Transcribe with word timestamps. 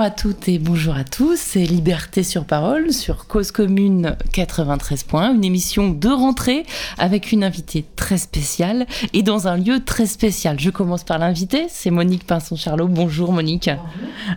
Bonjour 0.00 0.12
à 0.12 0.16
toutes 0.16 0.48
et 0.48 0.58
bonjour 0.58 0.94
à 0.94 1.04
tous, 1.04 1.38
c'est 1.38 1.66
Liberté 1.66 2.22
sur 2.22 2.46
parole 2.46 2.90
sur 2.90 3.26
Cause 3.26 3.52
Commune 3.52 4.16
93 4.32 5.02
points, 5.02 5.34
une 5.34 5.44
émission 5.44 5.90
de 5.90 6.08
rentrée 6.08 6.64
avec 6.96 7.32
une 7.32 7.44
invitée 7.44 7.84
très 7.96 8.16
spéciale 8.16 8.86
et 9.12 9.22
dans 9.22 9.46
un 9.46 9.58
lieu 9.58 9.84
très 9.84 10.06
spécial. 10.06 10.58
Je 10.58 10.70
commence 10.70 11.04
par 11.04 11.18
l'invité, 11.18 11.66
c'est 11.68 11.90
Monique 11.90 12.26
Pinson-Charlot. 12.26 12.88
Bonjour 12.88 13.30
Monique. 13.30 13.68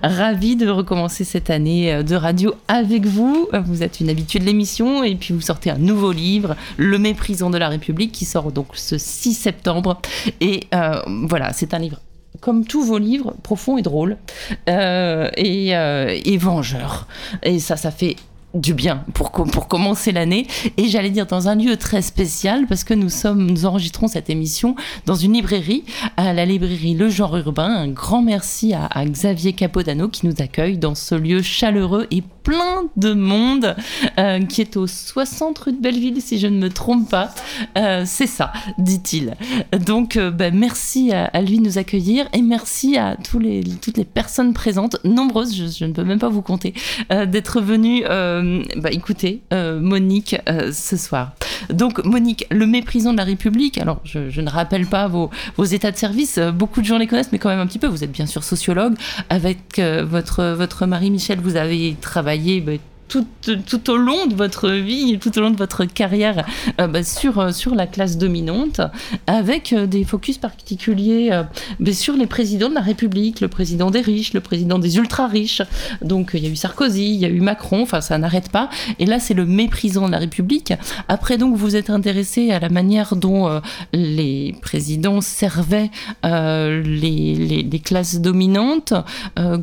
Ravie 0.03 0.57
de 0.57 0.67
recommencer 0.67 1.23
cette 1.23 1.49
année 1.49 2.03
de 2.03 2.15
radio 2.17 2.55
avec 2.67 3.05
vous. 3.05 3.47
Vous 3.65 3.83
êtes 3.83 4.01
une 4.01 4.09
habituée 4.09 4.39
de 4.39 4.45
l'émission 4.45 5.05
et 5.05 5.15
puis 5.15 5.33
vous 5.33 5.39
sortez 5.39 5.69
un 5.69 5.77
nouveau 5.77 6.11
livre, 6.11 6.57
Le 6.75 6.97
méprisant 6.97 7.49
de 7.49 7.57
la 7.57 7.69
République, 7.69 8.11
qui 8.11 8.25
sort 8.25 8.51
donc 8.51 8.67
ce 8.73 8.97
6 8.97 9.33
septembre. 9.33 10.01
Et 10.41 10.67
euh, 10.75 10.99
voilà, 11.07 11.53
c'est 11.53 11.73
un 11.73 11.79
livre 11.79 12.01
comme 12.43 12.65
tous 12.65 12.83
vos 12.83 12.97
livres, 12.97 13.33
profonds 13.41 13.77
et 13.77 13.81
drôles, 13.81 14.17
euh, 14.67 15.29
et, 15.37 15.77
euh, 15.77 16.19
et 16.25 16.37
vengeurs. 16.37 17.07
Et 17.41 17.59
ça, 17.59 17.77
ça 17.77 17.89
fait 17.89 18.17
du 18.53 18.73
bien 18.73 19.03
pour, 19.13 19.31
pour 19.31 19.67
commencer 19.67 20.11
l'année 20.11 20.47
et 20.77 20.87
j'allais 20.87 21.09
dire 21.09 21.25
dans 21.25 21.47
un 21.47 21.55
lieu 21.55 21.77
très 21.77 22.01
spécial 22.01 22.65
parce 22.67 22.83
que 22.83 22.93
nous 22.93 23.09
sommes 23.09 23.47
nous 23.49 23.65
enregistrons 23.65 24.07
cette 24.07 24.29
émission 24.29 24.75
dans 25.05 25.15
une 25.15 25.33
librairie 25.33 25.83
à 26.17 26.33
la 26.33 26.45
librairie 26.45 26.93
Le 26.93 27.09
Genre 27.09 27.35
Urbain 27.37 27.73
un 27.73 27.87
grand 27.87 28.21
merci 28.21 28.73
à, 28.73 29.05
Xavier 29.05 29.53
Capodano 29.53 30.07
qui 30.07 30.27
nous 30.27 30.35
accueille 30.39 30.77
dans 30.77 30.95
ce 30.95 31.15
lieu 31.15 31.41
chaleureux 31.41 32.07
et 32.11 32.21
plein 32.43 32.89
de 32.97 33.13
monde 33.13 33.75
euh, 34.19 34.41
qui 34.45 34.61
est 34.61 34.77
au 34.77 34.85
60 34.85 35.57
rue 35.59 35.71
de 35.73 35.81
Belleville, 35.81 36.21
si 36.21 36.37
je 36.37 36.47
ne 36.47 36.57
me 36.57 36.69
trompe 36.69 37.09
pas. 37.09 37.33
Euh, 37.77 38.03
c'est 38.05 38.27
ça, 38.27 38.51
dit-il. 38.77 39.35
Donc, 39.85 40.17
euh, 40.17 40.29
bah, 40.29 40.51
merci 40.51 41.11
à, 41.13 41.41
lui 41.41 41.59
de 41.59 41.63
nous 41.63 41.77
accueillir 41.77 42.27
et 42.33 42.41
merci 42.41 42.97
à 42.97 43.15
tous 43.15 43.39
les, 43.39 43.63
toutes 43.81 43.97
les 43.97 44.05
personnes 44.05 44.53
présentes, 44.53 44.97
nombreuses, 45.03 45.55
je, 45.55 45.85
ne 45.85 45.93
peux 45.93 46.03
même 46.03 46.19
pas 46.19 46.29
vous 46.29 46.41
compter, 46.41 46.73
d'être 47.09 47.61
venues 47.61 48.03
bah, 48.77 48.91
écouter 48.91 49.41
Monique 49.51 50.35
ce 50.71 50.97
soir. 50.97 51.33
Donc, 51.69 52.03
Monique, 52.03 52.45
le 52.51 52.65
méprisant 52.65 53.11
de 53.11 53.17
la 53.17 53.23
République, 53.23 53.77
alors 53.77 54.01
je, 54.03 54.41
ne 54.41 54.49
rappelle 54.49 54.85
pas 54.85 55.07
vos, 55.07 55.29
états 55.63 55.91
de 55.91 55.97
service, 55.97 56.39
beaucoup 56.39 56.81
de 56.81 56.85
gens 56.85 56.97
les 56.97 57.07
connaissent, 57.07 57.31
mais 57.31 57.39
quand 57.39 57.49
même 57.49 57.59
un 57.59 57.67
petit 57.67 57.79
peu. 57.79 57.87
Vous 57.87 58.03
êtes 58.03 58.11
bien 58.11 58.25
sûr 58.25 58.43
sociologue. 58.43 58.95
Avec 59.29 59.79
votre, 59.79 60.53
votre 60.53 60.85
mari 60.85 61.11
Michel, 61.11 61.39
vous 61.39 61.55
avez 61.55 61.95
travaillé 62.01 62.23
travailler 62.23 62.61
tout, 63.65 63.89
au 63.89 63.97
long 63.97 64.27
de 64.27 64.35
votre 64.35 64.69
vie, 64.69 65.17
tout 65.19 65.37
au 65.37 65.41
long 65.41 65.51
de 65.51 65.57
votre 65.57 65.85
carrière 65.85 66.45
euh, 66.79 66.87
bah, 66.87 67.03
sur, 67.03 67.39
euh, 67.39 67.51
sur 67.51 67.75
la 67.75 67.87
classe 67.87 68.17
dominante, 68.17 68.81
avec 69.27 69.73
euh, 69.73 69.85
des 69.85 70.03
focus 70.03 70.37
particuliers 70.37 71.31
sur 71.91 72.15
les 72.15 72.25
présidents 72.25 72.69
de 72.69 72.75
la 72.75 72.81
République, 72.81 73.41
le 73.41 73.47
président 73.47 73.91
des 73.91 74.01
riches, 74.01 74.33
le 74.33 74.41
président 74.41 74.79
des 74.79 74.97
ultra-riches. 74.97 75.61
Donc 76.01 76.31
il 76.33 76.43
y 76.43 76.47
a 76.47 76.49
eu 76.49 76.55
Sarkozy, 76.55 77.13
il 77.13 77.19
y 77.19 77.25
a 77.25 77.29
eu 77.29 77.41
Macron, 77.41 77.81
enfin 77.83 78.01
ça 78.01 78.17
n'arrête 78.17 78.49
pas. 78.49 78.69
Et 78.99 79.05
là, 79.05 79.19
c'est 79.19 79.33
le 79.33 79.45
méprisant 79.45 80.07
de 80.07 80.11
la 80.11 80.19
République. 80.19 80.73
Après, 81.07 81.37
donc, 81.37 81.55
vous 81.55 81.75
êtes 81.75 81.89
intéressé 81.89 82.51
à 82.51 82.59
la 82.59 82.69
manière 82.69 83.15
dont 83.15 83.61
les 83.93 84.55
présidents 84.61 85.21
servaient 85.21 85.91
les, 86.23 87.63
les, 87.63 87.79
classes 87.79 88.19
dominantes, 88.19 88.93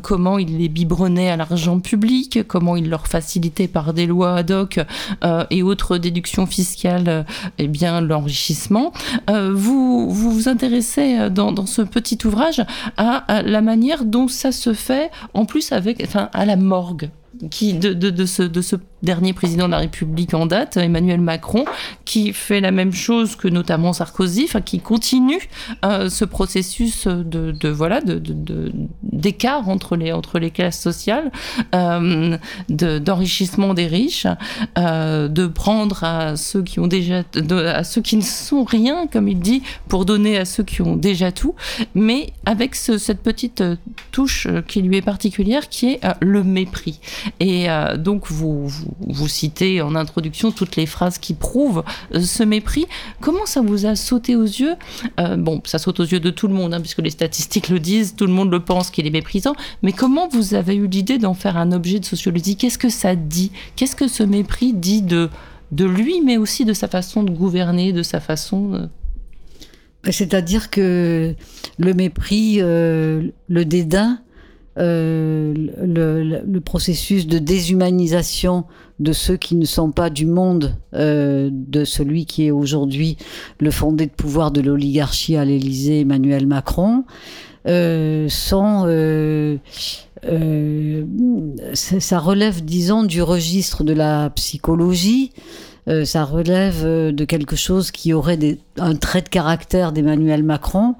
comment 0.01 0.37
ils 0.37 0.57
les 0.57 0.69
biberonnaient 0.69 1.29
à 1.29 1.37
l'argent 1.37 1.79
public, 1.79 2.39
comment 2.47 2.75
ils 2.75 2.89
leur 2.89 3.07
facilitaient 3.07 3.40
par 3.49 3.93
des 3.93 4.05
lois 4.05 4.35
ad 4.35 4.51
hoc 4.51 4.79
euh, 5.23 5.45
et 5.49 5.63
autres 5.63 5.97
déductions 5.97 6.45
fiscales 6.45 7.07
euh, 7.07 7.23
eh 7.57 7.67
bien 7.67 8.01
l'enrichissement. 8.01 8.93
Euh, 9.29 9.51
vous, 9.53 10.09
vous, 10.09 10.47
intéressez 10.47 11.29
dans, 11.29 11.51
dans, 11.51 11.65
ce 11.65 11.81
petit 11.81 12.17
ouvrage 12.25 12.63
à, 12.97 13.41
la 13.43 13.61
manière 13.61 14.05
dont 14.05 14.27
ça 14.27 14.51
se 14.51 14.73
fait, 14.73 15.11
en 15.33 15.45
plus 15.45 15.71
avec, 15.71 16.01
enfin, 16.03 16.29
à 16.33 16.45
la 16.45 16.55
morgue 16.55 17.09
de, 17.41 18.25
ce, 18.25 18.43
de 18.43 18.61
ce 18.61 18.75
dernier 19.03 19.33
président 19.33 19.65
de 19.65 19.71
la 19.71 19.79
République 19.79 20.33
en 20.33 20.45
date, 20.45 20.77
Emmanuel 20.77 21.21
Macron, 21.21 21.65
qui 22.05 22.33
fait 22.33 22.61
la 22.61 22.71
même 22.71 22.93
chose 22.93 23.35
que 23.35 23.47
notamment 23.47 23.93
Sarkozy, 23.93 24.45
enfin, 24.45 24.61
qui 24.61 24.79
continue 24.79 25.49
euh, 25.83 26.09
ce 26.09 26.25
processus 26.25 27.07
de, 27.07 27.69
voilà 27.69 28.01
d'écart 29.03 29.69
entre 29.69 29.95
les 29.95 30.51
classes 30.51 30.79
sociales, 30.79 31.31
euh, 31.73 32.37
d'enrichissement 32.69 33.73
des 33.73 33.87
riches, 33.87 34.27
euh, 34.77 35.27
de 35.27 35.47
prendre 35.47 36.03
à 36.03 36.35
ceux 36.35 36.61
qui 36.61 36.79
ne 36.79 38.21
sont 38.21 38.63
rien, 38.63 39.07
comme 39.07 39.27
il 39.27 39.39
dit, 39.39 39.63
pour 39.87 40.05
donner 40.05 40.37
à 40.37 40.45
ceux 40.45 40.63
qui 40.63 40.81
ont 40.81 40.95
déjà 40.95 41.31
tout, 41.31 41.55
mais 41.95 42.33
avec 42.45 42.75
ce, 42.75 42.97
cette 42.97 43.21
petite 43.21 43.63
touche 44.11 44.47
qui 44.67 44.81
lui 44.81 44.97
est 44.97 45.01
particulière, 45.01 45.69
qui 45.69 45.93
est 45.93 46.01
le 46.19 46.43
mépris. 46.43 46.99
Et 47.39 47.67
donc 47.97 48.29
vous, 48.29 48.71
vous 48.99 49.27
citez 49.27 49.81
en 49.81 49.95
introduction 49.95 50.51
toutes 50.51 50.75
les 50.75 50.85
phrases 50.85 51.17
qui 51.17 51.33
prouvent 51.33 51.83
euh, 52.13 52.19
ce 52.21 52.43
mépris. 52.43 52.85
Comment 53.19 53.45
ça 53.45 53.61
vous 53.61 53.85
a 53.85 53.95
sauté 53.95 54.35
aux 54.35 54.43
yeux? 54.43 54.75
Euh, 55.19 55.37
Bon, 55.37 55.61
ça 55.65 55.79
saute 55.79 55.99
aux 55.99 56.05
yeux 56.05 56.19
de 56.19 56.29
tout 56.29 56.47
le 56.47 56.53
monde, 56.53 56.73
hein, 56.73 56.81
puisque 56.81 56.99
les 56.99 57.09
statistiques 57.09 57.69
le 57.69 57.79
disent, 57.79 58.15
tout 58.15 58.27
le 58.27 58.33
monde 58.33 58.51
le 58.51 58.59
pense 58.59 58.91
qu'il 58.91 59.07
est 59.07 59.11
méprisant. 59.11 59.55
Mais 59.81 59.91
comment 59.91 60.27
vous 60.27 60.53
avez 60.53 60.75
eu 60.75 60.87
l'idée 60.87 61.17
d'en 61.17 61.33
faire 61.33 61.57
un 61.57 61.71
objet 61.71 61.99
de 61.99 62.05
sociologie? 62.05 62.55
Qu'est-ce 62.55 62.77
que 62.77 62.89
ça 62.89 63.15
dit? 63.15 63.51
Qu'est-ce 63.75 63.95
que 63.95 64.07
ce 64.07 64.23
mépris 64.23 64.73
dit 64.73 65.01
de, 65.01 65.29
de 65.71 65.85
lui, 65.85 66.21
mais 66.21 66.37
aussi 66.37 66.65
de 66.65 66.73
sa 66.73 66.87
façon 66.87 67.23
de 67.23 67.31
gouverner, 67.31 67.93
de 67.93 68.03
sa 68.03 68.19
façon... 68.19 68.89
C'est-à-dire 70.09 70.71
que 70.71 71.35
le 71.77 71.93
mépris, 71.93 72.57
euh, 72.59 73.29
le 73.47 73.65
dédain, 73.65 74.19
euh, 74.77 75.53
le, 75.53 76.59
processus 76.59 77.27
de 77.27 77.39
déshumanisation 77.39 78.63
de 78.99 79.11
ceux 79.11 79.35
qui 79.35 79.55
ne 79.55 79.65
sont 79.65 79.91
pas 79.91 80.09
du 80.09 80.25
monde 80.25 80.77
euh, 80.93 81.49
de 81.51 81.83
celui 81.83 82.25
qui 82.25 82.45
est 82.45 82.51
aujourd'hui 82.51 83.17
le 83.59 83.69
fondé 83.71 84.05
de 84.05 84.11
pouvoir 84.11 84.51
de 84.51 84.61
l'oligarchie 84.61 85.35
à 85.35 85.43
l'Élysée, 85.43 86.01
Emmanuel 86.01 86.47
Macron, 86.47 87.03
euh, 87.67 88.29
ça 91.73 92.19
relève, 92.19 92.63
disons, 92.63 93.03
du 93.03 93.21
registre 93.21 93.83
de 93.83 93.93
la 93.93 94.29
psychologie. 94.31 95.31
Ça 96.05 96.25
relève 96.25 96.85
de 96.85 97.25
quelque 97.25 97.55
chose 97.55 97.91
qui 97.91 98.13
aurait 98.13 98.37
un 98.77 98.95
trait 98.95 99.21
de 99.21 99.29
caractère 99.29 99.91
d'Emmanuel 99.91 100.43
Macron, 100.43 100.95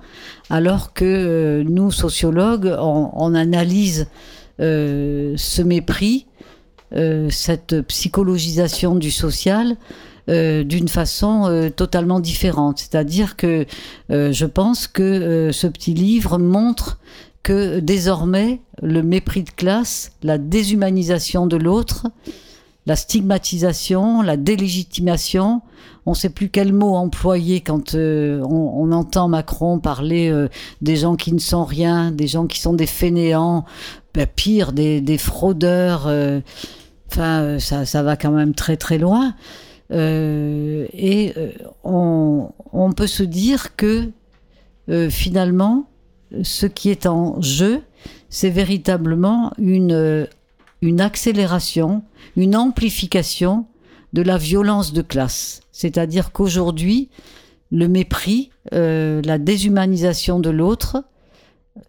alors 0.51 0.94
que 0.94 1.05
euh, 1.05 1.63
nous, 1.63 1.91
sociologues, 1.91 2.75
on, 2.77 3.33
analyse 3.33 4.07
euh, 4.59 5.33
ce 5.38 5.61
mépris, 5.61 6.27
euh, 6.94 7.29
cette 7.29 7.81
psychologisation 7.83 8.95
du 8.95 9.11
social 9.11 9.75
d'une 10.27 10.88
façon 10.88 11.71
totalement 11.75 12.21
différente. 12.21 12.77
C'est-à-dire 12.79 13.35
que 13.35 13.65
je 14.09 14.45
pense 14.45 14.88
que 14.88 15.50
ce 15.51 15.67
petit 15.67 15.94
livre 15.94 16.38
montre 16.38 17.00
que 17.44 17.79
désormais 17.79 18.61
le 18.81 19.03
mépris 19.03 19.44
de 19.44 19.50
classe, 19.50 20.13
la 20.23 20.38
déshumanisation 20.38 21.47
de 21.47 21.57
l'autre, 21.57 22.07
la 22.85 22.95
stigmatisation, 22.95 24.21
la 24.21 24.37
délégitimation. 24.37 25.61
On 26.05 26.11
ne 26.11 26.15
sait 26.15 26.29
plus 26.29 26.49
quel 26.49 26.73
mot 26.73 26.95
employer 26.95 27.61
quand 27.61 27.93
euh, 27.93 28.41
on, 28.41 28.91
entend 28.91 29.27
Macron 29.27 29.79
parler 29.79 30.29
euh, 30.29 30.47
des 30.81 30.95
gens 30.95 31.15
qui 31.15 31.31
ne 31.31 31.39
sont 31.39 31.63
rien, 31.63 32.11
des 32.11 32.27
gens 32.27 32.47
qui 32.47 32.59
sont 32.59 32.73
des 32.73 32.87
fainéants, 32.87 33.65
ben, 34.13 34.25
pire, 34.25 34.71
des, 34.71 35.17
fraudeurs. 35.19 36.07
Euh, 36.07 36.39
enfin, 37.11 37.59
ça, 37.59 38.03
va 38.03 38.17
quand 38.17 38.31
même 38.31 38.55
très 38.55 38.77
très 38.77 38.97
loin. 38.97 39.35
et 39.91 41.33
on, 41.83 42.93
peut 42.95 43.07
se 43.07 43.23
dire 43.23 43.75
que 43.75 44.09
finalement, 45.09 45.85
ce 46.41 46.65
qui 46.65 46.89
est 46.89 47.05
en 47.05 47.41
jeu, 47.41 47.81
c'est 48.29 48.49
véritablement 48.49 49.51
une 49.59 50.27
une 50.81 51.01
accélération, 51.01 52.03
une 52.35 52.55
amplification 52.55 53.65
de 54.13 54.21
la 54.21 54.37
violence 54.37 54.93
de 54.93 55.01
classe. 55.01 55.61
C'est-à-dire 55.71 56.31
qu'aujourd'hui, 56.31 57.09
le 57.71 57.87
mépris, 57.87 58.51
euh, 58.73 59.21
la 59.23 59.37
déshumanisation 59.37 60.39
de 60.39 60.49
l'autre, 60.49 61.03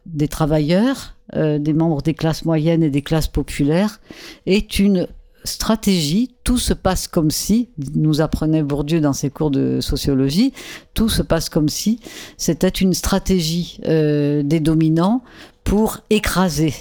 des 0.07 0.29
travailleurs, 0.29 1.17
euh, 1.35 1.59
des 1.59 1.73
membres 1.73 2.03
des 2.03 2.15
classes 2.15 2.45
moyennes 2.45 2.83
et 2.83 2.91
des 2.91 3.03
classes 3.03 3.29
populaires, 3.29 4.01
est 4.47 4.79
une 4.79 5.09
stratégie. 5.45 6.37
Tout 6.45 6.59
se 6.59 6.73
passe 6.73 7.09
comme 7.09 7.31
si, 7.33 7.71
nous 7.95 8.21
apprenait 8.21 8.63
Bourdieu 8.63 9.01
dans 9.01 9.13
ses 9.13 9.31
cours 9.31 9.51
de 9.51 9.81
sociologie, 9.81 10.53
tout 10.95 11.09
se 11.09 11.23
passe 11.23 11.49
comme 11.49 11.69
si 11.69 11.99
c'était 12.37 12.69
une 12.69 12.95
stratégie 12.95 13.81
euh, 13.87 14.45
des 14.45 14.61
dominants 14.61 15.23
pour 15.65 15.99
écraser 16.11 16.75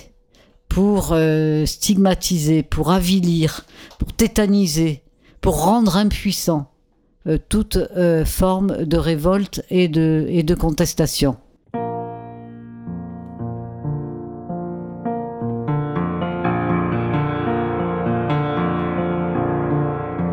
pour 0.71 1.09
euh, 1.11 1.65
stigmatiser, 1.65 2.63
pour 2.63 2.91
avilir, 2.91 3.65
pour 3.99 4.13
tétaniser, 4.13 5.03
pour 5.41 5.65
rendre 5.65 5.97
impuissant 5.97 6.71
euh, 7.27 7.37
toute 7.49 7.75
euh, 7.75 8.23
forme 8.23 8.85
de 8.85 8.95
révolte 8.95 9.65
et 9.69 9.89
de, 9.89 10.25
et 10.29 10.43
de 10.43 10.55
contestation. 10.55 11.35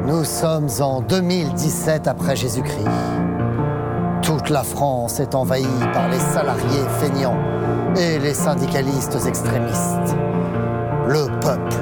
Nous 0.07 0.25
sommes 0.25 0.69
en 0.81 1.03
2017 1.03 2.07
après 2.07 2.37
Jésus-Christ. 2.37 3.28
La 4.51 4.63
France 4.63 5.21
est 5.21 5.35
envahie 5.35 5.67
par 5.93 6.09
les 6.09 6.19
salariés 6.19 6.85
feignants 7.01 7.37
et 7.97 8.19
les 8.19 8.33
syndicalistes 8.33 9.19
extrémistes. 9.27 10.17
Le 11.07 11.27
peuple 11.41 11.77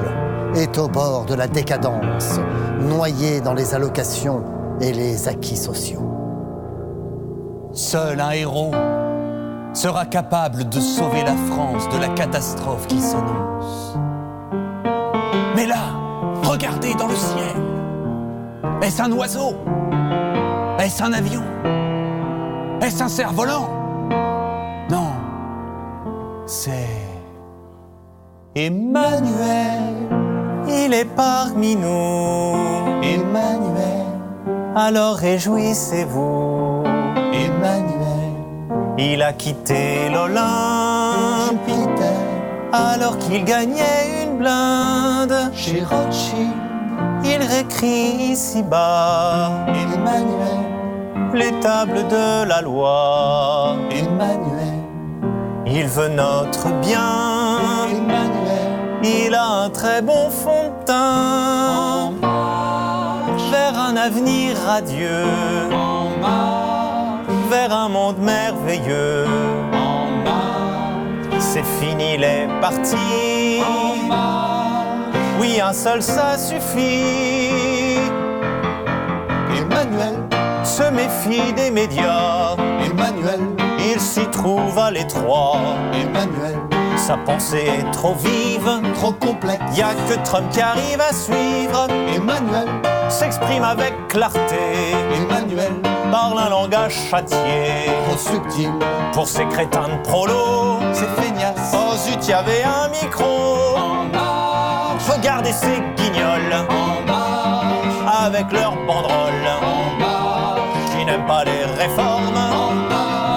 est 0.57 0.77
au 0.77 0.89
bord 0.89 1.27
de 1.27 1.35
la 1.35 1.47
décadence, 1.47 2.41
noyé 2.81 3.41
dans 3.41 3.55
les 3.55 3.73
allocations 3.73 4.43
et 4.81 4.93
les 4.93 5.29
acquis 5.29 5.57
sociaux. 5.57 6.03
Seul 7.73 8.21
un 8.21 8.31
héros 8.33 8.73
sera 9.73 10.05
capable 10.05 10.69
de 10.69 10.81
sauver 10.81 11.23
la 11.23 11.37
France 11.37 11.89
de 11.91 11.99
la 11.99 12.09
catastrophe 12.09 12.89
qui 12.89 13.01
s'annonce. 13.01 13.97
Mais 15.55 15.67
là, 15.67 15.93
regardez 16.43 16.95
dans 16.95 17.09
le 17.09 17.15
ciel. 17.15 17.63
Est-ce 18.83 19.03
un 19.03 19.13
oiseau? 19.13 19.55
Est-ce 20.81 21.03
un 21.05 21.13
avion? 21.13 21.43
Est-ce 22.87 23.03
un 23.03 23.09
cerf-volant 23.09 23.69
Non, 24.89 25.11
c'est 26.47 26.87
Emmanuel. 28.55 29.93
Il 30.69 30.95
est 30.95 31.05
parmi 31.17 31.75
nous. 31.75 32.55
Emmanuel. 33.03 34.07
Alors 34.77 35.17
réjouissez-vous. 35.17 36.85
Emmanuel. 37.33 38.35
Il 38.99 39.21
a 39.21 39.33
quitté 39.33 40.09
l'Olympe. 40.09 40.39
Alors 42.73 43.19
qu'il 43.19 43.45
gagnait 43.45 44.23
une 44.23 44.39
blinde. 44.39 45.51
Chez 45.55 45.83
Rothschild. 45.83 46.53
Il 47.25 47.43
récrit 47.43 48.31
ici-bas. 48.31 49.67
Emmanuel. 49.67 50.76
Les 51.37 51.53
tables 51.61 52.09
de 52.09 52.45
la 52.49 52.63
loi. 52.63 53.77
Emmanuel. 53.91 54.81
Il 55.67 55.87
veut 55.87 56.09
notre 56.09 56.69
bien. 56.81 57.59
Emmanuel. 57.91 59.05
Il 59.05 59.35
a 59.35 59.45
un 59.65 59.69
très 59.69 60.01
bon 60.01 60.31
fond 60.31 60.71
de 60.71 60.85
teint. 60.87 62.13
Vers 63.51 63.79
un 63.79 63.97
avenir 63.99 64.57
radieux. 64.67 65.27
Vers 67.51 67.71
un 67.71 67.91
monde 67.91 68.19
merveilleux. 68.19 69.27
C'est 71.39 71.67
fini 71.81 72.17
les 72.17 72.49
partis. 72.63 73.61
Oui, 75.39 75.61
un 75.61 75.75
seul 75.75 76.03
ça 76.03 76.39
suffit. 76.39 77.99
Emmanuel 79.55 80.17
se 80.67 80.83
méfie 80.91 81.53
des 81.53 81.71
médias. 81.71 82.57
Emmanuel, 82.85 83.41
il 83.79 84.01
s'y 84.01 84.27
trouve 84.27 84.79
à 84.79 84.91
l'étroit. 84.91 85.77
Emmanuel, 85.93 86.59
sa 86.97 87.17
pensée 87.19 87.71
est 87.79 87.91
trop 87.93 88.15
vive, 88.15 88.81
trop 88.95 89.13
complexe. 89.13 89.63
Y 89.77 89.83
a 89.83 89.95
que 90.09 90.15
Trump 90.25 90.51
qui 90.51 90.61
arrive 90.61 91.01
à 91.01 91.13
suivre. 91.13 91.87
Emmanuel 92.15 92.69
s'exprime 93.09 93.63
avec 93.63 93.95
clarté. 94.09 94.93
Emmanuel 95.15 95.73
parle 96.11 96.39
un 96.41 96.51
langage 96.51 96.97
châtié, 97.11 97.87
trop 98.09 98.19
subtil 98.19 98.73
pour 99.13 99.29
ces 99.29 99.47
crétins 99.47 99.89
de 99.89 100.03
prolo. 100.03 100.81
C'est 100.93 101.09
feignasse. 101.21 101.75
Oh 101.75 101.97
zut, 101.97 102.27
y 102.27 102.33
avait 102.33 102.65
un 102.65 102.89
micro. 102.89 103.77
En 103.77 104.05
marche. 104.13 105.09
Regardez 105.09 105.53
ces 105.53 105.81
guignols. 105.97 106.67
En 106.69 107.07
marche. 107.07 108.25
Avec 108.25 108.51
leurs 108.51 108.75
banderoles. 108.87 109.49
En 109.63 109.99
marche. 110.01 110.06
Pas 111.27 111.45
les 111.45 111.65
réformes. 111.83 112.41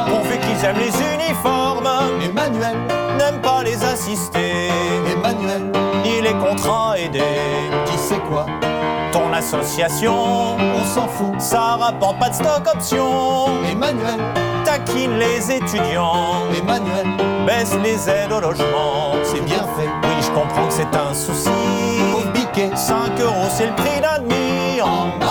Pourvu 0.07 0.37
qu'ils 0.37 0.65
aiment 0.65 0.77
les 0.77 0.93
uniformes. 1.15 1.89
Emmanuel 2.23 2.77
n'aime 3.17 3.41
pas 3.41 3.63
les 3.63 3.83
assister. 3.83 4.69
Emmanuel, 5.11 5.71
ni 6.03 6.21
les 6.21 6.33
contrats 6.33 6.99
aidés. 6.99 7.23
Qui 7.85 7.97
sait 7.97 8.19
quoi? 8.29 8.45
Ton 9.11 9.33
association, 9.33 10.15
on 10.59 10.85
s'en 10.85 11.07
fout. 11.07 11.33
Ça 11.39 11.77
rapporte 11.79 12.19
pas 12.19 12.29
de 12.29 12.35
stock 12.35 12.67
option. 12.71 13.47
Emmanuel, 13.71 14.19
taquine 14.65 15.17
les 15.17 15.51
étudiants. 15.51 16.43
Emmanuel, 16.55 17.07
baisse 17.47 17.75
les 17.83 18.07
aides 18.07 18.31
au 18.31 18.39
logement. 18.39 19.15
C'est 19.23 19.43
bien 19.43 19.65
fait. 19.77 19.89
Oui, 20.03 20.21
je 20.21 20.29
comprends 20.29 20.67
que 20.67 20.73
c'est 20.73 20.95
un 20.95 21.13
souci. 21.13 21.49
Pauvre 22.11 22.31
biquet, 22.33 22.69
5 22.75 23.19
euros, 23.19 23.49
c'est 23.49 23.65
le 23.65 23.73
prix 23.73 23.99
d'un 23.99 24.19
demi. 24.19 24.79
En 24.81 25.07
marche, 25.17 25.28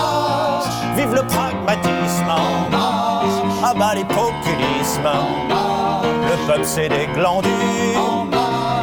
vive 0.99 1.15
le 1.15 1.23
pragmatisme. 1.23 2.29
En 2.29 2.71
marche, 2.71 3.71
abat 3.71 3.95
les 3.95 4.05
populismes. 4.05 5.11
Le 6.03 6.47
peuple 6.47 6.65
c'est 6.65 6.89
des 6.89 7.07
glandus. 7.15 7.49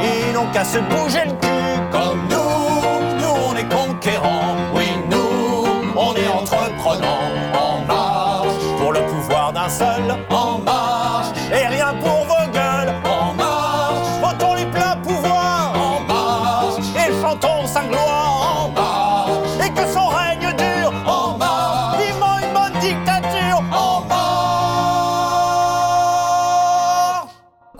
Ils 0.00 0.32
n'ont 0.32 0.50
qu'à 0.52 0.64
se 0.64 0.78
bouger 0.78 1.24
le 1.26 1.32
cul 1.32 1.80
comme 1.92 2.20
nous. 2.30 3.20
Nous 3.20 3.34
on 3.48 3.54
est 3.56 3.68
conquérants. 3.68 4.65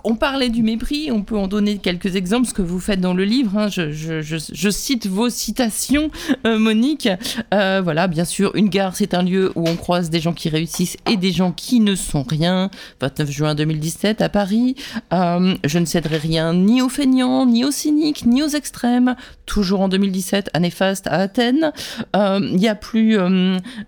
On 0.09 0.15
parlait 0.15 0.51
du 0.51 0.63
mépris, 0.63 1.11
on 1.11 1.23
peut 1.23 1.37
en 1.37 1.49
donner 1.49 1.79
quelques 1.79 2.15
exemples, 2.15 2.47
ce 2.47 2.55
que 2.55 2.63
vous 2.63 2.79
faites 2.79 3.01
dans 3.01 3.13
le 3.13 3.25
livre. 3.25 3.59
hein. 3.59 3.67
Je, 3.69 4.69
cite 4.71 5.09
vos 5.09 5.29
citations, 5.29 6.13
euh, 6.47 6.61
Monique. 6.61 7.09
Euh, 7.53 7.81
voilà, 7.83 8.07
bien 8.07 8.25
sûr, 8.25 8.55
une 8.55 8.69
gare, 8.69 8.95
c'est 8.95 9.15
un 9.15 9.23
lieu 9.25 9.51
où 9.57 9.69
on 9.69 9.75
croise 9.75 10.09
des 10.09 10.21
gens 10.21 10.33
qui 10.33 10.49
réussissent 10.49 10.97
et 11.11 11.17
des 11.17 11.33
gens 11.33 11.51
qui 11.51 11.81
ne 11.81 11.97
sont 11.97 12.23
rien. 12.23 12.71
29 13.01 13.31
juin 13.33 13.55
2017 13.57 14.21
à 14.21 14.29
Paris. 14.29 14.77
Euh, 15.13 15.57
je 15.65 15.79
ne 15.81 15.85
céderai 15.85 16.19
rien 16.19 16.55
ni 16.55 16.83
aux 16.83 16.89
feignants, 16.89 17.45
ni 17.45 17.65
aux 17.65 17.73
cyniques, 17.73 18.27
ni 18.27 18.45
aux 18.45 18.49
extrêmes. 18.49 19.17
Toujours 19.45 19.81
en 19.81 19.89
2017 19.89 20.51
à 20.55 20.61
Néfaste 20.61 21.09
à 21.09 21.15
Athènes. 21.15 21.73
Il 22.15 22.55
n'y 22.57 22.69
a 22.69 22.77
plus, 22.77 23.19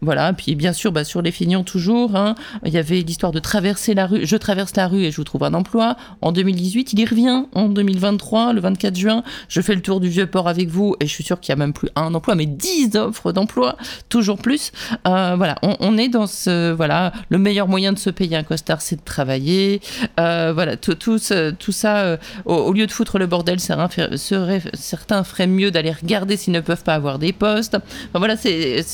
voilà. 0.00 0.32
Puis 0.32 0.56
bien 0.56 0.72
sûr, 0.72 0.90
bah, 0.90 1.04
sur 1.04 1.22
les 1.22 1.30
feignants 1.30 1.62
toujours. 1.62 2.16
hein, 2.16 2.34
il 2.64 2.72
y 2.72 2.78
avait 2.78 3.02
l'histoire 3.02 3.30
de 3.30 3.38
traverser 3.38 3.94
la 3.94 4.06
rue. 4.06 4.26
Je 4.26 4.36
traverse 4.36 4.74
la 4.74 4.88
rue 4.88 5.04
et 5.04 5.12
je 5.12 5.16
vous 5.16 5.24
trouve 5.24 5.44
un 5.44 5.54
emploi. 5.54 5.96
En 6.20 6.32
2018, 6.32 6.92
il 6.92 7.00
y 7.00 7.04
revient. 7.04 7.44
En 7.54 7.68
2023, 7.68 8.52
le 8.52 8.60
24 8.60 8.96
juin, 8.96 9.22
je 9.48 9.60
fais 9.60 9.74
le 9.74 9.82
tour 9.82 10.00
du 10.00 10.08
vieux 10.08 10.26
port 10.26 10.48
avec 10.48 10.68
vous 10.68 10.96
et 11.00 11.06
je 11.06 11.12
suis 11.12 11.24
sûre 11.24 11.40
qu'il 11.40 11.52
y 11.52 11.52
a 11.52 11.56
même 11.56 11.72
plus 11.72 11.88
un 11.96 12.14
emploi, 12.14 12.34
mais 12.34 12.46
10 12.46 12.96
offres 12.96 13.32
d'emploi, 13.32 13.76
toujours 14.08 14.38
plus. 14.38 14.72
Euh, 15.06 15.34
voilà, 15.36 15.56
on, 15.62 15.98
est 15.98 16.08
dans 16.08 16.26
ce 16.26 16.72
voilà, 16.72 17.12
le 17.28 17.38
meilleur 17.38 17.68
moyen 17.68 17.92
de 17.92 17.98
se 17.98 18.10
payer 18.10 18.36
un 18.36 18.42
costard, 18.42 18.80
c'est 18.80 18.96
de 18.96 19.04
travailler. 19.04 19.80
Euh, 20.18 20.52
voilà, 20.54 20.76
tout, 20.76 20.94
tout, 20.94 21.18
tout 21.58 21.72
ça, 21.72 21.98
euh, 21.98 22.16
au, 22.44 22.72
lieu 22.72 22.86
de 22.86 22.92
foutre 22.92 23.18
le 23.18 23.26
bordel, 23.26 23.60
certains 23.60 25.24
feraient 25.24 25.46
mieux 25.46 25.70
d'aller 25.70 25.92
regarder 25.92 26.36
s'ils 26.36 26.52
ne 26.52 26.60
peuvent 26.60 26.84
pas 26.84 26.94
avoir 26.94 27.18
des 27.18 27.32
postes. 27.32 27.74
Enfin, 27.74 28.18
voilà, 28.18 28.36
c'est 28.36 28.84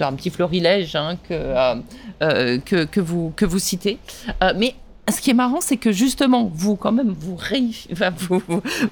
un 0.00 0.12
petit 0.12 0.30
florilège 0.30 0.96
hein, 0.96 1.16
que, 1.28 1.78
que, 2.58 2.84
que, 2.84 3.00
vous, 3.00 3.32
que 3.36 3.44
vous 3.44 3.58
citez. 3.58 3.98
Mais 4.56 4.74
ce 5.12 5.20
qui 5.20 5.30
est 5.30 5.34
marrant, 5.34 5.60
c'est 5.60 5.76
que 5.76 5.92
justement, 5.92 6.50
vous, 6.54 6.76
quand 6.76 6.92
même, 6.92 7.14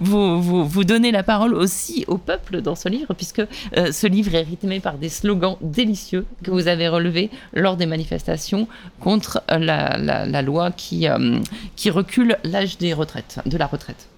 vous, 0.01 0.85
donnez 0.85 1.11
la 1.11 1.23
parole 1.23 1.55
aussi 1.55 2.05
au 2.07 2.19
peuple 2.19 2.61
dans 2.61 2.75
ce 2.75 2.89
livre, 2.89 3.15
puisque 3.15 3.41
euh, 3.77 3.93
ce 3.93 4.07
livre 4.07 4.35
est 4.35 4.43
rythmé 4.43 4.81
par 4.81 4.99
des 4.99 5.09
slogans 5.09 5.57
délicieux 5.63 6.27
que 6.43 6.51
vous 6.51 6.69
avez 6.69 6.89
relevés 6.89 7.31
lors 7.55 7.77
des 7.77 7.87
manifestations 7.87 8.69
contre 9.01 9.43
euh, 9.51 9.59
la, 9.59 9.97
la- 9.97 10.43
loi 10.43 10.71
qui, 10.71 11.09
euh, 11.09 11.39
qui 11.77 11.89
recule 11.89 12.37
l'âge 12.45 12.77
des 12.79 12.93
retraites, 12.93 13.39
de 13.47 13.57
la 13.57 13.67
retraite. 13.67 14.09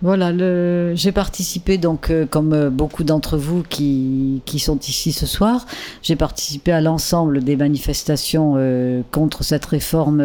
Voilà, 0.00 0.32
le... 0.32 0.92
j'ai 0.94 1.12
participé 1.12 1.76
donc, 1.76 2.10
comme 2.30 2.68
beaucoup 2.70 3.04
d'entre 3.04 3.36
vous 3.36 3.62
qui, 3.62 4.40
sont 4.58 4.78
ici 4.80 5.12
ce 5.12 5.26
soir, 5.26 5.66
j'ai 6.02 6.16
participé 6.16 6.72
à 6.72 6.80
l'ensemble 6.80 7.44
des 7.44 7.56
manifestations 7.56 8.54
contre 9.10 9.42
cette 9.42 9.66
réforme 9.66 10.22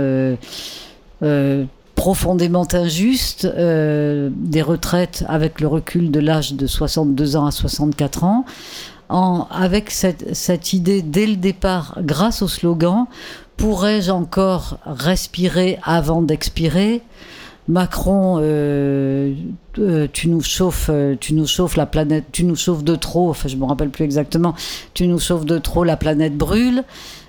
profondément 1.96 2.68
injuste 2.74 3.46
euh, 3.46 4.30
des 4.34 4.62
retraites 4.62 5.24
avec 5.28 5.62
le 5.62 5.68
recul 5.68 6.12
de 6.12 6.20
l'âge 6.20 6.54
de 6.54 6.68
62 6.68 7.36
ans 7.36 7.46
à 7.46 7.52
64 7.52 8.24
ans. 8.24 8.46
En, 9.10 9.48
avec 9.52 9.92
cette, 9.92 10.36
cette 10.36 10.74
idée 10.74 11.02
dès 11.02 11.28
le 11.28 11.36
départ, 11.36 12.00
grâce 12.02 12.42
au 12.42 12.48
slogan, 12.48 13.06
pourrais-je 13.58 14.12
encore 14.12 14.80
respirer 14.86 15.78
avant 15.84 16.22
d'expirer? 16.22 17.04
Macron, 17.68 18.40
euh, 18.42 19.34
euh, 19.80 20.08
tu 20.12 20.28
nous 20.28 20.42
chauffes, 20.42 20.90
euh, 20.92 21.16
tu 21.18 21.34
nous 21.34 21.48
chauffes 21.48 21.78
la 21.78 21.86
planète, 21.86 22.26
tu 22.34 22.44
nous 22.44 22.58
chauffes 22.58 22.84
de 22.84 22.96
trop. 22.96 23.30
Enfin, 23.30 23.48
je 23.48 23.56
me 23.56 23.64
rappelle 23.64 23.90
plus 23.90 24.04
exactement. 24.04 24.54
Tu 24.94 25.08
nous 25.08 25.20
chauffes 25.20 25.46
de 25.46 25.58
trop, 25.58 25.84
la 25.84 25.96
planète 25.96 26.36
brûle. 26.38 26.84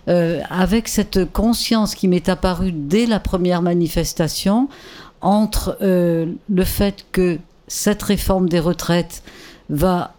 Avec 0.06 0.88
cette 0.88 1.32
conscience 1.32 1.94
qui 1.94 2.08
m'est 2.08 2.28
apparue 2.28 2.72
dès 2.72 3.06
la 3.06 3.20
première 3.20 3.62
manifestation 3.62 4.68
entre 5.22 5.78
le 5.80 6.64
fait 6.64 7.06
que 7.10 7.38
cette 7.68 8.02
réforme 8.02 8.48
des 8.48 8.60
retraites 8.60 9.22
va 9.70 10.14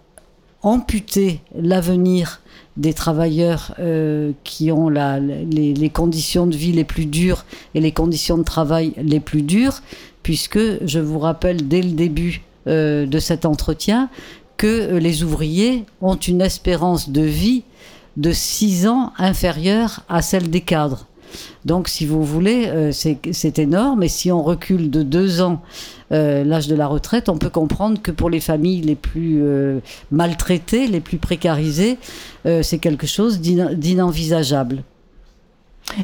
amputer 0.63 1.41
l'avenir 1.55 2.41
des 2.77 2.93
travailleurs 2.93 3.73
euh, 3.79 4.31
qui 4.43 4.71
ont 4.71 4.89
les, 4.89 5.91
conditions 5.93 6.45
de 6.47 6.55
vie 6.55 6.73
les 6.73 6.83
plus 6.83 7.05
dures 7.05 7.45
et 7.73 7.79
les 7.79 7.91
conditions 7.91 8.37
de 8.37 8.43
travail 8.43 8.93
les 8.97 9.19
plus 9.19 9.43
dures, 9.43 9.81
puisque 10.23 10.59
je 10.85 10.99
vous 10.99 11.19
rappelle 11.19 11.67
dès 11.67 11.81
le 11.81 11.91
début 11.91 12.41
euh, 12.67 13.05
de 13.05 13.19
cet 13.19 13.45
entretien 13.45 14.09
que 14.57 14.67
euh, 14.67 14.99
les 14.99 15.23
ouvriers 15.23 15.85
ont 16.01 16.15
une 16.15 16.41
espérance 16.41 17.09
de 17.09 17.21
vie 17.21 17.63
de 18.17 18.31
6 18.31 18.87
ans 18.87 19.13
inférieure 19.17 20.01
à 20.09 20.21
celle 20.21 20.49
des 20.49 20.61
cadres. 20.61 21.07
Donc, 21.65 21.87
si 21.87 22.05
vous 22.05 22.23
voulez, 22.23 22.67
euh, 22.67 22.91
c'est 22.91 23.59
énorme. 23.59 24.03
Et 24.03 24.07
si 24.07 24.31
on 24.31 24.43
recule 24.43 24.89
de 24.89 25.03
deux 25.03 25.41
ans 25.41 25.61
euh, 26.11 26.43
l'âge 26.43 26.67
de 26.67 26.75
la 26.75 26.87
retraite, 26.87 27.29
on 27.29 27.37
peut 27.37 27.49
comprendre 27.49 28.01
que 28.01 28.11
pour 28.11 28.29
les 28.29 28.39
familles 28.39 28.81
les 28.81 28.95
plus 28.95 29.41
euh, 29.41 29.79
maltraitées, 30.11 30.87
les 30.87 31.01
plus 31.01 31.17
précarisées, 31.17 31.97
c'est 32.61 32.77
quelque 32.77 33.07
chose 33.07 33.39
d'inenvisageable. 33.39 34.83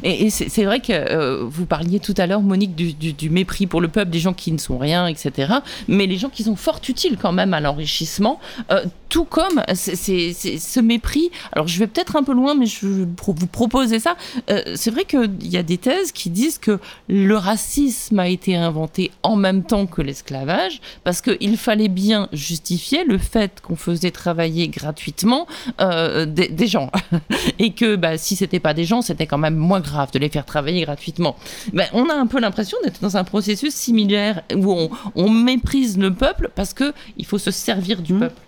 Et, 0.02 0.30
c'est 0.30 0.64
vrai 0.64 0.80
que 0.80 0.92
euh, 0.92 1.44
vous 1.44 1.66
parliez 1.66 2.00
tout 2.00 2.14
à 2.16 2.26
l'heure, 2.26 2.40
Monique, 2.40 2.74
du, 2.74 3.30
mépris 3.30 3.66
pour 3.66 3.80
le 3.80 3.88
peuple, 3.88 4.10
des 4.10 4.20
gens 4.20 4.32
qui 4.32 4.52
ne 4.52 4.58
sont 4.58 4.78
rien, 4.78 5.06
etc. 5.06 5.54
Mais 5.88 6.06
les 6.06 6.16
gens 6.16 6.28
qui 6.28 6.44
sont 6.44 6.56
fort 6.56 6.80
utiles 6.88 7.16
quand 7.20 7.32
même 7.32 7.54
à 7.54 7.60
l'enrichissement, 7.60 8.40
euh, 8.70 8.84
tout 9.08 9.24
comme 9.24 9.62
ce 9.74 10.80
mépris. 10.80 11.30
Alors 11.52 11.68
je 11.68 11.78
vais 11.78 11.86
peut-être 11.86 12.16
un 12.16 12.22
peu 12.22 12.32
loin, 12.32 12.54
mais 12.54 12.66
je 12.66 12.86
vais 12.86 13.06
vous 13.26 13.46
proposer 13.46 13.98
ça. 13.98 14.16
Euh, 14.50 14.62
c'est 14.74 14.90
vrai 14.90 15.04
qu'il 15.04 15.46
y 15.46 15.56
a 15.56 15.62
des 15.62 15.78
thèses 15.78 16.12
qui 16.12 16.30
disent 16.30 16.58
que 16.58 16.78
le 17.08 17.36
racisme 17.36 18.18
a 18.18 18.28
été 18.28 18.56
inventé 18.56 19.10
en 19.22 19.36
même 19.36 19.62
temps 19.64 19.86
que 19.86 20.00
l'esclavage, 20.00 20.80
parce 21.04 21.20
qu'il 21.20 21.56
fallait 21.56 21.88
bien 21.88 22.28
justifier 22.32 23.04
le 23.04 23.18
fait 23.18 23.60
qu'on 23.60 23.76
faisait 23.76 24.10
travailler 24.10 24.68
gratuitement 24.68 25.46
des, 25.78 26.66
gens. 26.66 26.90
Et 27.58 27.72
que 27.72 27.96
bah, 27.96 28.16
si 28.16 28.36
c'était 28.36 28.60
pas 28.60 28.74
des 28.74 28.84
gens, 28.84 29.02
c'était 29.02 29.26
quand 29.26 29.38
même 29.38 29.56
moins 29.56 29.71
grave 29.80 30.10
de 30.12 30.18
les 30.18 30.28
faire 30.28 30.44
travailler 30.44 30.82
gratuitement. 30.82 31.36
Ben, 31.72 31.86
on 31.92 32.08
a 32.08 32.14
un 32.14 32.26
peu 32.26 32.40
l'impression 32.40 32.78
d'être 32.84 33.00
dans 33.00 33.16
un 33.16 33.24
processus 33.24 33.74
similaire 33.74 34.42
où 34.54 34.88
on, 35.14 35.30
méprise 35.30 35.98
le 35.98 36.12
peuple 36.12 36.50
parce 36.54 36.72
que 36.72 36.92
il 37.16 37.26
faut 37.26 37.38
se 37.38 37.50
servir 37.50 38.02
du 38.02 38.14
mmh. 38.14 38.20
peuple. 38.20 38.42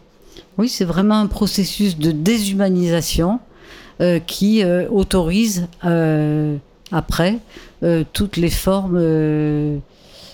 Oui, 0.58 0.68
c'est 0.68 0.84
vraiment 0.84 1.18
un 1.18 1.26
processus 1.26 1.98
de 1.98 2.12
déshumanisation 2.12 3.40
euh, 4.00 4.18
qui 4.18 4.64
euh, 4.64 4.88
autorise 4.88 5.68
euh, 5.84 6.56
après 6.90 7.38
toutes 8.12 8.38
les 8.38 8.48
formes 8.48 8.98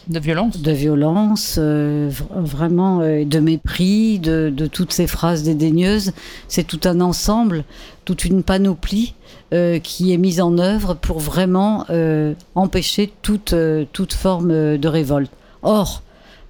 de 0.08 0.18
violence 0.18 0.60
De 0.60 0.72
violence, 0.72 1.58
vraiment, 1.58 2.98
de 2.98 3.38
mépris, 3.38 4.18
de, 4.18 4.66
toutes 4.66 4.92
ces 4.92 5.06
phrases 5.06 5.42
dédaigneuses. 5.42 6.12
C'est 6.48 6.66
tout 6.66 6.80
un 6.84 7.00
ensemble, 7.00 7.64
toute 8.04 8.24
une 8.24 8.42
panoplie 8.42 9.14
euh, 9.52 9.80
qui 9.80 10.12
est 10.12 10.16
mise 10.16 10.40
en 10.40 10.58
œuvre 10.58 10.94
pour 10.94 11.18
vraiment 11.18 11.84
euh, 11.90 12.34
empêcher 12.54 13.12
toute, 13.20 13.52
euh, 13.52 13.84
toute 13.92 14.12
forme 14.12 14.78
de 14.78 14.88
révolte. 14.88 15.32
Or, 15.62 16.02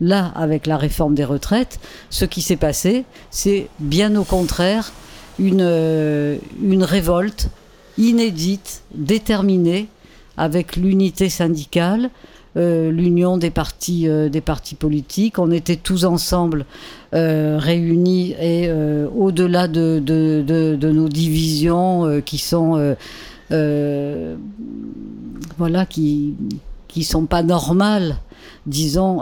là, 0.02 0.33
avec 0.35 0.66
la 0.66 0.76
réforme 0.76 1.14
des 1.14 1.25
retraites, 1.25 1.80
ce 2.11 2.26
qui 2.26 2.42
s'est 2.42 2.57
passé, 2.57 3.07
c'est 3.30 3.69
bien 3.78 4.16
au 4.16 4.25
contraire 4.25 4.92
une, 5.38 6.38
une 6.62 6.85
révolte 6.85 7.49
inédite, 7.97 8.83
déterminée, 8.95 9.88
avec 10.37 10.76
l'unité 10.76 11.30
syndicale, 11.30 12.11
euh, 12.57 12.90
l'union 12.90 13.37
des 13.37 13.50
partis, 13.50 14.09
euh, 14.09 14.28
des 14.28 14.40
partis 14.40 14.75
politiques. 14.75 15.38
On 15.38 15.52
était 15.52 15.76
tous 15.76 16.04
ensemble 16.04 16.66
euh, 17.14 17.59
réunis 17.61 18.35
et 18.40 18.69
au-delà 19.14 19.69
de, 19.69 20.00
de, 20.00 20.90
nos 20.90 21.09
divisions 21.09 22.21
qui 22.25 22.38
sont 22.38 22.97
voilà 25.59 25.87
qui 25.87 26.35
qui 26.88 27.04
sont 27.04 27.26
pas 27.26 27.42
normales 27.42 28.16
disons, 28.66 29.19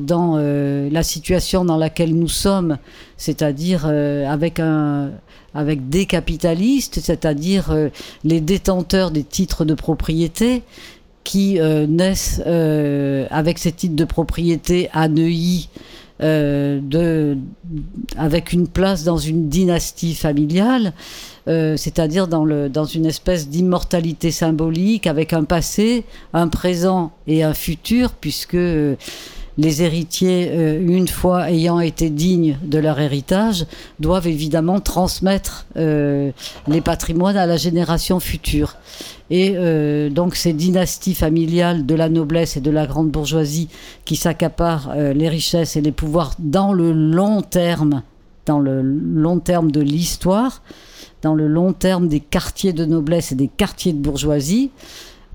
dans 0.00 0.36
la 0.36 1.02
situation 1.02 1.64
dans 1.64 1.76
laquelle 1.76 2.14
nous 2.14 2.28
sommes, 2.28 2.78
c'est-à-dire 3.16 3.86
avec 3.86 4.60
un 4.60 5.10
avec 5.54 5.88
des 5.88 6.06
capitalistes, 6.06 7.00
c'est-à-dire 7.02 7.74
les 8.24 8.40
détenteurs 8.40 9.10
des 9.10 9.24
titres 9.24 9.64
de 9.64 9.74
propriété 9.74 10.62
qui 11.24 11.60
euh, 11.60 11.86
naissent 11.86 12.42
euh, 12.46 13.26
avec 13.30 13.58
ces 13.58 13.72
titres 13.72 13.96
de 13.96 14.04
propriété 14.04 14.88
à 14.92 15.08
Neuilly, 15.08 15.68
euh, 16.22 17.34
avec 18.16 18.52
une 18.52 18.68
place 18.68 19.04
dans 19.04 19.16
une 19.16 19.48
dynastie 19.48 20.14
familiale, 20.14 20.92
c'est-à-dire 21.46 22.28
dans 22.28 22.84
une 22.84 23.06
espèce 23.06 23.48
d'immortalité 23.48 24.30
symbolique, 24.30 25.08
avec 25.08 25.32
un 25.32 25.42
passé, 25.42 26.04
un 26.32 26.46
présent 26.46 27.10
et 27.26 27.42
un 27.42 27.54
futur, 27.54 28.12
puisque 28.12 28.56
les 29.60 29.82
héritiers, 29.82 30.52
une 30.80 31.08
fois 31.08 31.50
ayant 31.50 31.80
été 31.80 32.10
dignes 32.10 32.56
de 32.62 32.78
leur 32.78 32.98
héritage, 32.98 33.66
doivent 33.98 34.26
évidemment 34.26 34.80
transmettre 34.80 35.66
les 35.76 36.80
patrimoines 36.82 37.36
à 37.36 37.46
la 37.46 37.56
génération 37.56 38.20
future. 38.20 38.76
Et 39.30 39.54
euh, 39.54 40.10
donc 40.10 40.34
ces 40.34 40.52
dynasties 40.52 41.14
familiales 41.14 41.86
de 41.86 41.94
la 41.94 42.08
noblesse 42.08 42.56
et 42.56 42.60
de 42.60 42.70
la 42.70 42.86
grande 42.86 43.10
bourgeoisie 43.10 43.68
qui 44.04 44.16
s'accaparent 44.16 44.90
euh, 44.90 45.12
les 45.12 45.28
richesses 45.28 45.76
et 45.76 45.80
les 45.80 45.92
pouvoirs 45.92 46.34
dans 46.40 46.72
le 46.72 46.92
long 46.92 47.40
terme, 47.40 48.02
dans 48.46 48.58
le 48.58 48.82
long 48.82 49.38
terme 49.38 49.70
de 49.70 49.80
l'histoire, 49.80 50.62
dans 51.22 51.34
le 51.34 51.46
long 51.46 51.72
terme 51.72 52.08
des 52.08 52.20
quartiers 52.20 52.72
de 52.72 52.84
noblesse 52.84 53.30
et 53.30 53.36
des 53.36 53.48
quartiers 53.48 53.92
de 53.92 53.98
bourgeoisie, 53.98 54.70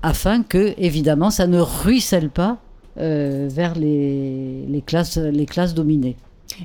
afin 0.02 0.42
que, 0.42 0.74
évidemment, 0.76 1.30
ça 1.30 1.46
ne 1.46 1.58
ruisselle 1.58 2.28
pas 2.28 2.50
euh, 2.50 2.65
vers 2.96 3.74
les, 3.74 4.82
classes, 4.86 5.18
les 5.18 5.46
classes 5.46 5.74
dominées. 5.74 6.16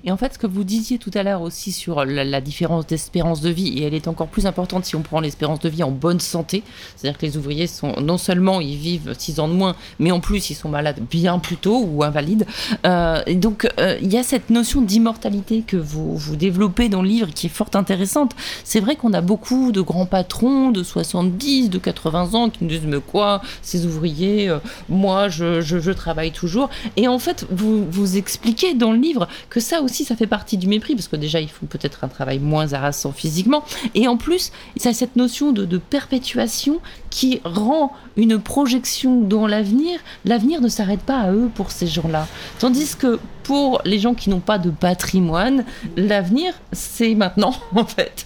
Et 0.04 0.12
en 0.12 0.18
fait, 0.18 0.34
ce 0.34 0.40
que 0.40 0.48
vous 0.48 0.64
disiez 0.64 0.98
tout 0.98 1.12
à 1.14 1.24
l'heure 1.24 1.42
aussi 1.42 1.72
sur 1.72 2.06
la, 2.06 2.42
différence 2.42 2.88
d'espérance 2.88 3.42
de 3.42 3.50
vie, 3.50 3.80
et 3.80 3.84
elle 3.84 3.94
est 3.94 4.08
encore 4.08 4.28
plus 4.28 4.46
importante 4.46 4.86
si 4.86 4.96
on 4.96 5.02
prend 5.02 5.20
l'espérance 5.20 5.60
de 5.60 5.70
vie 5.70 5.84
en 5.84 5.92
bonne 5.92 6.20
santé, 6.20 6.64
c'est-à-dire 6.96 7.18
que 7.18 7.26
les 7.26 7.38
ouvriers 7.38 7.68
sont 7.68 7.94
non 8.02 8.18
seulement 8.18 8.62
ils 8.62 8.78
vivent 8.78 9.14
6 9.18 9.40
ans 9.40 9.48
de 9.48 9.54
moins, 9.54 9.76
mais 10.00 10.12
en 10.12 10.20
plus 10.20 10.50
ils 10.50 10.56
sont 10.56 10.70
malades 10.70 11.00
bien 11.10 11.40
plus 11.40 11.58
tôt 11.58 11.84
ou 11.86 12.04
invalides. 12.04 12.46
Euh, 12.86 13.22
et 13.28 13.36
donc 13.36 13.68
euh, 13.80 13.98
il 14.02 14.12
y 14.12 14.18
a 14.18 14.24
cette 14.24 14.50
notion 14.50 14.82
d'immortalité 14.82 15.64
que 15.66 15.78
vous, 15.78 16.16
vous 16.16 16.36
développez 16.36 16.90
dans 16.90 17.02
le 17.02 17.08
livre 17.08 17.28
qui 17.34 17.48
est 17.48 17.50
fort 17.50 17.70
intéressante. 17.74 18.32
C'est 18.64 18.80
vrai 18.80 18.96
qu'on 18.96 19.14
a 19.14 19.22
beaucoup 19.22 19.72
de 19.72 19.82
grands 19.82 20.06
patrons 20.06 20.72
de 20.72 20.84
70, 20.84 21.70
de 21.70 21.78
80 21.78 22.34
ans 22.34 22.50
qui 22.50 22.64
nous 22.64 22.70
disent 22.70 22.86
mais 22.86 23.00
quoi, 23.00 23.42
ces 23.62 23.86
ouvriers, 23.86 24.50
euh, 24.50 24.60
moi 24.90 25.30
je, 25.30 25.92
travaille 25.92 26.32
toujours. 26.32 26.70
Et 26.96 27.08
en 27.08 27.20
fait, 27.20 27.46
vous, 27.52 27.86
vous 27.90 28.18
expliquez 28.18 28.74
dans 28.74 28.92
le 28.94 29.00
livre 29.00 29.28
que 29.50 29.60
ça 29.60 29.71
aussi, 29.80 30.04
ça 30.04 30.16
fait 30.16 30.28
partie 30.28 30.58
du 30.58 30.68
mépris, 30.68 30.96
parce 30.96 31.08
que 31.08 31.16
déjà, 31.16 31.40
ils 31.40 31.50
font 31.50 31.68
peut-être 31.68 32.04
un 32.04 32.08
travail 32.08 32.40
moins 32.40 32.74
harassant 32.74 33.12
physiquement. 33.12 33.64
Et 33.96 34.08
en 34.08 34.18
plus, 34.18 34.52
ça 34.76 34.90
a 34.90 34.94
cette 34.94 35.16
notion 35.16 35.52
de, 35.52 35.78
perpétuation 35.78 36.80
qui 37.10 37.40
rend 37.44 37.94
une 38.18 38.40
projection 38.40 39.22
dans 39.22 39.48
l'avenir. 39.48 40.00
L'avenir 40.26 40.62
ne 40.62 40.68
s'arrête 40.68 41.02
pas 41.02 41.20
à 41.20 41.32
eux 41.32 41.50
pour 41.54 41.72
ces 41.72 41.88
gens-là. 41.88 42.28
Tandis 42.60 42.96
que 42.96 43.20
pour 43.44 43.82
les 43.86 44.00
gens 44.00 44.14
qui 44.14 44.30
n'ont 44.30 44.40
pas 44.40 44.58
de 44.58 44.70
patrimoine, 44.70 45.64
l'avenir, 45.96 46.54
c'est 46.74 47.16
maintenant, 47.16 47.54
en 47.76 47.86
fait. 47.86 48.26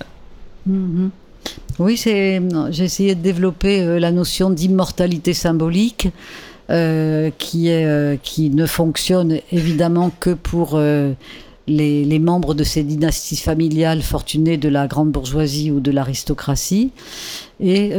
Mm-hmm. 0.67 1.09
Oui, 1.77 1.97
j'ai 1.97 2.83
essayé 2.83 3.15
de 3.15 3.21
développer 3.21 3.81
euh, 3.81 3.99
la 3.99 4.11
notion 4.11 4.49
d'immortalité 4.49 5.33
symbolique. 5.33 6.07
Euh, 6.71 7.29
qui, 7.37 7.67
est, 7.67 7.85
euh, 7.85 8.17
qui 8.23 8.49
ne 8.49 8.65
fonctionne 8.65 9.37
évidemment 9.51 10.11
que 10.19 10.31
pour 10.31 10.71
euh, 10.73 11.13
les, 11.67 12.17
membres 12.17 12.55
de 12.55 12.63
ces 12.63 12.81
dynasties 12.81 13.37
familiales 13.37 14.01
fortunées 14.01 14.57
de 14.57 14.67
la 14.67 14.87
grande 14.87 15.11
bourgeoisie 15.11 15.69
ou 15.69 15.79
de 15.79 15.91
l'aristocratie, 15.91 16.89
et 17.59 17.91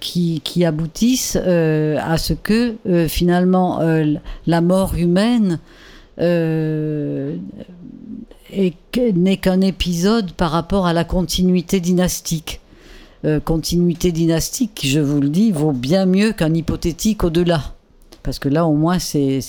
qui, 0.00 0.40
qui, 0.44 0.64
aboutissent 0.64 1.34
à 1.34 2.16
ce 2.16 2.32
que 2.32 2.76
finalement 3.08 3.80
la 4.46 4.60
mort 4.60 4.94
humaine 4.96 5.58
n'est 6.18 7.40
qu'un 9.36 9.60
épisode 9.60 10.30
par 10.32 10.52
rapport 10.52 10.86
à 10.86 10.92
la 10.92 11.04
continuité 11.04 11.80
dynastique. 11.80 12.60
continuité 13.44 14.12
dynastique 14.12 14.80
je 14.84 15.00
vous 15.00 15.20
le 15.20 15.28
dis, 15.28 15.50
vaut 15.50 15.72
bien 15.72 16.06
mieux 16.06 16.32
qu'un 16.32 16.54
hypothétique 16.54 17.24
au-delà 17.24 17.74
parce 18.22 18.38
que 18.38 18.48
là 18.48 18.66
au 18.66 18.74
moins 18.74 18.98
c'est 18.98 19.40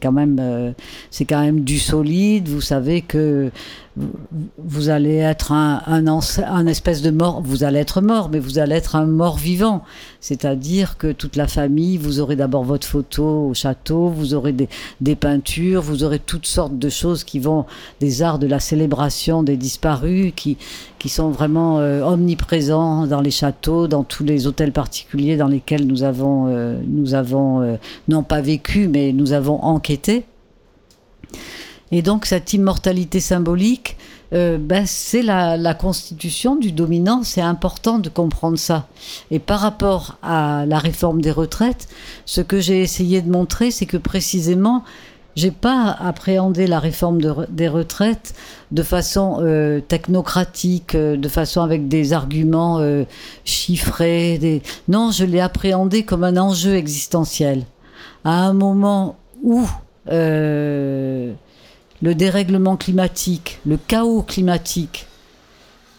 quand 0.00 0.12
même 0.12 0.38
euh, 0.40 0.72
c'est 1.10 1.24
quand 1.24 1.40
même 1.40 1.60
du 1.60 1.78
solide. 1.78 2.48
Vous 2.48 2.60
savez 2.60 3.02
que 3.02 3.50
vous 4.58 4.90
allez 4.90 5.16
être 5.16 5.52
un, 5.52 5.82
un, 5.86 6.66
espèce 6.66 7.00
de 7.00 7.10
mort, 7.10 7.40
vous 7.42 7.64
allez 7.64 7.78
être 7.78 8.02
mort, 8.02 8.28
mais 8.30 8.38
vous 8.38 8.58
allez 8.58 8.74
être 8.74 8.94
un 8.94 9.06
mort 9.06 9.38
vivant. 9.38 9.82
C'est-à-dire 10.20 10.98
que 10.98 11.12
toute 11.12 11.34
la 11.36 11.46
famille, 11.46 11.96
vous 11.96 12.20
aurez 12.20 12.36
d'abord 12.36 12.64
votre 12.64 12.86
photo 12.86 13.48
au 13.48 13.54
château, 13.54 14.08
vous 14.08 14.34
aurez 14.34 14.52
des, 14.52 14.68
des, 15.00 15.16
peintures, 15.16 15.80
vous 15.80 16.04
aurez 16.04 16.18
toutes 16.18 16.46
sortes 16.46 16.78
de 16.78 16.88
choses 16.90 17.24
qui 17.24 17.38
vont, 17.38 17.64
des 18.00 18.20
arts 18.20 18.38
de 18.38 18.46
la 18.46 18.60
célébration 18.60 19.42
des 19.42 19.56
disparus, 19.56 20.32
qui, 20.36 20.58
qui 20.98 21.08
sont 21.08 21.30
vraiment 21.30 21.78
euh, 21.78 22.02
omniprésents 22.02 23.06
dans 23.06 23.22
les 23.22 23.30
châteaux, 23.30 23.88
dans 23.88 24.04
tous 24.04 24.24
les 24.24 24.46
hôtels 24.46 24.72
particuliers 24.72 25.38
dans 25.38 25.48
lesquels 25.48 25.86
nous 25.86 26.02
avons, 26.02 26.48
euh, 26.48 26.78
nous 26.86 27.14
avons 27.14 27.62
euh, 27.62 27.76
non 28.08 28.22
pas 28.22 28.42
vécu, 28.42 28.88
mais 28.88 29.12
nous 29.12 29.32
avons 29.32 29.62
enquêté. 29.62 30.26
Et 31.92 32.02
donc 32.02 32.26
cette 32.26 32.52
immortalité 32.52 33.20
symbolique, 33.20 33.96
euh, 34.32 34.58
ben, 34.58 34.84
c'est 34.86 35.22
la, 35.22 35.74
constitution 35.74 36.56
du 36.56 36.72
dominant, 36.72 37.22
c'est 37.22 37.40
important 37.40 37.98
de 37.98 38.08
comprendre 38.08 38.58
ça. 38.58 38.88
Et 39.30 39.38
par 39.38 39.60
rapport 39.60 40.16
à 40.22 40.64
la 40.66 40.78
réforme 40.78 41.20
des 41.20 41.30
retraites, 41.30 41.88
ce 42.24 42.40
que 42.40 42.58
j'ai 42.58 42.80
essayé 42.80 43.22
de 43.22 43.30
montrer, 43.30 43.70
c'est 43.70 43.86
que 43.86 43.96
précisément, 43.96 44.82
j'ai 45.36 45.50
pas 45.50 45.96
appréhendé 46.00 46.66
la 46.66 46.80
réforme 46.80 47.20
des 47.50 47.68
retraites 47.68 48.34
de 48.72 48.82
façon 48.82 49.38
euh, 49.42 49.80
technocratique, 49.80 50.94
euh, 50.94 51.16
de 51.16 51.28
façon 51.28 51.60
avec 51.60 51.88
des 51.88 52.12
arguments 52.12 52.80
chiffrés. 53.44 54.62
Non, 54.88 55.12
je 55.12 55.24
l'ai 55.24 55.40
appréhendé 55.40 56.04
comme 56.04 56.24
un 56.24 56.36
enjeu 56.36 56.74
existentiel. 56.74 57.64
À 58.24 58.44
un 58.44 58.54
moment 58.54 59.16
où 59.44 59.66
le 62.02 62.14
dérèglement 62.14 62.76
climatique, 62.76 63.60
le 63.66 63.76
chaos 63.76 64.22
climatique, 64.22 65.06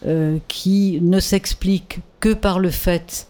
euh, 0.06 0.38
qui 0.48 1.00
ne 1.02 1.20
s'explique 1.20 2.02
que 2.20 2.36
par 2.36 2.60
le 2.60 2.70
fait 2.70 3.28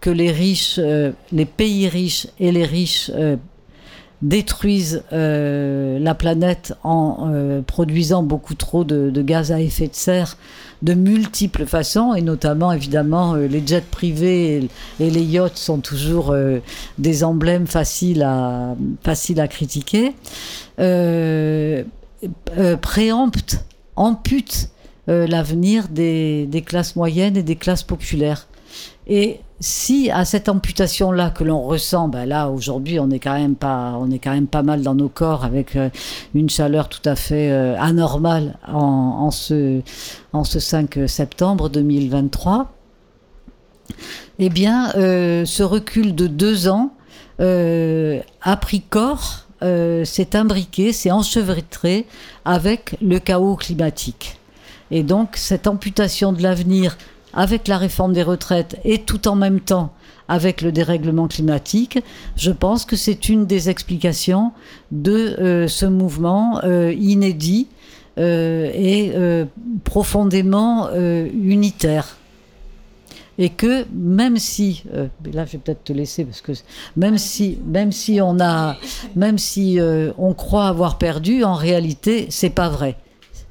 que 0.00 0.10
les 0.10 0.30
riches, 0.30 0.78
euh, 0.78 1.10
les 1.32 1.44
pays 1.44 1.88
riches 1.88 2.28
et 2.38 2.52
les 2.52 2.64
riches 2.64 3.10
euh, 3.12 3.34
détruisent 4.22 5.02
la 5.10 6.14
planète 6.14 6.72
en 6.82 7.62
produisant 7.66 8.22
beaucoup 8.22 8.54
trop 8.54 8.82
de, 8.84 9.10
gaz 9.20 9.52
à 9.52 9.60
effet 9.60 9.88
de 9.88 9.94
serre 9.94 10.38
de 10.80 10.94
multiples 10.94 11.66
façons, 11.66 12.14
et 12.14 12.22
notamment 12.22 12.72
évidemment 12.72 13.34
les 13.34 13.66
jets 13.66 13.82
privés 13.82 14.68
et, 15.00 15.10
les 15.10 15.22
yachts 15.22 15.58
sont 15.58 15.80
toujours 15.80 16.34
des 16.96 17.24
emblèmes 17.24 17.66
faciles 17.66 18.22
à, 18.22 18.76
faciles 19.02 19.40
à 19.40 19.48
critiquer. 19.48 20.14
Euh, 22.56 22.76
préempte, 22.76 23.64
ampute 23.96 24.70
euh, 25.08 25.26
l'avenir 25.26 25.88
des, 25.88 26.64
classes 26.64 26.96
moyennes 26.96 27.36
et 27.36 27.42
des 27.42 27.56
classes 27.56 27.82
populaires. 27.82 28.46
Et 29.06 29.40
si 29.60 30.10
à 30.10 30.24
cette 30.24 30.48
amputation-là 30.48 31.30
que 31.30 31.44
l'on 31.44 31.62
ressent, 31.62 32.08
ben 32.08 32.26
là 32.26 32.50
aujourd'hui 32.50 32.98
on 32.98 33.10
est 33.10 33.18
quand 33.18 33.34
même 33.34 33.54
pas, 33.54 33.96
on 33.98 34.10
est 34.10 34.18
quand 34.18 34.32
même 34.32 34.46
pas 34.46 34.62
mal 34.62 34.82
dans 34.82 34.94
nos 34.94 35.08
corps 35.08 35.44
avec 35.44 35.76
euh, 35.76 35.90
une 36.34 36.48
chaleur 36.48 36.88
tout 36.88 37.06
à 37.08 37.14
fait 37.14 37.50
anormale 37.50 38.58
en, 38.66 39.30
ce, 39.30 39.80
en 40.32 40.44
ce 40.44 40.58
5 40.58 41.00
septembre 41.06 41.68
2023. 41.68 42.72
Eh 44.38 44.48
bien, 44.48 44.90
ce 44.92 45.62
recul 45.62 46.14
de 46.14 46.26
deux 46.26 46.68
ans 46.68 46.94
a 47.38 48.56
pris 48.56 48.80
corps 48.80 49.43
euh, 49.62 50.04
c'est 50.04 50.34
imbriqué, 50.34 50.92
c'est 50.92 51.10
enchevêtré 51.10 52.06
avec 52.44 52.96
le 53.00 53.18
chaos 53.18 53.56
climatique. 53.56 54.38
Et 54.90 55.02
donc 55.02 55.36
cette 55.36 55.66
amputation 55.66 56.32
de 56.32 56.42
l'avenir 56.42 56.96
avec 57.32 57.68
la 57.68 57.78
réforme 57.78 58.12
des 58.12 58.22
retraites 58.22 58.78
et 58.84 58.98
tout 58.98 59.26
en 59.26 59.36
même 59.36 59.60
temps 59.60 59.92
avec 60.28 60.62
le 60.62 60.72
dérèglement 60.72 61.28
climatique, 61.28 61.98
je 62.36 62.50
pense 62.50 62.84
que 62.84 62.96
c'est 62.96 63.28
une 63.28 63.46
des 63.46 63.68
explications 63.68 64.52
de 64.90 65.36
euh, 65.38 65.68
ce 65.68 65.86
mouvement 65.86 66.60
euh, 66.64 66.92
inédit 66.92 67.68
et 68.16 69.12
profondément 69.82 70.88
unitaire 70.94 72.16
et 73.38 73.50
que 73.50 73.86
même 73.92 74.36
si 74.36 74.84
euh, 74.94 75.08
là 75.32 75.44
je 75.46 75.52
vais 75.52 75.58
peut-être 75.58 75.84
te 75.84 75.92
laisser 75.92 76.24
parce 76.24 76.40
que 76.40 76.52
même 76.96 77.18
si 77.18 77.58
même 77.66 77.92
si 77.92 78.20
on 78.20 78.38
a 78.40 78.76
même 79.16 79.38
si 79.38 79.80
euh, 79.80 80.12
on 80.18 80.34
croit 80.34 80.68
avoir 80.68 80.98
perdu 80.98 81.44
en 81.44 81.54
réalité 81.54 82.26
c'est 82.30 82.50
pas 82.50 82.68
vrai. 82.68 82.96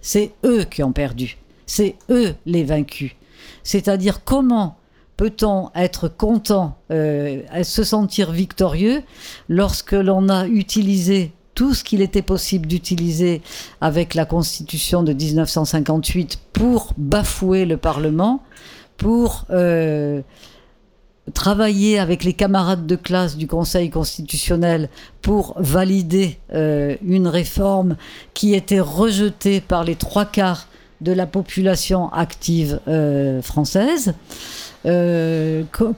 C'est 0.01 0.33
eux 0.43 0.63
qui 0.63 0.83
ont 0.83 0.91
perdu. 0.91 1.37
C'est 1.65 1.95
eux 2.09 2.35
les 2.45 2.63
vaincus. 2.63 3.11
C'est-à-dire 3.63 4.23
comment 4.23 4.75
peut-on 5.15 5.69
être 5.75 6.09
content 6.09 6.77
euh, 6.91 7.41
se 7.63 7.83
sentir 7.83 8.31
victorieux 8.31 9.03
lorsque 9.47 9.93
l'on 9.93 10.27
a 10.27 10.47
utilisé 10.47 11.31
tout 11.55 11.73
ce 11.73 11.83
qu'il 11.83 12.01
était 12.01 12.21
possible 12.21 12.67
d'utiliser 12.67 13.41
avec 13.79 14.15
la 14.15 14.25
Constitution 14.25 15.03
de 15.03 15.13
1958 15.13 16.39
pour 16.51 16.93
bafouer 16.97 17.65
le 17.65 17.77
Parlement, 17.77 18.43
pour 19.03 19.43
euh, 19.49 20.21
travailler 21.33 21.99
avec 21.99 22.23
les 22.23 22.31
camarades 22.31 22.87
de 22.87 22.95
classe 22.95 23.35
du 23.35 23.47
Conseil 23.47 23.89
constitutionnel 23.89 24.87
pour 25.21 25.55
valider 25.57 26.37
euh, 26.53 26.95
une 27.05 27.27
réforme 27.27 27.97
qui 28.33 28.53
était 28.53 28.79
rejetée 28.79 29.59
par 29.59 29.83
les 29.83 29.95
trois 29.95 30.23
quarts 30.23 30.69
de 31.01 31.11
la 31.11 31.25
population 31.25 32.13
active 32.13 32.79
euh, 32.87 33.41
française. 33.41 34.13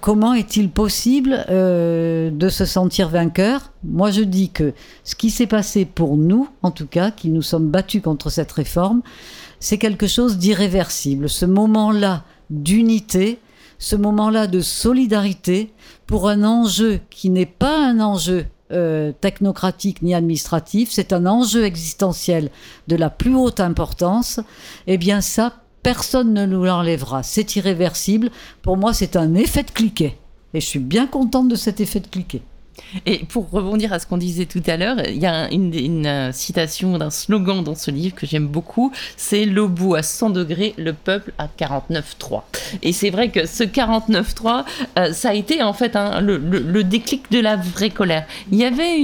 comment 0.02 0.34
est-il 0.34 0.70
possible 0.72 1.46
de 1.48 2.50
se 2.50 2.66
sentir 2.66 3.10
vainqueur? 3.10 3.72
Moi, 3.84 4.10
je 4.10 4.22
dis 4.22 4.50
que 4.50 4.74
ce 5.04 5.14
qui 5.14 5.30
s'est 5.30 5.48
passé 5.48 5.86
pour 5.86 6.18
nous, 6.18 6.50
en 6.64 6.72
tout 6.72 6.88
cas, 6.88 7.12
qui 7.12 7.30
nous 7.30 7.44
sommes 7.44 7.70
battus 7.70 8.02
contre 8.02 8.32
cette 8.32 8.52
réforme, 8.52 9.04
c'est 9.60 9.78
quelque 9.78 10.08
chose 10.08 10.38
d'irréversible. 10.38 11.30
Ce 11.30 11.46
moment-là 11.46 12.24
d'unité, 12.50 13.40
ce 13.78 13.96
moment-là 13.96 14.48
de 14.48 14.62
solidarité 14.62 15.74
pour 16.08 16.30
un 16.30 16.44
enjeu 16.44 17.00
qui 17.10 17.30
n'est 17.30 17.46
pas 17.46 17.78
un 17.78 18.00
enjeu 18.00 18.46
euh, 18.72 19.12
technocratique 19.20 20.02
ni 20.02 20.16
administratif, 20.16 20.90
c'est 20.92 21.14
un 21.14 21.26
enjeu 21.26 21.66
existentiel 21.66 22.50
de 22.88 22.96
la 22.96 23.10
plus 23.10 23.36
haute 23.36 23.60
importance, 23.60 24.40
eh 24.88 24.98
bien 24.98 25.22
ça, 25.22 25.54
personne 25.84 26.34
ne 26.34 26.48
nous 26.48 26.66
l'enlèvera. 26.66 27.22
C'est 27.22 27.56
irréversible. 27.58 28.32
Pour 28.64 28.76
moi, 28.76 28.92
c'est 28.92 29.16
un 29.16 29.36
effet 29.36 29.62
de 29.62 29.70
cliquet. 29.70 30.18
Et 30.56 30.60
je 30.60 30.66
suis 30.66 30.80
bien 30.80 31.06
contente 31.06 31.48
de 31.48 31.56
cet 31.56 31.80
effet 31.80 32.00
de 32.00 32.08
cliquet. 32.08 32.42
Et 33.06 33.20
pour 33.20 33.50
rebondir 33.50 33.94
à 33.94 34.00
ce 34.00 34.06
qu'on 34.06 34.18
disait 34.18 34.46
tout 34.46 34.64
à 34.68 34.78
l'heure, 34.78 34.98
il 35.08 35.18
y 35.18 35.26
a 35.26 35.52
une, 35.52 36.06
euh, 36.06 36.32
citation 36.32 36.98
d'un 36.98 37.10
slogan 37.10 37.64
dans 37.64 37.76
ce 37.76 37.92
livre 37.92 38.16
que 38.16 38.26
j'aime 38.26 38.48
beaucoup, 38.48 38.92
c'est 39.18 39.46
l'obus 39.46 39.96
à 39.96 40.04
100 40.04 40.32
degrés, 40.32 40.74
le 40.78 40.94
peuple 40.94 41.34
à 41.38 41.48
49,3. 41.48 42.44
Et 42.84 42.94
c'est 42.94 43.10
vrai 43.10 43.30
que 43.30 43.46
ce 43.46 43.64
49,3, 43.64 44.66
euh, 44.98 45.14
ça 45.14 45.30
a 45.30 45.34
été 45.34 45.64
en 45.64 45.74
fait 45.74 45.98
le, 46.22 46.84
déclic 46.84 47.32
de 47.32 47.40
la 47.40 47.56
vraie 47.56 47.90
colère. 47.90 48.26
Il 48.52 48.58
y 48.58 48.66
avait 48.66 48.98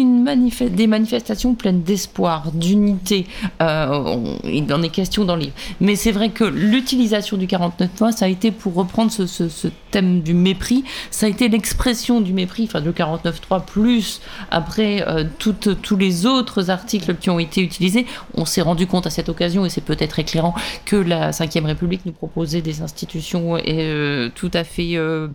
des 0.69 0.87
manifestations 0.87 1.55
pleines 1.55 1.83
d'espoir, 1.83 2.51
d'unité, 2.53 3.25
euh, 3.61 4.15
il 4.43 4.71
en 4.73 4.81
est 4.83 4.89
question 4.89 5.25
dans 5.25 5.35
le 5.35 5.43
livre. 5.43 5.55
Mais 5.79 5.95
c'est 5.95 6.11
vrai 6.11 6.29
que 6.29 6.43
l'utilisation 6.43 7.37
du 7.37 7.47
49,3, 7.47 8.11
ça 8.11 8.25
a 8.25 8.27
été, 8.27 8.51
pour 8.51 8.73
reprendre 8.73 9.11
ce, 9.11 9.25
ce 9.27 9.67
thème 9.91 10.21
du 10.21 10.33
mépris, 10.33 10.83
ça 11.11 11.25
a 11.25 11.29
été 11.29 11.49
l'expression 11.49 12.21
du 12.21 12.33
mépris, 12.33 12.63
enfin 12.63 12.79
le 12.79 12.91
49.3 12.91 13.63
plus 13.65 14.21
après 14.49 15.07
euh, 15.07 15.25
tous 15.37 15.97
les 15.97 16.25
autres 16.25 16.69
articles 16.69 17.15
qui 17.15 17.29
ont 17.29 17.39
été 17.39 17.61
utilisés, 17.61 18.05
on 18.33 18.45
s'est 18.45 18.61
rendu 18.61 18.87
compte 18.87 19.05
à 19.05 19.09
cette 19.09 19.29
occasion, 19.29 19.65
et 19.65 19.69
c'est 19.69 19.83
peut-être 19.83 20.19
éclairant, 20.19 20.55
que 20.85 20.95
la 20.95 21.31
Ve 21.31 21.65
République 21.65 22.05
nous 22.05 22.11
proposait 22.11 22.61
des 22.61 22.81
institutions 22.81 23.57
euh, 23.67 24.29
tout 24.33 24.51
à 24.53 24.63
fait 24.63 24.95
euh, 24.95 25.27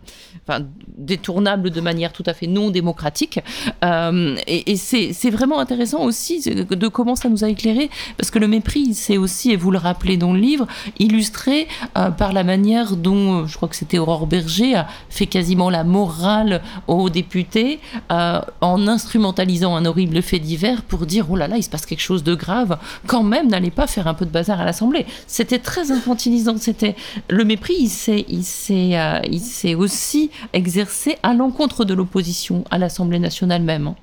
détournables 0.96 1.70
de 1.70 1.80
manière 1.80 2.12
tout 2.12 2.24
à 2.26 2.34
fait 2.34 2.46
non 2.46 2.70
démocratique. 2.70 3.40
et, 3.82 4.72
et 4.72 4.76
c'est 4.76 5.30
vraiment 5.30 5.58
intéressant 5.58 6.02
aussi 6.02 6.40
de 6.40 6.88
comment 6.88 7.16
ça 7.16 7.28
nous 7.28 7.44
a 7.44 7.48
éclairé, 7.48 7.90
parce 8.16 8.30
que 8.30 8.38
le 8.38 8.48
mépris, 8.48 8.94
c'est 8.94 9.18
aussi, 9.18 9.52
et 9.52 9.56
vous 9.56 9.70
le 9.70 9.78
rappelez 9.78 10.16
dans 10.16 10.32
le 10.32 10.40
livre, 10.40 10.66
illustré 10.98 11.68
par 11.94 12.32
la 12.32 12.44
manière 12.44 12.96
dont, 12.96 13.46
je 13.46 13.56
crois 13.56 13.68
que 13.68 13.76
c'était 13.76 13.98
Aurore 13.98 14.26
A 14.74 14.86
fait 15.08 15.26
quasiment 15.26 15.70
la 15.70 15.84
morale 15.84 16.62
aux 16.86 17.10
députés, 17.10 17.80
euh, 18.10 18.40
en 18.60 18.86
instrumentalisant 18.88 19.76
un 19.76 19.84
horrible 19.84 20.22
fait 20.22 20.38
divers 20.38 20.82
pour 20.82 21.06
dire 21.06 21.26
oh 21.30 21.36
là 21.36 21.48
là, 21.48 21.56
il 21.56 21.62
se 21.62 21.70
passe 21.70 21.86
quelque 21.86 22.00
chose 22.00 22.24
de 22.24 22.34
grave, 22.34 22.78
quand 23.06 23.22
même, 23.22 23.48
n'allez 23.48 23.70
pas 23.70 23.86
faire 23.86 24.06
un 24.06 24.14
peu 24.14 24.24
de 24.24 24.30
bazar 24.30 24.60
à 24.60 24.64
l'Assemblée. 24.64 25.06
C'était 25.26 25.58
très 25.58 25.90
infantilisant. 25.90 26.56
C'était 26.58 26.96
le 27.28 27.44
mépris, 27.44 27.76
il 27.78 27.88
s'est, 27.88 28.24
il 28.28 28.44
s'est, 28.44 28.98
euh, 28.98 29.20
il 29.30 29.40
s'est 29.40 29.74
aussi 29.74 30.30
exercé 30.52 31.16
à 31.22 31.34
l'encontre 31.34 31.84
de 31.84 31.94
l'opposition 31.94 32.64
à 32.70 32.78
l'Assemblée 32.78 33.18
nationale 33.18 33.62
même. 33.62 33.94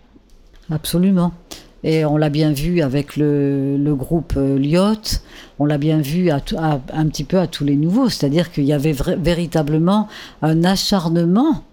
Absolument. 0.72 1.34
Et 1.84 2.06
on 2.06 2.16
l'a 2.16 2.30
bien 2.30 2.54
vu 2.54 2.82
avec 2.82 3.18
le, 3.18 3.94
groupe 3.96 4.34
euh, 4.38 4.58
Lyot, 4.58 5.20
on 5.60 5.66
l'a 5.66 5.78
bien 5.78 6.00
vu 6.00 6.30
un 6.30 6.40
petit 6.40 7.26
peu 7.26 7.40
à 7.40 7.48
tous 7.48 7.66
les 7.66 7.76
nouveaux, 7.76 8.10
c'est-à-dire 8.10 8.52
qu'il 8.52 8.64
y 8.64 8.74
avait 8.74 8.96
véritablement 9.18 10.08
un 10.42 10.64
acharnement 10.64 11.64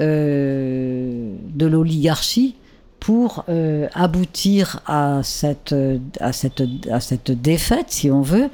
euh, 0.00 1.34
de 1.54 1.66
l'oligarchie 1.66 2.56
pour 2.98 3.44
euh, 3.48 3.88
aboutir 3.94 4.80
à 4.86 5.20
cette, 5.22 5.74
à, 6.20 6.32
cette, 6.32 6.62
à 6.90 7.00
cette 7.00 7.30
défaite, 7.30 7.86
si 7.88 8.10
on 8.10 8.22
veut, 8.22 8.48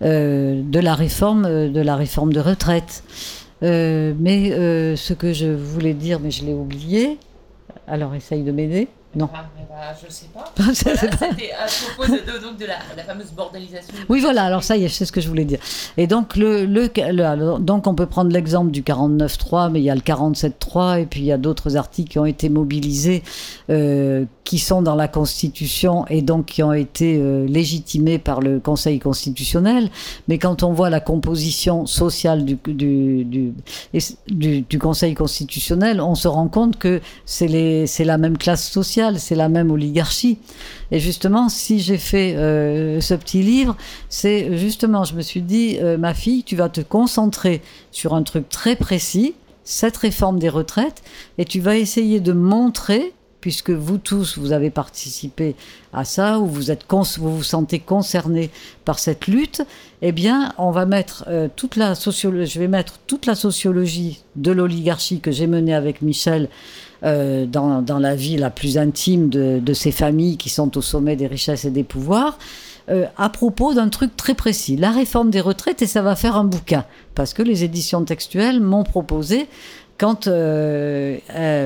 de, 0.00 0.78
la 0.78 0.94
réforme, 0.94 1.70
de 1.70 1.80
la 1.80 1.96
réforme 1.96 2.32
de 2.32 2.40
retraite. 2.40 3.02
mais 3.62 4.50
ce 4.96 5.12
que 5.14 5.32
je 5.32 5.46
voulais 5.46 5.94
dire, 5.94 6.20
mais 6.20 6.30
je 6.30 6.44
l'ai 6.44 6.54
oublié, 6.54 7.18
alors 7.88 8.14
essaye 8.14 8.42
de 8.42 8.52
m'aider. 8.52 8.88
Non. 9.16 9.28
Ah, 9.32 9.44
bah, 9.74 9.96
je 10.02 10.12
sais 10.12 10.26
pas. 10.34 10.44
C'était 10.72 11.52
à 11.52 11.66
propos 11.66 12.12
de, 12.12 12.42
donc, 12.42 12.58
de 12.58 12.66
la, 12.66 13.02
fameuse 13.04 13.32
bordélisation. 13.32 13.92
Oui, 14.08 14.20
voilà, 14.20 14.44
alors 14.44 14.62
ça 14.62 14.76
y 14.76 14.84
est, 14.84 14.88
sais 14.88 15.04
ce 15.04 15.12
que 15.12 15.20
je 15.20 15.28
voulais 15.28 15.44
dire. 15.44 15.58
Et 15.96 16.06
donc, 16.06 16.36
le, 16.36 16.64
le, 16.64 17.58
donc 17.58 17.86
on 17.86 17.94
peut 17.94 18.06
prendre 18.06 18.30
l'exemple 18.30 18.70
du 18.70 18.82
49.3, 18.82 19.70
mais 19.70 19.80
il 19.80 19.84
y 19.84 19.90
a 19.90 19.94
le 19.94 20.00
47.3, 20.00 21.00
et 21.00 21.06
puis 21.06 21.20
il 21.20 21.26
y 21.26 21.32
a 21.32 21.38
d'autres 21.38 21.76
articles 21.76 22.10
qui 22.10 22.18
ont 22.18 22.24
été 22.24 22.48
mobilisés, 22.48 23.22
euh, 23.70 24.24
qui 24.44 24.58
sont 24.58 24.82
dans 24.82 24.94
la 24.94 25.08
Constitution, 25.08 26.06
et 26.08 26.22
donc 26.22 26.46
qui 26.46 26.62
ont 26.62 26.72
été 26.72 27.18
euh, 27.18 27.46
légitimés 27.46 28.18
par 28.18 28.40
le 28.40 28.60
Conseil 28.60 28.98
constitutionnel. 28.98 29.90
Mais 30.28 30.38
quand 30.38 30.62
on 30.62 30.72
voit 30.72 30.90
la 30.90 31.00
composition 31.00 31.86
sociale 31.86 32.44
du, 32.44 32.58
du, 32.66 33.24
du, 34.28 34.62
du 34.62 34.78
Conseil 34.78 35.14
constitutionnel, 35.14 36.00
on 36.00 36.14
se 36.14 36.28
rend 36.28 36.48
compte 36.48 36.78
que 36.78 37.00
c'est 37.26 37.48
la 38.04 38.18
même 38.18 38.38
classe 38.38 38.68
sociale 38.68 39.03
c'est 39.18 39.34
la 39.34 39.48
même 39.48 39.70
oligarchie. 39.70 40.38
Et 40.90 41.00
justement, 41.00 41.48
si 41.48 41.80
j'ai 41.80 41.98
fait 41.98 42.36
euh, 42.36 43.00
ce 43.00 43.14
petit 43.14 43.42
livre, 43.42 43.76
c'est 44.08 44.56
justement, 44.56 45.04
je 45.04 45.14
me 45.14 45.22
suis 45.22 45.42
dit, 45.42 45.78
euh, 45.80 45.96
ma 45.98 46.14
fille, 46.14 46.44
tu 46.44 46.56
vas 46.56 46.68
te 46.68 46.80
concentrer 46.80 47.62
sur 47.90 48.14
un 48.14 48.22
truc 48.22 48.48
très 48.48 48.76
précis, 48.76 49.34
cette 49.64 49.96
réforme 49.96 50.38
des 50.38 50.48
retraites, 50.48 51.02
et 51.38 51.44
tu 51.44 51.60
vas 51.60 51.76
essayer 51.76 52.20
de 52.20 52.32
montrer 52.32 53.14
puisque 53.44 53.68
vous 53.68 53.98
tous, 53.98 54.38
vous 54.38 54.52
avez 54.52 54.70
participé 54.70 55.54
à 55.92 56.06
ça, 56.06 56.40
ou 56.40 56.46
vous, 56.46 56.70
êtes 56.70 56.86
vous 57.18 57.36
vous 57.36 57.42
sentez 57.42 57.78
concerné 57.78 58.48
par 58.86 58.98
cette 58.98 59.26
lutte, 59.26 59.60
eh 60.00 60.12
bien, 60.12 60.54
on 60.56 60.70
va 60.70 60.86
mettre 60.86 61.26
euh, 61.28 61.48
toute 61.54 61.76
la 61.76 61.94
sociologie, 61.94 62.50
je 62.50 62.58
vais 62.58 62.68
mettre 62.68 63.00
toute 63.06 63.26
la 63.26 63.34
sociologie 63.34 64.22
de 64.36 64.50
l'oligarchie 64.50 65.20
que 65.20 65.30
j'ai 65.30 65.46
menée 65.46 65.74
avec 65.74 66.00
Michel 66.00 66.48
euh, 67.04 67.44
dans, 67.44 67.82
dans, 67.82 67.98
la 67.98 68.16
vie 68.16 68.38
la 68.38 68.48
plus 68.48 68.78
intime 68.78 69.28
de, 69.28 69.58
de, 69.60 69.74
ces 69.74 69.92
familles 69.92 70.38
qui 70.38 70.48
sont 70.48 70.78
au 70.78 70.80
sommet 70.80 71.16
des 71.16 71.26
richesses 71.26 71.66
et 71.66 71.70
des 71.70 71.84
pouvoirs, 71.84 72.38
euh, 72.88 73.04
à 73.18 73.28
propos 73.28 73.74
d'un 73.74 73.90
truc 73.90 74.16
très 74.16 74.32
précis, 74.32 74.76
la 74.76 74.90
réforme 74.90 75.30
des 75.30 75.42
retraites, 75.42 75.82
et 75.82 75.86
ça 75.86 76.00
va 76.00 76.16
faire 76.16 76.34
un 76.34 76.44
bouquin, 76.44 76.86
parce 77.14 77.34
que 77.34 77.42
les 77.42 77.62
éditions 77.62 78.04
textuelles 78.04 78.58
m'ont 78.60 78.84
proposé 78.84 79.48
quand 79.98 80.28
euh, 80.28 81.18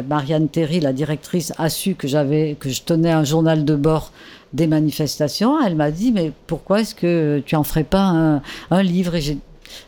Marianne 0.08 0.48
Terry, 0.48 0.80
la 0.80 0.92
directrice, 0.92 1.52
a 1.56 1.70
su 1.70 1.94
que 1.94 2.08
j'avais, 2.08 2.56
que 2.58 2.68
je 2.68 2.82
tenais 2.82 3.12
un 3.12 3.24
journal 3.24 3.64
de 3.64 3.76
bord 3.76 4.12
des 4.52 4.66
manifestations, 4.66 5.64
elle 5.64 5.76
m'a 5.76 5.92
dit 5.92 6.10
mais 6.10 6.32
pourquoi 6.48 6.80
est-ce 6.80 6.96
que 6.96 7.40
tu 7.46 7.54
en 7.54 7.62
ferais 7.62 7.84
pas 7.84 8.02
un, 8.02 8.42
un 8.72 8.82
livre? 8.82 9.14
Et 9.14 9.20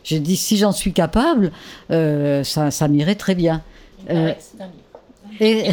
j'ai, 0.03 0.19
dit 0.19 0.37
si 0.37 0.55
j'en 0.55 0.71
suis 0.71 0.93
capable, 0.93 1.51
ça, 1.89 2.71
ça 2.71 2.87
m'irait 2.87 3.15
très 3.15 3.35
bien. 3.35 3.61
c'est 4.07 4.13
un 4.13 4.67
livre. 4.67 4.90
Et... 5.39 5.69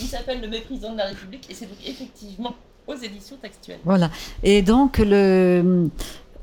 Il 0.00 0.08
s'appelle 0.08 0.40
Le 0.40 0.48
méprisant 0.48 0.92
de 0.92 0.98
la 0.98 1.06
République 1.06 1.46
et 1.50 1.54
c'est 1.54 1.66
donc 1.66 1.78
effectivement 1.86 2.54
aux 2.86 2.96
éditions 2.96 3.36
textuelles. 3.40 3.78
Voilà. 3.84 4.10
Et 4.42 4.62
donc, 4.62 4.98
le, 4.98 5.88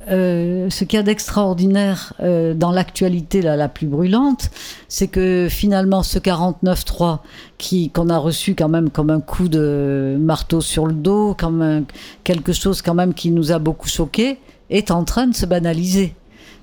euh, 0.09 0.69
ce 0.69 0.85
qu'il 0.85 0.97
y 0.97 0.99
a 0.99 1.03
d'extraordinaire 1.03 2.13
euh, 2.21 2.53
dans 2.53 2.71
l'actualité 2.71 3.41
la, 3.41 3.57
la 3.57 3.67
plus 3.67 3.85
brûlante, 3.85 4.49
c'est 4.87 5.07
que 5.07 5.47
finalement 5.49 6.03
ce 6.03 6.17
49-3 6.19 7.19
qui 7.57 7.89
qu'on 7.89 8.09
a 8.09 8.17
reçu 8.17 8.55
quand 8.55 8.69
même 8.69 8.89
comme 8.89 9.09
un 9.09 9.19
coup 9.19 9.49
de 9.49 10.15
marteau 10.19 10.61
sur 10.61 10.87
le 10.87 10.93
dos, 10.93 11.35
comme 11.37 11.85
quelque 12.23 12.53
chose 12.53 12.81
quand 12.81 12.93
même 12.93 13.13
qui 13.13 13.31
nous 13.31 13.51
a 13.51 13.59
beaucoup 13.59 13.89
choqué, 13.89 14.39
est 14.69 14.89
en 14.89 15.03
train 15.03 15.27
de 15.27 15.35
se 15.35 15.45
banaliser, 15.45 16.13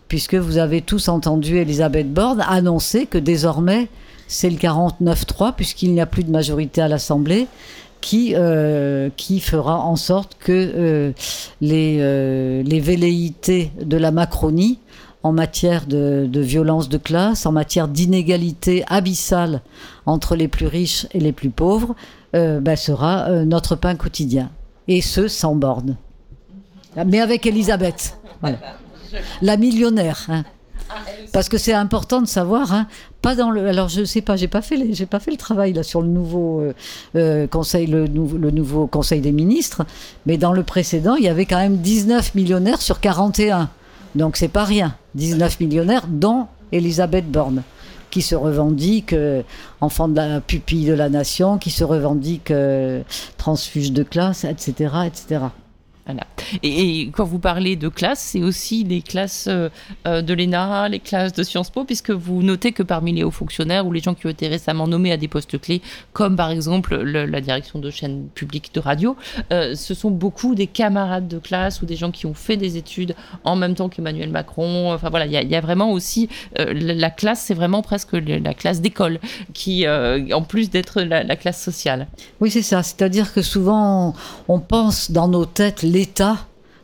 puisque 0.09 0.35
vous 0.35 0.59
avez 0.59 0.81
tous 0.81 1.09
entendu 1.09 1.59
Elisabeth 1.59 2.13
Borne 2.13 2.43
annoncer 2.49 3.07
que 3.07 3.19
désormais 3.19 3.89
c'est 4.29 4.51
le 4.51 4.57
49-3, 4.57 5.55
puisqu'il 5.55 5.93
n'y 5.93 6.01
a 6.01 6.07
plus 6.07 6.25
de 6.25 6.31
majorité 6.31 6.81
à 6.81 6.89
l'Assemblée, 6.89 7.47
qui, 8.01 8.35
euh, 8.35 9.11
fera 9.41 9.81
en 9.81 9.97
sorte 9.97 10.37
que 10.39 10.53
euh, 10.53 11.13
les, 11.61 11.99
euh, 12.01 12.63
les 12.63 12.81
velléités 12.81 13.73
de 13.81 13.97
la 13.97 14.11
Macronie 14.11 14.79
en 15.23 15.33
matière 15.33 15.87
de, 15.87 16.29
violence 16.33 16.89
de 16.89 16.99
classe, 16.99 17.47
en 17.47 17.53
matière 17.53 17.89
d'inégalité 17.89 18.85
abyssale 18.87 19.61
entre 20.05 20.37
les 20.37 20.47
plus 20.47 20.69
riches 20.69 21.09
et 21.13 21.21
les 21.21 21.33
plus 21.33 21.51
pauvres, 21.51 21.97
ben, 22.33 22.77
sera 22.77 23.31
notre 23.45 23.77
pain 23.77 23.97
quotidien. 23.97 24.51
Et 24.87 25.01
ce, 25.01 25.27
sans 25.27 25.57
borne. 25.57 25.97
Mais 27.07 27.19
avec 27.19 27.45
Elisabeth. 27.47 28.17
La 29.43 29.57
millionnaire. 29.57 30.27
Hein. 30.29 30.45
Parce 31.33 31.49
que 31.49 31.59
c'est 31.59 31.73
important 31.73 32.21
de 32.21 32.27
savoir, 32.27 32.73
hein, 32.73 32.87
pas 33.23 33.35
dans 33.35 33.51
le. 33.51 33.67
Alors 33.67 33.89
je 33.89 34.05
sais 34.05 34.21
pas, 34.21 34.37
j'ai 34.37 34.49
pas 34.49 34.63
fait, 34.63 34.93
j'ai 34.93 35.07
pas 35.07 35.21
fait 35.21 35.31
le 35.31 35.37
travail 35.37 35.73
là 35.73 35.83
sur 35.83 36.03
le 36.03 36.09
nouveau 36.09 36.61
euh, 36.61 36.73
euh, 37.17 37.47
conseil, 37.47 37.87
le, 37.87 38.07
nouveau 38.07 38.87
conseil 38.87 39.21
des 39.21 39.33
ministres, 39.33 39.85
mais 40.27 40.39
dans 40.39 40.53
le 40.53 40.63
précédent, 40.63 41.17
il 41.17 41.25
y 41.25 41.29
avait 41.29 41.47
quand 41.47 41.59
même 41.59 41.79
19 41.79 42.35
millionnaires 42.35 42.83
sur 42.83 43.01
41. 43.01 43.69
Donc 44.15 44.37
c'est 44.37 44.49
pas 44.49 44.65
rien, 44.65 44.95
19 45.15 45.61
millionnaires, 45.61 46.07
dont 46.09 46.47
Elisabeth 46.73 47.31
Borne 47.31 47.63
qui 48.11 48.23
se 48.23 48.35
revendique 48.35 49.13
euh, 49.13 49.43
enfant 49.81 50.09
de 50.09 50.17
la 50.17 50.41
pupille 50.41 50.87
de 50.87 50.95
la 50.95 51.11
nation, 51.11 51.59
qui 51.59 51.71
se 51.71 51.85
revendique 51.85 52.53
transfuge 53.37 53.93
de 53.93 54.03
classe, 54.03 54.45
etc., 54.45 54.95
etc. 55.07 55.41
Et, 56.63 57.11
quand 57.13 57.25
vous 57.25 57.39
parlez 57.39 57.77
de 57.77 57.89
classe, 57.89 58.21
c'est 58.21 58.43
aussi 58.43 58.85
les 58.85 59.03
classes 59.03 59.47
euh, 59.49 59.69
euh, 60.07 60.23
de 60.23 60.35
l'ENA, 60.35 60.89
les 60.89 61.01
classes 61.01 61.33
de 61.33 61.43
Sciences 61.43 61.71
Po, 61.71 61.85
puisque 61.85 62.11
vous 62.11 62.43
notez 62.43 62.73
que 62.73 62.83
parmi 62.83 63.13
les 63.13 63.25
hauts 63.25 63.31
fonctionnaires 63.31 63.87
ou 63.87 63.93
les 63.93 64.01
gens 64.01 64.15
qui 64.15 64.27
ont 64.27 64.31
été 64.31 64.49
récemment 64.49 64.87
nommés 64.87 65.13
à 65.13 65.17
des 65.17 65.29
postes 65.29 65.61
clés, 65.61 65.83
comme 66.13 66.37
par 66.37 66.51
exemple 66.51 66.97
la 66.97 67.41
direction 67.41 67.79
de 67.79 67.91
chaînes 67.91 68.29
publiques 68.35 68.71
de 68.75 68.81
radio, 68.81 69.17
euh, 69.53 69.75
ce 69.75 69.95
sont 69.95 70.11
beaucoup 70.11 70.55
des 70.55 70.67
camarades 70.67 71.29
de 71.29 71.39
classe 71.39 71.83
ou 71.83 71.87
des 71.87 71.97
gens 71.97 72.11
qui 72.11 72.27
ont 72.27 72.35
fait 72.35 72.57
des 72.57 72.77
études 72.77 73.15
en 73.45 73.57
même 73.57 73.75
temps 73.75 73.89
qu'Emmanuel 73.89 74.31
Macron. 74.31 74.93
Enfin 74.93 75.11
voilà, 75.11 75.27
il 75.27 75.33
y, 75.33 75.57
a 75.57 75.61
vraiment 75.61 75.93
aussi 75.93 76.29
la 76.57 77.11
classe, 77.11 77.41
c'est 77.41 77.55
vraiment 77.55 77.83
presque 77.83 78.13
la 78.13 78.55
classe 78.55 78.81
d'école 78.81 79.19
qui, 79.53 79.87
en 79.89 80.43
plus 80.43 80.71
d'être 80.71 81.03
la, 81.03 81.37
classe 81.37 81.63
sociale. 81.63 82.07
Oui, 82.41 82.51
c'est 82.51 82.63
ça. 82.63 82.83
C'est-à-dire 82.83 83.33
que 83.33 83.43
souvent 83.43 84.15
on 84.49 84.61
pense 84.61 85.11
dans 85.11 85.29
nos 85.29 85.45
têtes 85.45 85.83
l'État 85.97 86.37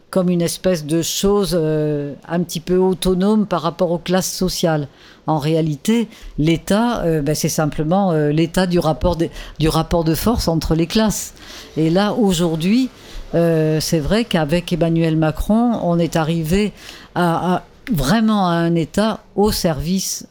comme 0.09 0.31
une 0.31 0.42
espèce 0.42 0.85
de 0.85 1.01
chose 1.03 1.57
euh, 1.59 2.14
un 2.29 2.40
petit 2.42 2.61
peu 2.61 2.77
autonome 2.77 3.46
par 3.46 3.62
rapport 3.62 3.90
aux 3.90 3.98
classes 3.98 4.31
sociales. 4.31 4.88
En 5.27 5.38
réalité, 5.38 6.09
l'État, 6.38 7.03
euh, 7.03 7.20
ben, 7.22 7.35
c'est 7.35 7.51
simplement 7.51 8.12
euh, 8.12 8.31
l'état 8.31 8.66
du 8.66 8.79
rapport, 8.79 9.16
de, 9.16 9.29
du 9.59 9.68
rapport 9.68 10.05
de 10.05 10.14
force 10.14 10.48
entre 10.48 10.75
les 10.75 10.87
classes. 10.87 11.35
Et 11.77 11.90
là, 11.90 12.14
aujourd'hui, 12.14 12.90
c'est 13.33 13.98
vrai 13.98 14.27
qu'avec 14.27 14.75
Emmanuel 14.75 15.16
Macron, 15.16 15.81
on 15.83 15.98
est 15.98 16.16
arrivé 16.16 16.75
à, 17.14 17.62
vraiment 17.90 18.47
à 18.47 18.53
un 18.53 18.75
État 18.75 19.21
au 19.35 19.51
service, 19.51 20.27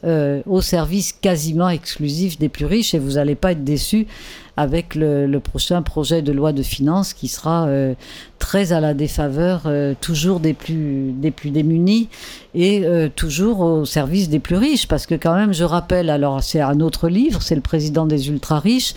au 0.46 0.60
service 0.60 1.12
quasiment 1.12 1.68
exclusif 1.68 2.38
des 2.38 2.48
plus 2.48 2.66
riches. 2.66 2.94
Et 2.94 2.98
vous 2.98 3.12
n'allez 3.12 3.34
pas 3.34 3.52
être 3.52 3.64
déçus 3.64 4.06
avec 4.56 4.94
le, 4.94 5.38
prochain 5.38 5.82
projet 5.82 6.22
de 6.22 6.30
loi 6.30 6.52
de 6.52 6.62
finances 6.62 7.14
qui 7.14 7.28
sera 7.28 7.66
euh, 7.66 7.94
très 8.38 8.72
à 8.72 8.80
la 8.80 8.92
défaveur 8.92 9.62
euh, 9.66 9.94
toujours 9.98 10.40
des 10.40 10.52
plus, 10.52 11.12
des 11.12 11.30
plus 11.30 11.50
démunis 11.50 12.08
et 12.54 12.84
euh, 12.84 13.08
toujours 13.14 13.60
au 13.60 13.84
service 13.84 14.28
des 14.28 14.40
plus 14.40 14.56
riches. 14.56 14.86
Parce 14.86 15.06
que 15.06 15.14
quand 15.14 15.34
même, 15.34 15.54
je 15.54 15.64
rappelle, 15.64 16.10
alors 16.10 16.42
c'est 16.42 16.60
un 16.60 16.80
autre 16.80 17.08
livre, 17.08 17.40
c'est 17.42 17.54
le 17.54 17.62
président 17.62 18.04
des 18.04 18.28
ultra-riches, 18.28 18.94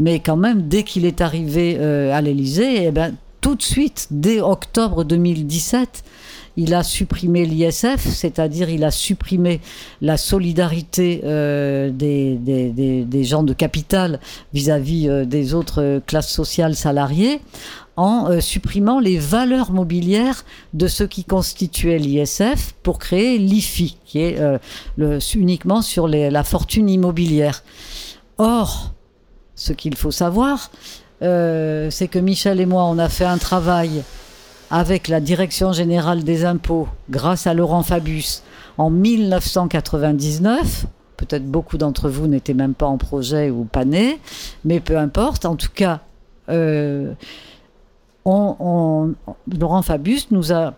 mais 0.00 0.18
quand 0.18 0.36
même, 0.36 0.62
dès 0.62 0.82
qu'il 0.82 1.04
est 1.04 1.20
arrivé 1.20 1.78
à 1.78 2.20
l'Élysée, 2.20 2.86
eh 2.86 2.90
ben, 2.90 3.14
tout 3.40 3.54
de 3.54 3.62
suite, 3.62 4.08
dès 4.10 4.40
octobre 4.40 5.04
2017, 5.04 6.02
il 6.56 6.74
a 6.74 6.82
supprimé 6.82 7.44
l'ISF, 7.44 8.06
c'est-à-dire 8.06 8.70
il 8.70 8.84
a 8.84 8.90
supprimé 8.90 9.60
la 10.00 10.16
solidarité 10.16 11.20
euh, 11.24 11.90
des, 11.90 13.24
gens 13.24 13.42
de 13.42 13.52
capital 13.52 14.20
vis-à-vis 14.54 15.08
euh, 15.08 15.24
des 15.24 15.54
autres 15.54 16.00
classes 16.06 16.32
sociales 16.32 16.74
salariées 16.74 17.40
en 17.96 18.30
euh, 18.30 18.40
supprimant 18.40 19.00
les 19.00 19.18
valeurs 19.18 19.72
mobilières 19.72 20.44
de 20.74 20.86
ce 20.86 21.04
qui 21.04 21.24
constituait 21.24 21.98
l'ISF 21.98 22.74
pour 22.82 22.98
créer 22.98 23.38
l'IFI, 23.38 23.98
qui 24.04 24.20
est 24.20 24.38
uniquement 25.34 25.82
sur 25.82 26.08
la 26.08 26.44
fortune 26.44 26.90
immobilière. 26.90 27.62
Or, 28.38 28.92
ce 29.54 29.72
qu'il 29.72 29.96
faut 29.96 30.10
savoir, 30.10 30.70
euh, 31.22 31.90
c'est 31.90 32.08
que 32.08 32.18
Michel 32.18 32.60
et 32.60 32.66
moi, 32.66 32.84
on 32.84 32.98
a 32.98 33.08
fait 33.08 33.24
un 33.24 33.38
travail 33.38 34.02
avec 34.70 35.08
la 35.08 35.20
Direction 35.20 35.72
générale 35.72 36.24
des 36.24 36.44
impôts, 36.44 36.88
grâce 37.10 37.46
à 37.46 37.54
Laurent 37.54 37.82
Fabius, 37.82 38.42
en 38.78 38.90
1999. 38.90 40.86
Peut-être 41.16 41.46
beaucoup 41.46 41.78
d'entre 41.78 42.08
vous 42.08 42.26
n'étaient 42.26 42.54
même 42.54 42.74
pas 42.74 42.86
en 42.86 42.98
projet 42.98 43.50
ou 43.50 43.64
pas 43.64 43.84
nés, 43.84 44.18
mais 44.64 44.80
peu 44.80 44.98
importe. 44.98 45.46
En 45.46 45.56
tout 45.56 45.70
cas, 45.74 46.00
euh, 46.50 47.12
Laurent 48.26 49.82
Fabius 49.82 50.30
nous 50.30 50.52
a 50.52 50.74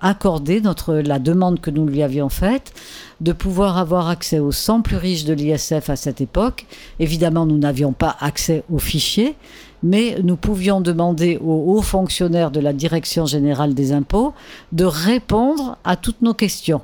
accordé 0.00 0.62
la 1.04 1.18
demande 1.18 1.60
que 1.60 1.70
nous 1.70 1.86
lui 1.86 2.02
avions 2.02 2.28
faite 2.28 2.72
de 3.20 3.32
pouvoir 3.32 3.76
avoir 3.76 4.08
accès 4.08 4.38
aux 4.38 4.52
100 4.52 4.82
plus 4.82 4.96
riches 4.96 5.24
de 5.24 5.34
l'ISF 5.34 5.90
à 5.90 5.96
cette 5.96 6.20
époque. 6.20 6.66
Évidemment, 7.00 7.44
nous 7.44 7.58
n'avions 7.58 7.92
pas 7.92 8.16
accès 8.20 8.64
aux 8.70 8.78
fichiers, 8.78 9.36
mais 9.82 10.16
nous 10.22 10.36
pouvions 10.36 10.80
demander 10.80 11.38
aux 11.38 11.74
hauts 11.74 11.82
fonctionnaires 11.82 12.50
de 12.50 12.60
la 12.60 12.72
Direction 12.72 13.26
générale 13.26 13.74
des 13.74 13.92
impôts 13.92 14.32
de 14.72 14.84
répondre 14.84 15.78
à 15.84 15.96
toutes 15.96 16.22
nos 16.22 16.34
questions. 16.34 16.80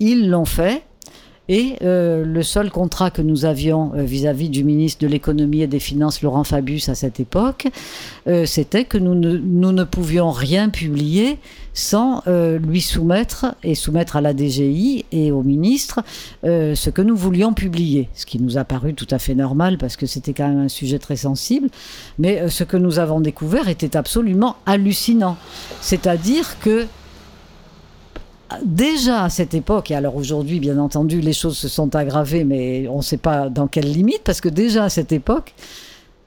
Ils 0.00 0.28
l'ont 0.28 0.44
fait. 0.44 0.82
Et 1.48 1.74
euh, 1.82 2.24
le 2.24 2.42
seul 2.44 2.70
contrat 2.70 3.10
que 3.10 3.20
nous 3.20 3.44
avions 3.44 3.92
euh, 3.94 4.04
vis-à-vis 4.04 4.48
du 4.48 4.62
ministre 4.62 5.02
de 5.02 5.08
l'économie 5.08 5.62
et 5.62 5.66
des 5.66 5.80
finances, 5.80 6.22
Laurent 6.22 6.44
Fabius, 6.44 6.88
à 6.88 6.94
cette 6.94 7.18
époque, 7.18 7.66
euh, 8.28 8.46
c'était 8.46 8.84
que 8.84 8.96
nous 8.96 9.16
ne, 9.16 9.36
nous 9.36 9.72
ne, 9.72 9.82
pouvions 9.82 10.30
rien 10.30 10.68
publier 10.68 11.38
sans 11.74 12.22
lui 12.26 12.80
soumettre 12.80 13.54
et 13.62 13.74
soumettre 13.74 14.16
à 14.16 14.20
la 14.20 14.34
DGI 14.36 15.06
et 15.12 15.32
au 15.32 15.42
ministre 15.42 16.02
ce 16.42 16.90
que 16.90 17.02
nous 17.02 17.16
voulions 17.16 17.54
publier. 17.54 18.08
Ce 18.14 18.26
qui 18.26 18.38
nous 18.40 18.58
a 18.58 18.64
paru 18.64 18.94
tout 18.94 19.08
à 19.10 19.18
fait 19.18 19.34
normal 19.34 19.78
parce 19.78 19.96
que 19.96 20.06
c'était 20.06 20.34
quand 20.34 20.48
même 20.48 20.60
un 20.60 20.68
sujet 20.68 20.98
très 20.98 21.16
sensible. 21.16 21.68
Mais 22.18 22.48
ce 22.48 22.64
que 22.64 22.76
nous 22.76 22.98
avons 22.98 23.20
découvert 23.20 23.68
était 23.68 23.96
absolument 23.96 24.56
hallucinant. 24.66 25.36
C'est-à-dire 25.80 26.58
que 26.60 26.86
déjà 28.64 29.24
à 29.24 29.30
cette 29.30 29.54
époque, 29.54 29.90
et 29.90 29.94
alors 29.94 30.16
aujourd'hui, 30.16 30.60
bien 30.60 30.78
entendu, 30.78 31.22
les 31.22 31.32
choses 31.32 31.56
se 31.56 31.68
sont 31.68 31.96
aggravées, 31.96 32.44
mais 32.44 32.86
on 32.88 32.98
ne 32.98 33.02
sait 33.02 33.16
pas 33.16 33.48
dans 33.48 33.66
quelle 33.66 33.90
limite, 33.90 34.20
parce 34.24 34.42
que 34.42 34.50
déjà 34.50 34.84
à 34.84 34.88
cette 34.90 35.12
époque, 35.12 35.54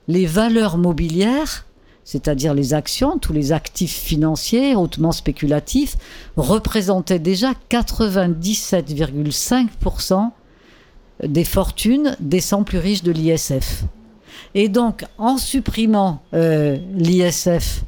les 0.07 0.25
valeurs 0.25 0.77
mobilières, 0.77 1.65
c'est-à-dire 2.05 2.53
les 2.53 2.73
actions, 2.73 3.17
tous 3.17 3.33
les 3.33 3.51
actifs 3.51 3.97
financiers 3.97 4.73
hautement 4.75 5.11
spéculatifs, 5.11 5.97
représentaient 6.37 7.19
déjà 7.19 7.51
97,5% 7.69 10.29
des 11.23 11.43
fortunes 11.43 12.15
des 12.19 12.39
100 12.39 12.63
plus 12.63 12.77
riches 12.77 13.03
de 13.03 13.11
l'ISF. 13.11 13.83
Et 14.53 14.69
donc, 14.69 15.03
en 15.17 15.37
supprimant 15.37 16.21
euh, 16.33 16.77
l'ISF 16.93 17.83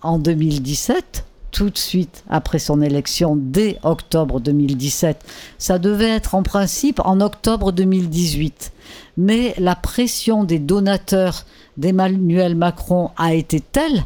en 0.00 0.18
2017, 0.18 1.26
tout 1.50 1.70
de 1.70 1.78
suite 1.78 2.24
après 2.28 2.58
son 2.58 2.82
élection 2.82 3.36
dès 3.36 3.78
octobre 3.82 4.40
2017. 4.40 5.24
Ça 5.58 5.78
devait 5.78 6.10
être 6.10 6.34
en 6.34 6.42
principe 6.42 7.00
en 7.04 7.20
octobre 7.20 7.72
2018. 7.72 8.72
Mais 9.16 9.54
la 9.58 9.74
pression 9.74 10.44
des 10.44 10.58
donateurs 10.58 11.44
d'Emmanuel 11.78 12.54
Macron 12.54 13.10
a 13.16 13.34
été 13.34 13.60
telle 13.60 14.04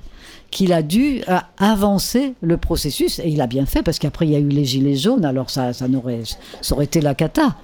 qu'il 0.50 0.72
a 0.72 0.82
dû 0.82 1.22
euh, 1.28 1.38
avancer 1.58 2.34
le 2.40 2.56
processus. 2.58 3.18
Et 3.18 3.28
il 3.28 3.40
a 3.40 3.48
bien 3.48 3.66
fait, 3.66 3.82
parce 3.82 3.98
qu'après, 3.98 4.26
il 4.26 4.32
y 4.32 4.36
a 4.36 4.38
eu 4.38 4.48
les 4.48 4.64
Gilets 4.64 4.96
jaunes, 4.96 5.24
alors 5.24 5.50
ça, 5.50 5.72
ça 5.72 5.86
aurait 5.90 6.84
été 6.84 7.00
la 7.00 7.14
cata. 7.14 7.56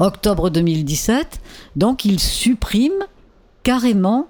Octobre 0.00 0.50
2017, 0.50 1.40
donc 1.76 2.04
il 2.04 2.18
supprime 2.18 3.04
carrément 3.62 4.26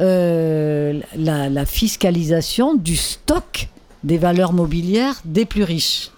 euh, 0.00 1.00
la, 1.14 1.66
fiscalisation 1.66 2.74
du 2.74 2.96
stock 2.96 3.68
des 4.02 4.16
valeurs 4.16 4.54
mobilières 4.54 5.20
des 5.26 5.44
plus 5.44 5.64
riches. 5.64 6.10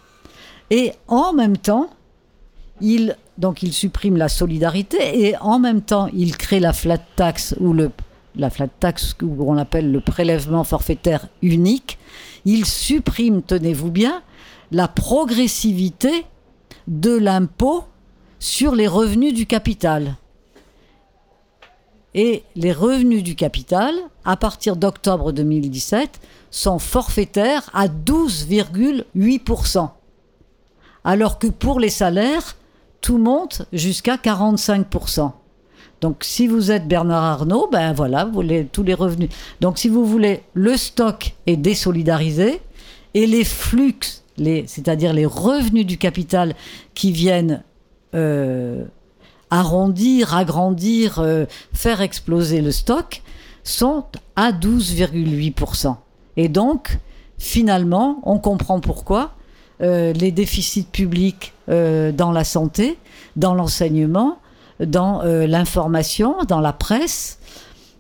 Et 0.71 0.93
en 1.09 1.33
même 1.33 1.57
temps, 1.57 1.91
il, 2.81 3.17
donc 3.38 3.62
il 3.62 3.73
supprime 3.73 4.16
la 4.16 4.29
solidarité 4.29 5.27
et 5.27 5.37
en 5.38 5.59
même 5.59 5.83
temps, 5.83 6.09
il 6.12 6.37
crée 6.37 6.61
la 6.61 6.73
flat 6.73 6.99
tax 6.99 7.55
ou 7.61 7.73
le, 7.73 7.90
la 8.37 8.51
flat 8.51 8.68
tax 8.68 9.14
qu'on 9.14 9.57
appelle 9.57 9.90
le 9.90 10.01
prélèvement 10.01 10.64
forfaitaire 10.64 11.29
unique. 11.40 11.99
Il 12.45 12.66
supprime, 12.66 13.42
tenez-vous 13.42 13.90
bien, 13.90 14.23
la 14.71 14.88
progressivité 14.88 16.25
de 16.87 17.16
l'impôt 17.16 17.85
sur 18.38 18.75
les 18.75 18.88
revenus 18.88 19.35
du 19.35 19.47
capital. 19.47 20.16
Et 22.14 22.42
les 22.57 22.73
revenus 22.73 23.23
du 23.23 23.37
capital, 23.37 23.95
à 24.25 24.37
partir 24.37 24.77
d'octobre 24.77 25.33
2017, 25.33 26.21
sont 26.51 26.79
forfaitaires 26.79 27.71
à 27.73 27.88
12,8%. 27.88 29.88
Alors 31.05 31.38
que 31.38 31.47
pour 31.47 31.81
les 31.81 31.88
salaires, 31.88 32.57
tout 33.03 33.19
monte 33.19 33.62
jusqu'à 33.73 34.17
45%. 34.17 35.33
Donc 36.01 36.25
si 36.25 36.47
vous 36.47 36.71
êtes 36.71 36.88
Bernard 36.88 37.23
Arnault, 37.23 37.69
ben 37.71 37.93
voilà, 37.93 38.25
vous 38.25 38.43
tous 38.73 38.83
les 38.83 38.95
revenus. 38.95 39.29
Donc 39.61 39.79
si 39.79 39.88
vous 39.88 40.05
voulez, 40.05 40.43
le 40.55 40.77
stock 40.77 41.35
est 41.47 41.57
désolidarisé 41.57 42.61
et 43.15 43.27
les 43.27 43.45
flux, 43.45 43.99
c'est-à-dire 44.38 45.12
les 45.12 45.27
revenus 45.27 45.87
du 45.87 45.99
capital 45.99 46.55
qui 46.95 47.12
viennent 47.12 47.62
euh, 48.15 48.85
arrondir, 49.51 50.35
agrandir, 50.35 51.19
euh, 51.19 51.45
faire 51.73 52.01
exploser 52.01 52.62
le 52.62 52.73
stock, 52.73 53.23
sont 53.62 54.05
à 54.35 54.51
12,8%. 54.51 55.97
Et 56.37 56.49
donc, 56.49 56.99
finalement, 57.38 58.21
on 58.25 58.38
comprend 58.38 58.81
pourquoi 58.81 59.35
euh, 59.83 60.12
les 60.15 60.33
déficits 60.33 60.87
publics 60.91 61.53
dans 61.73 62.33
la 62.33 62.45
santé, 62.45 62.99
dans 63.37 63.55
l'enseignement, 63.55 64.39
dans 64.81 65.23
l'information, 65.23 66.37
dans 66.47 66.61
la 66.61 66.73
presse, 66.73 67.39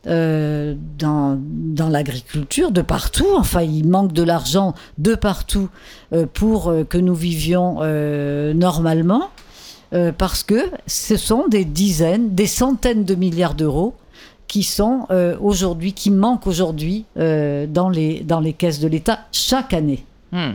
dans, 0.04 1.38
dans 1.38 1.88
l'agriculture, 1.88 2.70
de 2.70 2.82
partout. 2.82 3.28
Enfin, 3.36 3.62
il 3.62 3.88
manque 3.88 4.12
de 4.12 4.22
l'argent 4.22 4.74
de 4.98 5.14
partout 5.14 5.68
pour 6.34 6.72
que 6.88 6.98
nous 6.98 7.14
vivions 7.14 7.80
normalement. 8.54 9.30
Euh, 9.94 10.10
parce 10.10 10.42
que 10.42 10.70
ce 10.86 11.16
sont 11.18 11.48
des 11.48 11.66
dizaines, 11.66 12.34
des 12.34 12.46
centaines 12.46 13.04
de 13.04 13.14
milliards 13.14 13.54
d'euros 13.54 13.94
qui 14.48 14.62
sont 14.62 15.06
euh, 15.10 15.36
aujourd'hui, 15.38 15.92
qui 15.92 16.10
manquent 16.10 16.46
aujourd'hui 16.46 17.04
euh, 17.18 17.66
dans, 17.66 17.90
les, 17.90 18.20
dans 18.20 18.40
les 18.40 18.54
caisses 18.54 18.80
de 18.80 18.88
l'État 18.88 19.20
chaque 19.32 19.74
année. 19.74 20.06
Hmm. 20.32 20.52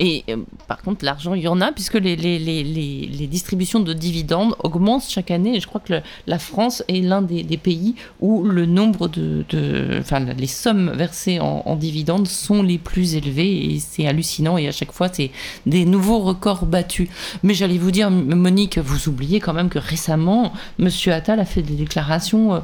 Et 0.00 0.24
euh, 0.28 0.38
par 0.68 0.82
contre, 0.82 1.04
l'argent, 1.04 1.34
il 1.34 1.42
y 1.42 1.48
en 1.48 1.60
a, 1.60 1.72
puisque 1.72 1.94
les, 1.94 2.16
les, 2.16 2.38
les, 2.38 2.62
les, 2.62 3.26
distributions 3.26 3.80
de 3.80 3.92
dividendes 3.92 4.54
augmentent 4.62 5.08
chaque 5.08 5.30
année. 5.30 5.56
Et 5.56 5.60
je 5.60 5.66
crois 5.66 5.80
que 5.80 5.94
la 6.26 6.38
France 6.38 6.82
est 6.88 7.00
l'un 7.00 7.22
des, 7.22 7.44
pays 7.56 7.94
où 8.20 8.42
le 8.44 8.66
nombre 8.66 9.08
de. 9.08 9.44
de 9.50 9.98
enfin, 10.00 10.20
les 10.20 10.46
sommes 10.46 10.90
versées 10.90 11.40
en, 11.40 11.62
en, 11.64 11.76
dividendes 11.76 12.28
sont 12.28 12.62
les 12.62 12.78
plus 12.78 13.14
élevées. 13.14 13.74
Et 13.74 13.78
c'est 13.78 14.06
hallucinant. 14.06 14.58
Et 14.58 14.68
à 14.68 14.72
chaque 14.72 14.92
fois, 14.92 15.08
c'est 15.12 15.30
des 15.66 15.84
nouveaux 15.84 16.20
records 16.20 16.66
battus. 16.66 17.08
Mais 17.42 17.54
j'allais 17.54 17.78
vous 17.78 17.90
dire, 17.90 18.10
Monique, 18.10 18.78
vous 18.78 19.08
oubliez 19.08 19.40
quand 19.40 19.52
même 19.52 19.68
que 19.68 19.78
récemment, 19.78 20.52
M. 20.78 20.88
Attal 21.06 21.40
a 21.40 21.44
fait 21.44 21.62
des 21.62 21.74
déclarations 21.74 22.54
euh, 22.54 22.60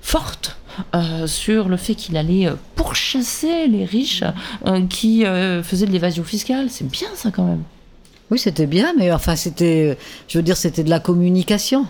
fortes 0.00 0.56
euh, 0.94 1.26
sur 1.26 1.68
le 1.68 1.76
fait 1.76 1.94
qu'il 1.94 2.16
allait 2.16 2.46
euh, 2.46 2.54
pourchasser 2.76 3.66
les 3.66 3.84
riches 3.84 4.24
euh, 4.66 4.86
qui 4.86 5.24
faisaient 5.62 5.86
de 5.86 5.92
l'évasion 5.92 6.24
fiscale. 6.24 6.66
C'est 6.70 6.88
bien 6.88 7.08
ça 7.14 7.30
quand 7.30 7.44
même. 7.44 7.62
Oui, 8.30 8.38
c'était 8.38 8.66
bien, 8.66 8.94
mais 8.98 9.12
enfin, 9.12 9.36
c'était, 9.36 9.98
je 10.28 10.38
veux 10.38 10.42
dire, 10.42 10.56
c'était 10.56 10.82
de 10.82 10.90
la 10.90 11.00
communication. 11.00 11.86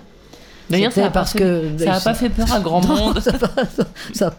D'ailleurs, 0.71 0.93
ça 0.93 1.03
n'a 1.03 1.11
pas, 1.11 1.25
pas, 1.25 2.15
fait 2.15 2.31
peur 2.31 2.53
à 2.53 2.61
grand 2.61 2.81
monde. 2.87 3.21
Ça 3.21 4.33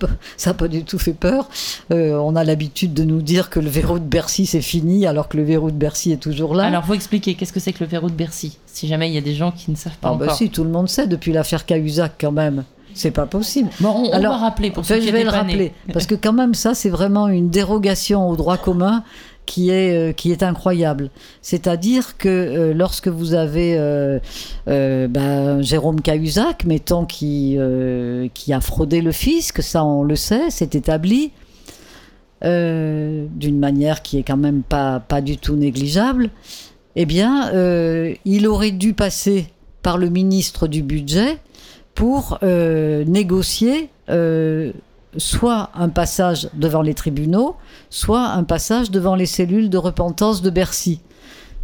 n'a 0.45 0.53
pas, 0.53 0.67
du 0.67 0.83
tout 0.83 0.97
fait 0.97 1.13
peur. 1.13 1.47
on 1.89 2.35
a 2.35 2.43
l'habitude 2.43 2.93
de 2.93 3.03
nous 3.03 3.21
dire 3.21 3.49
que 3.49 3.59
le 3.59 3.69
verrou 3.69 3.99
de 3.99 4.05
Bercy, 4.05 4.45
c'est 4.45 4.61
fini, 4.61 5.05
alors 5.05 5.29
que 5.29 5.37
le 5.37 5.43
verrou 5.43 5.69
de 5.69 5.77
Bercy 5.77 6.11
est 6.11 6.17
toujours 6.17 6.55
là. 6.55 6.65
Alors, 6.65 6.85
faut 6.85 6.93
expliquer, 6.93 7.35
qu'est-ce 7.35 7.53
que 7.53 7.59
c'est 7.59 7.73
que 7.73 7.83
le 7.83 7.89
verrou 7.89 8.09
de 8.09 8.15
Bercy 8.15 8.57
Si 8.65 8.87
jamais 8.87 9.09
il 9.09 9.13
y 9.13 9.17
a 9.17 9.21
des 9.21 9.35
gens 9.35 9.51
qui 9.51 9.71
ne 9.71 9.75
savent 9.75 9.97
pas 9.97 10.09
ah, 10.09 10.11
bah 10.11 10.15
encore. 10.15 10.27
Bah 10.27 10.33
si, 10.33 10.49
tout 10.49 10.63
le 10.63 10.71
monde 10.71 10.89
sait 10.89 11.07
depuis 11.07 11.31
l'affaire 11.31 11.65
Cahuzac 11.65 12.13
quand 12.19 12.31
même. 12.31 12.63
C'est 12.93 13.11
pas 13.11 13.25
possible. 13.25 13.69
Bon, 13.79 13.89
on, 13.89 14.11
Alors, 14.11 14.33
va 14.33 14.39
rappeler 14.39 14.71
pour 14.71 14.85
ceux 14.85 15.01
je 15.01 15.09
vais 15.09 15.23
le 15.23 15.29
rappeler 15.29 15.73
parce 15.91 16.05
que 16.05 16.15
quand 16.15 16.33
même 16.33 16.53
ça 16.53 16.73
c'est 16.73 16.89
vraiment 16.89 17.27
une 17.27 17.49
dérogation 17.49 18.29
au 18.29 18.35
droit 18.35 18.57
commun 18.57 19.03
qui 19.45 19.69
est 19.69 19.95
euh, 19.95 20.13
qui 20.13 20.31
est 20.31 20.43
incroyable. 20.43 21.09
C'est-à-dire 21.41 22.17
que 22.17 22.29
euh, 22.29 22.73
lorsque 22.73 23.07
vous 23.07 23.33
avez 23.33 23.75
euh, 23.77 24.19
ben, 24.67 25.61
Jérôme 25.61 26.01
Cahuzac, 26.01 26.65
mettons 26.65 27.05
qui 27.05 27.57
qui 28.33 28.53
a 28.53 28.61
fraudé 28.61 29.01
le 29.01 29.11
fisc, 29.11 29.61
ça 29.61 29.83
on 29.83 30.03
le 30.03 30.15
sait, 30.15 30.49
c'est 30.49 30.75
établi 30.75 31.31
d'une 32.41 33.59
manière 33.59 34.01
qui 34.01 34.17
est 34.17 34.23
quand 34.23 34.37
même 34.37 34.63
pas 34.63 34.99
pas 34.99 35.21
du 35.21 35.37
tout 35.37 35.55
négligeable. 35.55 36.29
Eh 36.95 37.05
bien, 37.05 37.51
il 38.25 38.47
aurait 38.47 38.71
dû 38.71 38.93
passer 38.93 39.47
par 39.81 39.97
le 39.97 40.09
ministre 40.09 40.67
du 40.67 40.83
budget 40.83 41.39
pour 41.95 42.39
euh, 42.43 43.03
négocier 43.05 43.89
euh, 44.09 44.71
soit 45.17 45.69
un 45.75 45.89
passage 45.89 46.49
devant 46.53 46.81
les 46.81 46.93
tribunaux, 46.93 47.55
soit 47.89 48.29
un 48.29 48.43
passage 48.43 48.91
devant 48.91 49.15
les 49.15 49.25
cellules 49.25 49.69
de 49.69 49.77
repentance 49.77 50.41
de 50.41 50.49
Bercy. 50.49 51.01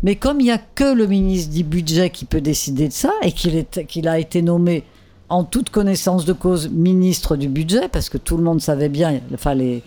Mais 0.03 0.15
comme 0.15 0.39
il 0.39 0.45
n'y 0.45 0.51
a 0.51 0.57
que 0.57 0.93
le 0.93 1.07
ministre 1.07 1.53
du 1.53 1.63
budget 1.63 2.09
qui 2.09 2.25
peut 2.25 2.41
décider 2.41 2.87
de 2.87 2.93
ça 2.93 3.11
et 3.21 3.31
qu'il 3.31 4.07
a 4.07 4.19
été 4.19 4.41
nommé 4.41 4.83
en 5.27 5.43
toute 5.43 5.69
connaissance 5.69 6.25
de 6.25 6.33
cause 6.33 6.69
ministre 6.69 7.35
du 7.35 7.49
budget, 7.49 7.87
parce 7.89 8.09
que 8.09 8.17
tout 8.17 8.37
le 8.37 8.43
monde 8.43 8.61
savait 8.61 8.89
bien, 8.89 9.19
enfin 9.33 9.53
les, 9.53 9.83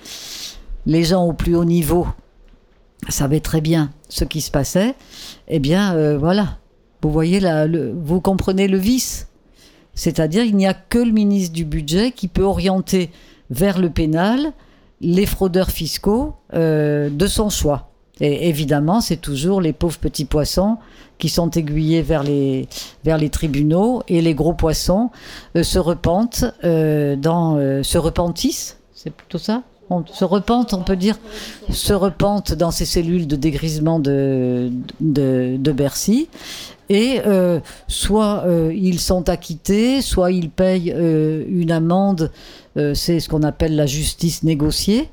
les 0.87 1.05
gens 1.05 1.25
au 1.25 1.33
plus 1.33 1.57
haut 1.57 1.65
niveau 1.65 2.07
savaient 3.09 3.41
très 3.41 3.61
bien 3.61 3.91
ce 4.09 4.25
qui 4.25 4.41
se 4.41 4.51
passait, 4.51 4.95
eh 5.49 5.59
bien 5.59 5.95
euh, 5.95 6.19
voilà, 6.19 6.59
vous 7.03 7.11
voyez, 7.11 7.41
là, 7.41 7.67
le, 7.67 7.93
vous 7.93 8.21
comprenez 8.21 8.69
le 8.69 8.79
vice. 8.79 9.27
C'est-à-dire 9.95 10.45
il 10.45 10.57
n'y 10.57 10.67
a 10.67 10.75
que 10.75 10.99
le 10.99 11.13
ministre 11.13 11.53
du 11.53 11.65
budget 11.65 12.13
qui 12.13 12.29
peut 12.29 12.43
orienter 12.43 13.11
vers 13.51 13.79
le 13.79 13.91
pénal 13.91 14.53
les 15.03 15.27
fraudeurs 15.27 15.71
fiscaux 15.71 16.35
euh, 16.55 17.11
de 17.11 17.27
son 17.27 17.51
choix. 17.51 17.89
Et 18.21 18.49
évidemment, 18.49 19.01
c'est 19.01 19.17
toujours 19.17 19.61
les 19.61 19.73
pauvres 19.73 19.99
petits 19.99 20.25
poissons 20.25 20.77
qui 21.19 21.29
sont 21.29 21.51
aiguillés 21.51 22.03
vers 22.03 22.23
les, 22.23 22.69
tribunaux 23.31 24.03
et 24.07 24.23
les 24.23 24.35
gros 24.35 24.55
poissons 24.55 25.11
euh, 25.57 25.63
se 25.63 25.79
repentent 25.79 26.45
euh, 26.63 27.17
dans, 27.17 27.57
se 27.83 27.99
repentissent, 27.99 28.79
c'est 28.95 29.11
plutôt 29.11 29.39
ça? 29.39 29.63
On 29.91 30.07
se 30.07 30.25
repentent, 30.25 30.73
on 30.73 30.83
peut 30.83 30.97
dire, 30.97 31.19
se 31.69 31.93
repentent 31.93 32.55
dans 32.55 32.71
ces 32.71 32.87
cellules 32.87 33.27
de 33.27 33.37
dégrisement 33.37 33.99
de 33.99 34.71
Bercy. 35.59 36.29
Et 36.93 37.23
euh, 37.27 37.59
soit 37.89 38.45
euh, 38.45 38.71
ils 38.77 39.01
sont 39.01 39.31
acquittés, 39.31 40.03
soit 40.03 40.31
ils 40.31 40.51
payent 40.51 40.93
euh, 40.95 41.43
une 41.49 41.71
amende, 41.71 42.31
c'est 42.95 43.21
ce 43.21 43.31
qu'on 43.31 43.43
appelle 43.43 43.77
la 43.77 43.87
justice 43.87 44.43
négociée. 44.43 45.09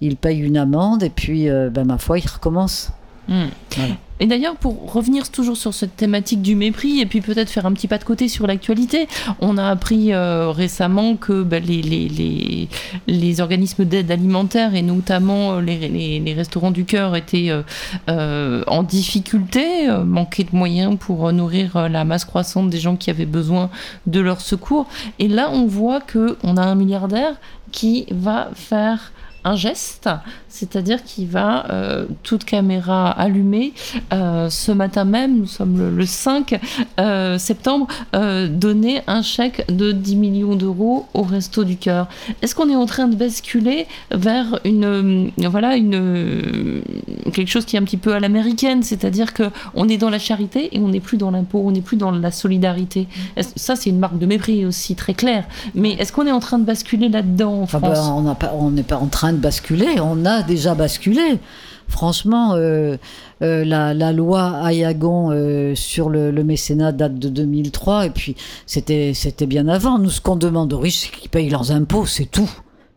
Ils 0.00 0.16
payent 0.16 0.40
une 0.40 0.56
amende 0.56 1.02
et 1.02 1.10
puis, 1.10 1.48
ben, 1.48 1.84
ma 1.84 1.98
foi, 1.98 2.18
ils 2.18 2.28
recommencent. 2.28 2.90
Hmm. 3.28 3.48
Voilà. 3.76 3.94
Et 4.20 4.26
d'ailleurs, 4.26 4.54
pour 4.54 4.92
revenir 4.92 5.28
toujours 5.28 5.56
sur 5.56 5.74
cette 5.74 5.96
thématique 5.96 6.40
du 6.40 6.54
mépris, 6.54 7.00
et 7.00 7.06
puis 7.06 7.20
peut-être 7.20 7.50
faire 7.50 7.66
un 7.66 7.72
petit 7.72 7.88
pas 7.88 7.98
de 7.98 8.04
côté 8.04 8.28
sur 8.28 8.46
l'actualité, 8.46 9.08
on 9.40 9.58
a 9.58 9.68
appris 9.68 10.12
euh, 10.12 10.50
récemment 10.50 11.16
que 11.16 11.42
bah, 11.42 11.58
les, 11.58 11.82
les, 11.82 12.08
les, 12.08 12.68
les 13.08 13.40
organismes 13.40 13.84
d'aide 13.84 14.12
alimentaire, 14.12 14.76
et 14.76 14.82
notamment 14.82 15.54
euh, 15.54 15.60
les, 15.60 15.88
les, 15.88 16.20
les 16.20 16.32
restaurants 16.32 16.70
du 16.70 16.84
cœur, 16.84 17.16
étaient 17.16 17.50
euh, 17.50 17.62
euh, 18.08 18.62
en 18.68 18.84
difficulté, 18.84 19.88
manquaient 20.04 20.44
de 20.44 20.56
moyens 20.56 20.96
pour 20.98 21.32
nourrir 21.32 21.88
la 21.88 22.04
masse 22.04 22.24
croissante 22.24 22.70
des 22.70 22.78
gens 22.78 22.94
qui 22.94 23.10
avaient 23.10 23.26
besoin 23.26 23.68
de 24.06 24.20
leur 24.20 24.40
secours. 24.40 24.86
Et 25.18 25.26
là, 25.26 25.50
on 25.52 25.66
voit 25.66 26.00
qu'on 26.00 26.56
a 26.56 26.62
un 26.62 26.74
milliardaire 26.76 27.34
qui 27.72 28.06
va 28.12 28.50
faire 28.54 29.12
un 29.44 29.56
geste, 29.56 30.08
c'est-à-dire 30.48 31.02
qu'il 31.04 31.26
va, 31.28 31.66
euh, 31.70 32.06
toute 32.22 32.44
caméra 32.44 33.10
allumée, 33.10 33.72
euh, 34.12 34.48
ce 34.48 34.72
matin 34.72 35.04
même, 35.04 35.38
nous 35.40 35.46
sommes 35.46 35.78
le, 35.78 35.90
le 35.90 36.06
5 36.06 36.58
euh, 37.00 37.38
septembre, 37.38 37.86
donner 38.12 39.02
un 39.06 39.22
chèque 39.22 39.64
de 39.70 39.92
10 39.92 40.16
millions 40.16 40.54
d'euros 40.56 41.06
au 41.14 41.22
Resto 41.22 41.64
du 41.64 41.76
Cœur. 41.76 42.08
Est-ce 42.42 42.54
qu'on 42.54 42.68
est 42.70 42.76
en 42.76 42.86
train 42.86 43.08
de 43.08 43.16
basculer 43.16 43.86
vers 44.10 44.58
une, 44.64 45.30
voilà, 45.48 45.76
une, 45.76 46.82
quelque 47.32 47.48
chose 47.50 47.64
qui 47.64 47.76
est 47.76 47.78
un 47.78 47.84
petit 47.84 47.96
peu 47.96 48.14
à 48.14 48.20
l'américaine, 48.20 48.82
c'est-à-dire 48.82 49.34
que 49.34 49.44
on 49.74 49.88
est 49.88 49.96
dans 49.98 50.10
la 50.10 50.18
charité 50.18 50.74
et 50.76 50.80
on 50.80 50.88
n'est 50.88 51.00
plus 51.00 51.16
dans 51.16 51.30
l'impôt, 51.30 51.62
on 51.64 51.70
n'est 51.72 51.80
plus 51.80 51.96
dans 51.96 52.10
la 52.10 52.30
solidarité? 52.30 53.08
Ça, 53.56 53.76
c'est 53.76 53.90
une 53.90 53.98
marque 53.98 54.18
de 54.18 54.26
mépris 54.26 54.64
aussi 54.64 54.94
très 54.94 55.14
claire. 55.14 55.44
Mais 55.74 55.92
est-ce 55.92 56.12
qu'on 56.12 56.26
est 56.26 56.32
en 56.32 56.40
train 56.40 56.58
de 56.58 56.64
basculer 56.64 57.08
là-dedans 57.08 57.62
en 57.62 57.66
Ah 57.72 57.78
ben, 57.78 57.94
France? 57.94 58.08
on 58.14 58.22
n'a 58.22 58.34
pas- 58.34 58.52
on 58.56 58.70
n'est 58.70 58.82
pas 58.82 58.96
en 58.96 59.06
train 59.06 59.33
de 59.34 59.40
basculer, 59.40 60.00
on 60.00 60.24
a 60.24 60.42
déjà 60.42 60.74
basculé. 60.74 61.38
Franchement, 61.88 62.54
euh, 62.54 62.96
euh, 63.42 63.64
la, 63.64 64.12
loi 64.12 64.58
Ayagon 64.64 65.30
euh, 65.30 65.74
sur 65.74 66.08
le, 66.08 66.30
le 66.30 66.44
mécénat 66.44 66.92
date 66.92 67.18
de 67.18 67.28
2003, 67.28 68.06
et 68.06 68.10
puis 68.10 68.36
c'était 68.66 69.12
c'était 69.14 69.46
bien 69.46 69.68
avant. 69.68 69.98
Nous, 69.98 70.10
ce 70.10 70.20
qu'on 70.20 70.36
demande 70.36 70.72
aux 70.72 70.78
riches, 70.78 71.00
c'est 71.00 71.10
qu'ils 71.10 71.30
payent 71.30 71.50
leurs 71.50 71.72
impôts, 71.72 72.06
c'est 72.06 72.24
tout. 72.30 72.50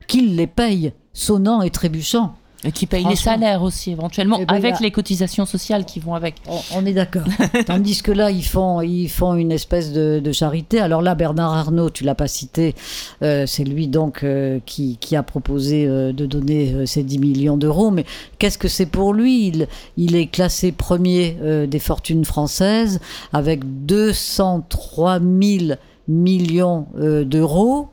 Qu'ils 0.07 0.35
les 0.35 0.47
payent, 0.47 0.93
sonnant 1.13 1.61
et 1.61 1.69
trébuchant. 1.69 2.35
Et 2.67 2.71
qui 2.71 2.85
paye 2.85 3.05
les 3.05 3.15
salaires 3.15 3.63
aussi, 3.63 3.91
éventuellement, 3.91 4.37
Eh 4.41 4.45
ben, 4.45 4.55
avec 4.55 4.81
les 4.81 4.91
cotisations 4.91 5.45
sociales 5.45 5.85
qui 5.85 5.99
vont 5.99 6.15
avec. 6.15 6.35
On, 6.47 6.59
on 6.75 6.85
est 6.85 6.93
d'accord. 6.93 7.23
Tandis 7.65 8.01
que 8.01 8.11
là, 8.11 8.29
ils 8.29 8.43
font, 8.43 8.81
ils 8.81 9.07
font 9.07 9.35
une 9.35 9.53
espèce 9.53 9.93
de, 9.93 10.19
de 10.19 10.31
charité. 10.33 10.81
Alors 10.81 11.01
là, 11.01 11.15
Bernard 11.15 11.53
Arnault, 11.53 11.89
tu 11.89 12.03
l'as 12.03 12.15
pas 12.15 12.27
cité, 12.27 12.75
euh, 13.21 13.45
c'est 13.47 13.63
lui 13.63 13.87
donc 13.87 14.23
euh, 14.23 14.59
qui, 14.65 14.97
qui 14.99 15.15
a 15.15 15.23
proposé 15.23 15.87
euh, 15.87 16.11
de 16.11 16.25
donner 16.25 16.85
ces 16.85 17.03
10 17.03 17.19
millions 17.19 17.57
d'euros. 17.57 17.89
Mais 17.89 18.05
qu'est-ce 18.37 18.57
que 18.57 18.67
c'est 18.67 18.85
pour 18.85 19.13
lui? 19.13 19.47
Il, 19.47 19.67
il 19.95 20.15
est 20.15 20.27
classé 20.27 20.71
premier 20.73 21.37
des 21.67 21.79
fortunes 21.79 22.25
françaises 22.25 22.99
avec 23.31 23.61
203 23.85 25.19
000 25.19 25.75
millions 26.07 26.87
d'euros. 26.95 27.89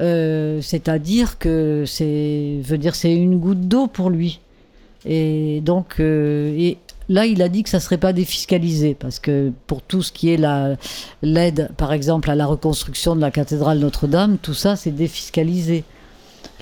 Euh, 0.00 0.60
C'est-à-dire 0.60 1.38
que 1.38 1.84
c'est, 1.86 2.58
veut 2.62 2.78
dire, 2.78 2.94
c'est 2.94 3.14
une 3.14 3.38
goutte 3.38 3.68
d'eau 3.68 3.86
pour 3.86 4.10
lui. 4.10 4.40
Et 5.06 5.60
donc, 5.60 5.96
euh, 6.00 6.54
et 6.56 6.78
là, 7.08 7.26
il 7.26 7.42
a 7.42 7.48
dit 7.48 7.62
que 7.62 7.68
ça 7.68 7.80
serait 7.80 7.98
pas 7.98 8.12
défiscalisé 8.12 8.94
parce 8.94 9.18
que 9.18 9.52
pour 9.66 9.82
tout 9.82 10.02
ce 10.02 10.12
qui 10.12 10.30
est 10.32 10.36
la 10.36 10.76
l'aide, 11.22 11.70
par 11.76 11.92
exemple, 11.92 12.30
à 12.30 12.34
la 12.34 12.46
reconstruction 12.46 13.14
de 13.14 13.20
la 13.20 13.30
cathédrale 13.30 13.78
Notre-Dame, 13.78 14.38
tout 14.38 14.54
ça, 14.54 14.76
c'est 14.76 14.90
défiscalisé. 14.90 15.84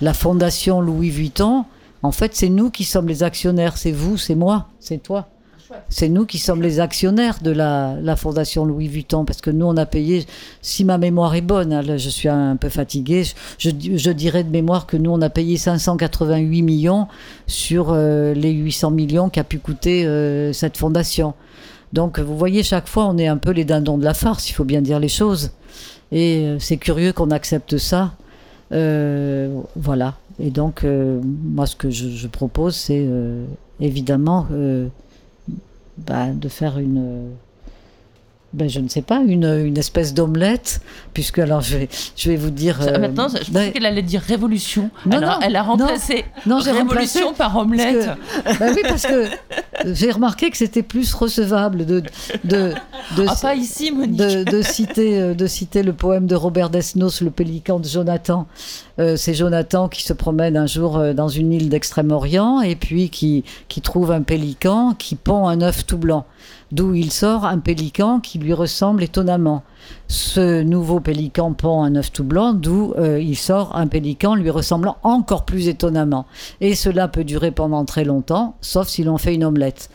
La 0.00 0.14
fondation 0.14 0.80
Louis 0.80 1.10
Vuitton, 1.10 1.64
en 2.02 2.12
fait, 2.12 2.34
c'est 2.34 2.48
nous 2.48 2.70
qui 2.70 2.84
sommes 2.84 3.08
les 3.08 3.22
actionnaires. 3.22 3.76
C'est 3.76 3.92
vous, 3.92 4.16
c'est 4.16 4.34
moi, 4.34 4.68
c'est 4.80 5.02
toi. 5.02 5.28
C'est 5.88 6.08
nous 6.08 6.26
qui 6.26 6.38
sommes 6.38 6.62
les 6.62 6.80
actionnaires 6.80 7.38
de 7.42 7.50
la, 7.50 8.16
fondation 8.16 8.64
Louis 8.64 8.88
Vuitton 8.88 9.24
parce 9.24 9.40
que 9.40 9.50
nous, 9.50 9.66
on 9.66 9.76
a 9.76 9.86
payé, 9.86 10.26
si 10.60 10.84
ma 10.84 10.98
mémoire 10.98 11.34
est 11.34 11.42
bonne, 11.42 11.72
hein, 11.72 11.82
là, 11.82 11.96
je 11.96 12.08
suis 12.08 12.28
un 12.28 12.56
peu 12.56 12.68
fatiguée, 12.68 13.24
je, 13.58 13.70
dirais 14.10 14.44
de 14.44 14.50
mémoire 14.50 14.86
que 14.86 14.96
nous, 14.96 15.10
on 15.10 15.20
a 15.22 15.30
payé 15.30 15.56
588 15.56 16.62
millions 16.62 17.08
sur 17.46 17.90
euh, 17.90 18.34
les 18.34 18.50
800 18.52 18.90
millions 18.90 19.28
qu'a 19.28 19.44
pu 19.44 19.58
coûter 19.58 20.04
euh, 20.06 20.52
cette 20.52 20.76
fondation. 20.76 21.34
Donc, 21.92 22.18
vous 22.18 22.36
voyez, 22.36 22.62
chaque 22.62 22.88
fois, 22.88 23.06
on 23.06 23.18
est 23.18 23.26
un 23.26 23.36
peu 23.36 23.50
les 23.50 23.64
dindons 23.64 23.98
de 23.98 24.04
la 24.04 24.14
farce, 24.14 24.48
il 24.48 24.54
faut 24.54 24.64
bien 24.64 24.80
dire 24.80 24.98
les 24.98 25.08
choses. 25.08 25.50
Et 26.10 26.46
euh, 26.46 26.58
c'est 26.58 26.78
curieux 26.78 27.12
qu'on 27.12 27.30
accepte 27.30 27.78
ça. 27.78 28.12
Voilà. 28.70 30.14
Et 30.40 30.50
donc, 30.50 30.84
moi, 30.84 31.66
ce 31.66 31.76
que 31.76 31.90
je, 31.90 32.26
propose, 32.26 32.74
c'est 32.74 33.06
évidemment 33.80 34.46
bah, 35.96 36.32
de 36.32 36.48
faire 36.48 36.78
une. 36.78 37.36
Ben, 38.52 38.68
je 38.68 38.80
ne 38.80 38.88
sais 38.88 39.02
pas, 39.02 39.20
une, 39.26 39.44
une 39.44 39.78
espèce 39.78 40.12
d'omelette, 40.14 40.80
puisque 41.14 41.38
alors 41.38 41.60
je 41.62 41.78
vais, 41.78 41.88
je 42.16 42.28
vais 42.30 42.36
vous 42.36 42.50
dire. 42.50 42.80
Euh, 42.82 42.98
Maintenant, 42.98 43.28
je 43.28 43.38
pensais 43.38 43.50
ben, 43.52 43.72
qu'elle 43.72 43.86
allait 43.86 44.02
dire 44.02 44.20
révolution. 44.20 44.90
Non, 45.06 45.16
Alors, 45.18 45.30
non, 45.30 45.46
elle 45.46 45.56
a 45.56 45.62
remplacé 45.62 46.24
non, 46.46 46.58
révolution 46.58 47.28
remplacé 47.28 47.38
par 47.38 47.56
omelette. 47.56 48.10
Bah 48.60 48.66
oui, 48.74 48.82
parce 48.86 49.06
que 49.06 49.26
j'ai 49.86 50.10
remarqué 50.10 50.50
que 50.50 50.56
c'était 50.56 50.82
plus 50.82 51.12
recevable 51.14 51.86
de, 51.86 52.00
de, 52.44 52.74
de, 53.16 53.26
Ah, 53.26 53.34
pas 53.40 53.54
ici, 53.54 53.90
Monique. 53.90 54.16
de, 54.16 54.44
de 54.44 54.62
citer, 54.62 55.20
euh, 55.20 55.34
de 55.34 55.46
citer 55.46 55.82
le 55.82 55.92
poème 55.92 56.26
de 56.26 56.34
Robert 56.34 56.68
Desnos, 56.70 57.20
Le 57.22 57.30
pélican 57.30 57.78
de 57.78 57.86
Jonathan. 57.88 58.46
Euh, 58.98 59.16
c'est 59.16 59.34
Jonathan 59.34 59.88
qui 59.88 60.02
se 60.02 60.12
promène 60.12 60.56
un 60.56 60.66
jour 60.66 60.98
euh, 60.98 61.14
dans 61.14 61.28
une 61.28 61.52
île 61.52 61.68
d'Extrême-Orient 61.70 62.60
et 62.60 62.76
puis 62.76 63.08
qui, 63.08 63.44
qui 63.68 63.80
trouve 63.80 64.12
un 64.12 64.20
pélican 64.22 64.94
qui 64.98 65.14
pond 65.14 65.48
un 65.48 65.62
œuf 65.62 65.86
tout 65.86 65.96
blanc. 65.98 66.26
D'où 66.72 66.94
il 66.94 67.12
sort 67.12 67.44
un 67.44 67.58
pélican 67.58 68.18
qui 68.18 68.38
lui 68.38 68.54
ressemble 68.54 69.02
étonnamment. 69.02 69.62
Ce 70.08 70.62
nouveau 70.62 71.00
pélican 71.00 71.52
pond 71.52 71.82
un 71.82 71.96
œuf 71.96 72.10
tout 72.10 72.24
blanc, 72.24 72.54
d'où 72.54 72.94
euh, 72.98 73.20
il 73.20 73.36
sort 73.36 73.76
un 73.76 73.86
pélican 73.86 74.34
lui 74.34 74.50
ressemblant 74.50 74.96
encore 75.02 75.44
plus 75.44 75.68
étonnamment. 75.68 76.26
Et 76.62 76.74
cela 76.74 77.08
peut 77.08 77.24
durer 77.24 77.50
pendant 77.50 77.84
très 77.84 78.04
longtemps, 78.04 78.56
sauf 78.62 78.88
si 78.88 79.04
l'on 79.04 79.18
fait 79.18 79.34
une 79.34 79.44
omelette. 79.44 79.90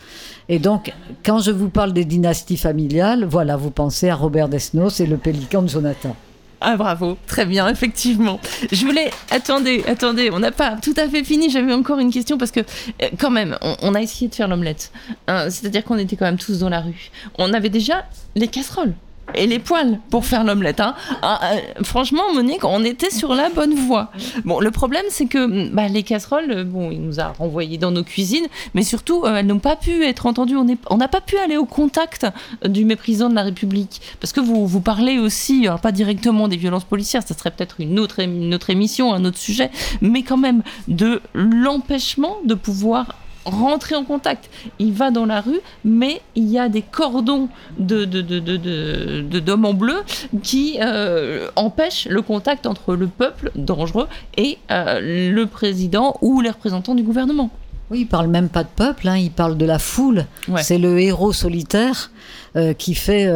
Et 0.49 0.59
donc, 0.59 0.93
quand 1.25 1.39
je 1.39 1.51
vous 1.51 1.69
parle 1.69 1.93
des 1.93 2.05
dynasties 2.05 2.57
familiales, 2.57 3.25
voilà, 3.25 3.57
vous 3.57 3.71
pensez 3.71 4.09
à 4.09 4.15
Robert 4.15 4.47
Desnos 4.47 4.99
et 4.99 5.07
le 5.07 5.17
pélican 5.17 5.63
de 5.63 5.69
Jonathan. 5.69 6.15
Ah 6.59 6.75
bravo, 6.75 7.17
très 7.27 7.45
bien, 7.45 7.67
effectivement. 7.69 8.39
Je 8.71 8.85
voulais, 8.85 9.11
attendez, 9.29 9.83
attendez, 9.87 10.31
on 10.31 10.39
n'a 10.39 10.51
pas 10.51 10.77
tout 10.81 10.93
à 10.97 11.07
fait 11.07 11.23
fini. 11.23 11.49
J'avais 11.49 11.73
encore 11.73 11.99
une 11.99 12.11
question 12.11 12.37
parce 12.37 12.51
que 12.51 12.61
euh, 12.61 13.09
quand 13.19 13.29
même, 13.29 13.57
on, 13.61 13.93
a 13.93 14.01
essayé 14.01 14.27
de 14.27 14.35
faire 14.35 14.47
l'omelette. 14.47 14.91
Hein, 15.27 15.49
C'est-à-dire 15.49 15.83
qu'on 15.83 15.97
était 15.97 16.15
quand 16.15 16.25
même 16.25 16.39
tous 16.39 16.59
dans 16.59 16.69
la 16.69 16.81
rue. 16.81 17.11
On 17.37 17.53
avait 17.53 17.69
déjà 17.69 18.05
les 18.35 18.47
casseroles. 18.47 18.93
Et 19.35 19.47
les 19.47 19.59
poils 19.59 19.99
pour 20.09 20.25
faire 20.25 20.43
l'omelette. 20.43 20.79
Hein. 20.79 20.95
Ah, 21.21 21.39
euh, 21.43 21.83
franchement, 21.83 22.33
Monique, 22.33 22.63
on 22.63 22.83
était 22.83 23.09
sur 23.09 23.35
la 23.35 23.49
bonne 23.49 23.73
voie. 23.73 24.11
Bon, 24.45 24.59
le 24.59 24.71
problème, 24.71 25.05
c'est 25.09 25.25
que 25.25 25.69
bah, 25.69 25.87
les 25.87 26.03
casseroles, 26.03 26.51
euh, 26.51 26.63
bon, 26.63 26.91
il 26.91 27.01
nous 27.01 27.19
a 27.19 27.33
renvoyés 27.33 27.77
dans 27.77 27.91
nos 27.91 28.03
cuisines, 28.03 28.47
mais 28.73 28.83
surtout, 28.83 29.23
euh, 29.23 29.35
elles 29.35 29.45
n'ont 29.45 29.59
pas 29.59 29.75
pu 29.75 30.03
être 30.05 30.25
entendues. 30.25 30.55
On 30.89 30.97
n'a 30.97 31.07
pas 31.07 31.21
pu 31.21 31.37
aller 31.37 31.57
au 31.57 31.65
contact 31.65 32.27
du 32.65 32.85
méprisant 32.85 33.29
de 33.29 33.35
la 33.35 33.43
République. 33.43 34.01
Parce 34.19 34.33
que 34.33 34.39
vous, 34.39 34.81
parlez 34.81 35.17
aussi, 35.17 35.67
pas 35.81 35.91
directement 35.91 36.47
des 36.47 36.57
violences 36.57 36.85
policières, 36.85 37.23
ça 37.23 37.35
serait 37.35 37.51
peut-être 37.51 37.75
une 37.79 37.99
autre 37.99 38.69
émission, 38.69 39.13
un 39.13 39.25
autre 39.25 39.37
sujet, 39.37 39.69
mais 40.01 40.23
quand 40.23 40.37
même 40.37 40.63
de 40.87 41.21
l'empêchement 41.33 42.37
de 42.45 42.53
pouvoir 42.53 43.15
rentrer 43.47 43.95
en 43.95 44.03
contact. 44.03 44.49
Il 44.79 44.93
va 44.93 45.11
dans 45.11 45.25
la 45.25 45.41
rue, 45.41 45.59
mais 45.83 46.21
il 46.35 46.49
y 46.49 46.59
a 46.59 46.69
des 46.69 46.81
cordons 46.81 47.49
de, 47.79 48.05
de, 48.05 49.39
d'hommes 49.39 49.65
en 49.65 49.73
bleu 49.73 50.03
qui 50.43 50.77
euh, 50.81 51.47
empêchent 51.55 52.07
le 52.09 52.21
contact 52.21 52.67
entre 52.67 52.95
le 52.95 53.07
peuple 53.07 53.51
dangereux 53.55 54.07
et 54.37 54.57
euh, 54.71 55.31
le 55.33 55.45
président 55.45 56.17
ou 56.21 56.41
les 56.41 56.49
représentants 56.49 56.95
du 56.95 57.03
gouvernement. 57.03 57.49
Oui, 57.89 58.01
il 58.01 58.07
parle 58.07 58.27
même 58.27 58.49
pas 58.49 58.63
de 58.63 58.69
peuple, 58.75 59.07
hein, 59.07 59.15
il 59.15 59.31
parle 59.31 59.55
de 59.55 59.65
la 59.65 59.79
foule. 59.79 60.25
C'est 60.57 60.77
le 60.77 60.99
héros 60.99 61.31
solitaire 61.31 62.11
euh, 62.57 62.73
qui, 62.73 62.95
fait, 62.95 63.31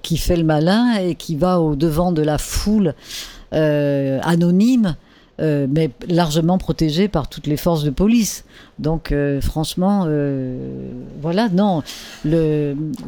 qui 0.00 0.16
fait 0.16 0.36
le 0.36 0.44
malin 0.44 0.94
et 0.94 1.14
qui 1.14 1.36
va 1.36 1.60
au 1.60 1.76
devant 1.76 2.12
de 2.12 2.22
la 2.22 2.38
foule 2.38 2.94
anonyme 3.52 4.96
euh, 5.40 5.68
mais 5.70 5.90
largement 6.08 6.58
protégé 6.58 7.06
par 7.06 7.28
toutes 7.28 7.46
les 7.46 7.56
forces 7.56 7.84
de 7.84 7.90
police. 7.90 8.44
Donc, 8.80 9.12
euh, 9.12 9.40
franchement, 9.40 10.04
euh, 10.06 10.90
voilà, 11.20 11.48
non. 11.48 11.82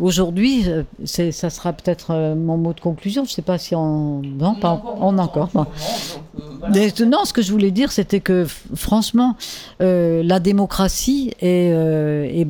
Aujourd'hui, 0.01 0.65
ça 1.05 1.51
sera 1.51 1.73
peut-être 1.73 2.35
mon 2.37 2.57
mot 2.57 2.73
de 2.73 2.81
conclusion. 2.81 3.25
Je 3.25 3.31
ne 3.31 3.35
sais 3.35 3.43
pas 3.43 3.59
si 3.59 3.75
on. 3.75 4.23
Non, 4.23 4.55
pas, 4.55 4.81
on 5.01 5.19
encore. 5.19 5.51
non, 5.55 7.25
ce 7.25 7.33
que 7.33 7.43
je 7.43 7.51
voulais 7.51 7.73
dire, 7.73 7.91
c'était 7.91 8.21
que, 8.21 8.47
franchement, 8.75 9.37
la 9.81 10.39
démocratie 10.39 11.33
est, 11.41 11.71
est 11.71 12.47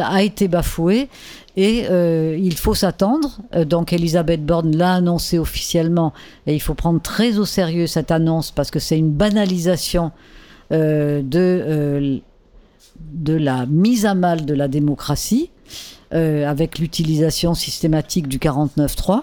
a 0.00 0.22
été 0.22 0.48
bafouée 0.48 1.08
et 1.62 1.86
euh, 1.90 2.38
il 2.40 2.56
faut 2.56 2.72
s'attendre, 2.72 3.38
euh, 3.54 3.66
donc 3.66 3.92
Elisabeth 3.92 4.46
Borne 4.46 4.74
l'a 4.74 4.94
annoncé 4.94 5.38
officiellement, 5.38 6.14
et 6.46 6.54
il 6.54 6.60
faut 6.60 6.72
prendre 6.72 7.02
très 7.02 7.36
au 7.36 7.44
sérieux 7.44 7.86
cette 7.86 8.10
annonce 8.10 8.50
parce 8.50 8.70
que 8.70 8.78
c'est 8.78 8.98
une 8.98 9.10
banalisation 9.10 10.10
euh, 10.72 11.20
de, 11.20 12.22
de 12.98 13.34
la 13.34 13.66
mise 13.66 14.06
à 14.06 14.14
mal 14.14 14.46
de 14.46 14.54
la 14.54 14.68
démocratie, 14.68 15.50
avec 16.12 16.78
l'utilisation 16.78 17.54
systématique 17.54 18.26
du 18.26 18.38
49-3. 18.38 19.22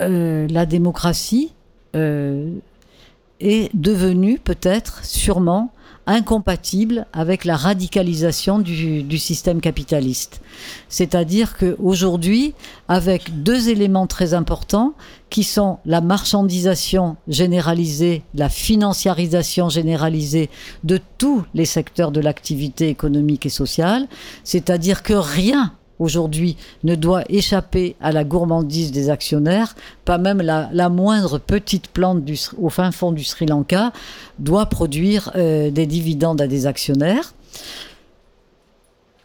la 0.00 0.66
démocratie 0.66 1.52
est 1.94 3.70
devenue 3.74 4.38
peut-être, 4.38 5.04
sûrement, 5.04 5.72
incompatible 6.06 7.06
avec 7.12 7.44
la 7.44 7.56
radicalisation 7.56 8.58
du, 8.58 9.18
système 9.18 9.60
capitaliste. 9.60 10.40
C'est-à-dire 10.88 11.56
qu'aujourd'hui, 11.56 12.54
avec 12.88 13.42
deux 13.42 13.68
éléments 13.68 14.06
très 14.06 14.34
importants, 14.34 14.94
qui 15.30 15.44
sont 15.44 15.78
la 15.86 16.00
marchandisation 16.00 17.16
généralisée, 17.28 18.22
la 18.34 18.48
financiarisation 18.48 19.68
généralisée 19.68 20.50
de 20.84 21.00
tous 21.18 21.44
les 21.54 21.64
secteurs 21.64 22.10
de 22.10 22.20
l'activité 22.20 22.88
économique 22.88 23.46
et 23.46 23.50
sociale, 23.50 24.08
c'est-à-dire 24.44 25.02
que 25.02 25.14
rien 25.14 25.72
aujourd'hui 26.02 26.56
ne 26.84 26.94
doit 26.94 27.24
échapper 27.28 27.96
à 28.00 28.12
la 28.12 28.24
gourmandise 28.24 28.92
des 28.92 29.10
actionnaires, 29.10 29.74
pas 30.04 30.18
même 30.18 30.42
la, 30.42 30.88
moindre 30.88 31.38
petite 31.38 31.88
plante 31.88 32.22
au 32.58 32.68
fin 32.68 32.90
fond 32.90 33.12
du 33.12 33.24
Sri 33.24 33.46
Lanka 33.46 33.92
doit 34.38 34.66
produire 34.66 35.30
euh, 35.36 35.70
des 35.70 35.86
dividendes 35.86 36.40
à 36.40 36.46
des 36.46 36.66
actionnaires. 36.66 37.32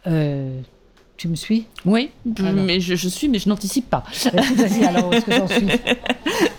Euh, 0.06 0.60
tu 1.18 1.26
me 1.26 1.34
suis? 1.34 1.66
Oui, 1.84 2.10
mais 2.24 2.78
je, 2.78 2.94
suis, 2.94 3.28
mais 3.28 3.40
je 3.40 3.48
n'anticipe 3.48 3.90
pas. 3.90 4.04
Vas-y, 4.32 4.84
alors, 4.84 5.12
est-ce 5.12 5.26
que 5.26 5.32
j'en 5.32 5.48
suis? 5.48 5.66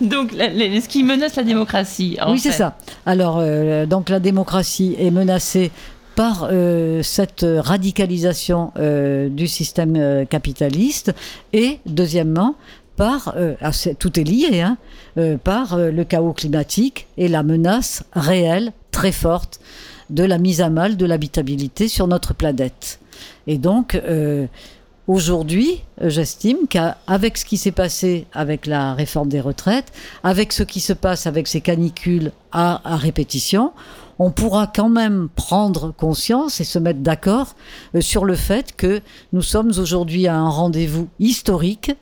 Donc, 0.02 0.32
ce 0.32 0.88
qui 0.88 1.02
menace 1.02 1.36
la 1.36 1.44
démocratie. 1.44 2.18
oui, 2.28 2.38
c'est 2.38 2.52
ça. 2.52 2.76
Alors, 3.06 3.38
euh, 3.38 3.86
donc 3.86 4.10
la 4.10 4.20
démocratie 4.20 4.96
est 4.98 5.10
menacée 5.10 5.70
par 6.14 6.48
euh, 6.50 7.02
cette 7.02 7.44
radicalisation 7.44 8.72
euh, 8.76 9.28
du 9.28 9.46
système 9.46 9.96
euh, 9.96 10.24
capitaliste 10.24 11.12
et 11.52 11.78
deuxièmement 11.86 12.54
par, 12.96 13.34
ah, 13.62 13.70
tout 13.98 14.20
est 14.20 14.24
lié, 14.24 14.60
hein, 14.60 14.76
par 15.42 15.78
le 15.78 16.04
chaos 16.04 16.34
climatique 16.34 17.06
et 17.16 17.28
la 17.28 17.42
menace 17.42 18.04
réelle, 18.12 18.74
très 18.90 19.10
forte, 19.10 19.58
de 20.10 20.22
la 20.22 20.36
mise 20.36 20.60
à 20.60 20.68
mal 20.68 20.98
de 20.98 21.06
l'habitabilité 21.06 21.88
sur 21.88 22.06
notre 22.06 22.34
planète. 22.34 23.00
Et 23.46 23.56
donc, 23.56 23.98
Aujourd'hui, 25.10 25.82
j'estime 26.00 26.68
qu'avec 26.68 27.36
ce 27.36 27.44
qui 27.44 27.56
s'est 27.56 27.72
passé 27.72 28.26
avec 28.32 28.66
la 28.66 28.94
réforme 28.94 29.28
des 29.28 29.40
retraites, 29.40 29.90
avec 30.22 30.52
ce 30.52 30.62
qui 30.62 30.78
se 30.78 30.92
passe 30.92 31.26
avec 31.26 31.48
ces 31.48 31.60
canicules 31.60 32.30
à, 32.52 32.80
à 32.88 32.96
répétition, 32.96 33.72
on 34.20 34.30
pourra 34.30 34.66
quand 34.66 34.90
même 34.90 35.28
prendre 35.34 35.94
conscience 35.96 36.60
et 36.60 36.64
se 36.64 36.78
mettre 36.78 37.00
d'accord 37.00 37.56
euh, 37.94 38.02
sur 38.02 38.26
le 38.26 38.34
fait 38.34 38.76
que 38.76 39.00
nous 39.32 39.40
sommes 39.40 39.72
aujourd'hui 39.78 40.28
à 40.28 40.36
un 40.36 40.48
rendez-vous 40.48 41.08
historique. 41.18 41.92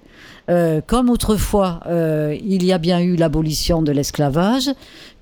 Euh, 0.50 0.80
comme 0.84 1.10
autrefois, 1.10 1.80
euh, 1.86 2.36
il 2.42 2.64
y 2.64 2.72
a 2.72 2.78
bien 2.78 3.00
eu 3.00 3.14
l'abolition 3.14 3.82
de 3.82 3.92
l'esclavage, 3.92 4.68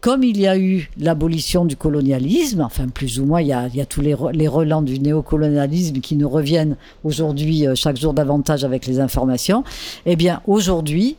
comme 0.01 0.23
il 0.23 0.41
y 0.41 0.47
a 0.47 0.57
eu 0.57 0.89
l'abolition 0.99 1.67
du 1.67 1.77
colonialisme, 1.77 2.63
enfin 2.63 2.89
plus 2.89 3.21
ou 3.21 3.27
moins, 3.27 3.43
il 3.43 3.49
y 3.49 3.53
a, 3.53 3.69
tous 3.87 4.01
les, 4.01 4.15
relents 4.15 4.83
du 4.83 4.99
néocolonialisme 4.99 6.01
qui 6.01 6.17
nous 6.17 6.29
reviennent 6.29 6.77
aujourd'hui 7.05 7.67
chaque 7.75 7.99
jour 7.99 8.15
davantage 8.15 8.65
avec 8.65 8.87
les 8.87 9.01
informations. 9.01 9.65
Eh 10.07 10.15
bien, 10.17 10.43
aujourd'hui, 10.47 11.17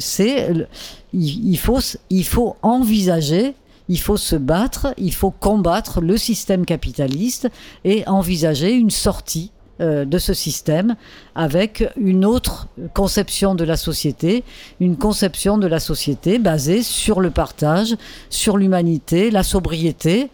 c'est 0.00 0.66
il, 1.12 1.58
faut, 1.58 1.80
il 2.08 2.24
faut 2.24 2.56
envisager 2.62 3.54
il 3.88 3.98
faut 3.98 4.16
se 4.16 4.36
battre, 4.36 4.94
il 4.96 5.14
faut 5.14 5.30
combattre 5.30 6.00
le 6.00 6.16
système 6.16 6.64
capitaliste 6.64 7.48
et 7.84 8.06
envisager 8.06 8.72
une 8.72 8.90
sortie 8.90 9.52
euh, 9.80 10.04
de 10.04 10.18
ce 10.18 10.34
système 10.34 10.96
avec 11.34 11.90
une 11.96 12.24
autre 12.24 12.68
conception 12.94 13.54
de 13.54 13.64
la 13.64 13.76
société, 13.76 14.44
une 14.80 14.96
conception 14.96 15.58
de 15.58 15.66
la 15.66 15.80
société 15.80 16.38
basée 16.38 16.82
sur 16.82 17.20
le 17.20 17.30
partage, 17.30 17.96
sur 18.28 18.58
l'humanité, 18.58 19.30
la 19.30 19.42
sobriété. 19.42 20.28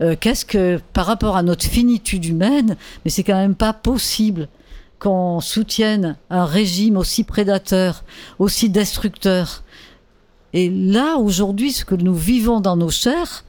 Euh, 0.00 0.16
qu'est-ce 0.18 0.44
que, 0.44 0.80
par 0.92 1.06
rapport 1.06 1.36
à 1.36 1.42
notre 1.42 1.64
finitude 1.64 2.24
humaine, 2.24 2.76
mais 3.04 3.10
c'est 3.10 3.22
quand 3.22 3.36
même 3.36 3.54
pas 3.54 3.72
possible 3.72 4.48
qu'on 4.98 5.40
soutienne 5.40 6.16
un 6.28 6.44
régime 6.44 6.96
aussi 6.96 7.24
prédateur, 7.24 8.04
aussi 8.38 8.70
destructeur, 8.70 9.62
et 10.52 10.70
là, 10.70 11.16
aujourd'hui, 11.16 11.72
ce 11.72 11.84
que 11.84 11.94
nous 11.94 12.14
vivons 12.14 12.60
dans 12.60 12.76
nos 12.76 12.90
chairs, 12.90 13.44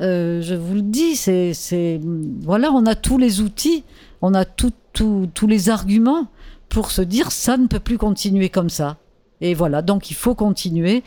euh, 0.00 0.40
je 0.42 0.54
vous 0.54 0.74
le 0.74 0.82
dis, 0.82 1.16
c'est, 1.16 2.00
voilà, 2.42 2.72
on 2.72 2.86
a 2.86 2.94
tous 2.94 3.18
les 3.18 3.40
outils, 3.40 3.84
on 4.22 4.34
a 4.34 4.44
tous 4.44 5.46
les 5.46 5.68
arguments 5.68 6.26
pour 6.68 6.90
se 6.90 7.02
dire 7.02 7.32
ça 7.32 7.56
ne 7.56 7.66
peut 7.66 7.80
plus 7.80 7.98
continuer 7.98 8.48
comme 8.48 8.70
ça. 8.70 8.96
Et 9.40 9.54
voilà, 9.54 9.82
donc 9.82 10.10
il 10.10 10.14
faut 10.14 10.34
continuer 10.34 11.02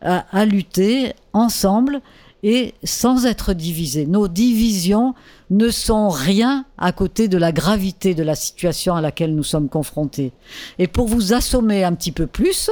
à 0.00 0.44
lutter 0.44 1.12
ensemble 1.32 2.00
et 2.42 2.74
sans 2.82 3.26
être 3.26 3.52
divisés. 3.52 4.06
Nos 4.06 4.28
divisions 4.28 5.14
ne 5.50 5.70
sont 5.70 6.08
rien 6.08 6.64
à 6.76 6.92
côté 6.92 7.28
de 7.28 7.38
la 7.38 7.52
gravité 7.52 8.14
de 8.14 8.22
la 8.22 8.34
situation 8.34 8.94
à 8.94 9.00
laquelle 9.00 9.34
nous 9.34 9.44
sommes 9.44 9.68
confrontés. 9.68 10.32
Et 10.78 10.88
pour 10.88 11.06
vous 11.06 11.34
assommer 11.34 11.84
un 11.84 11.94
petit 11.94 12.12
peu 12.12 12.26
plus, 12.26 12.70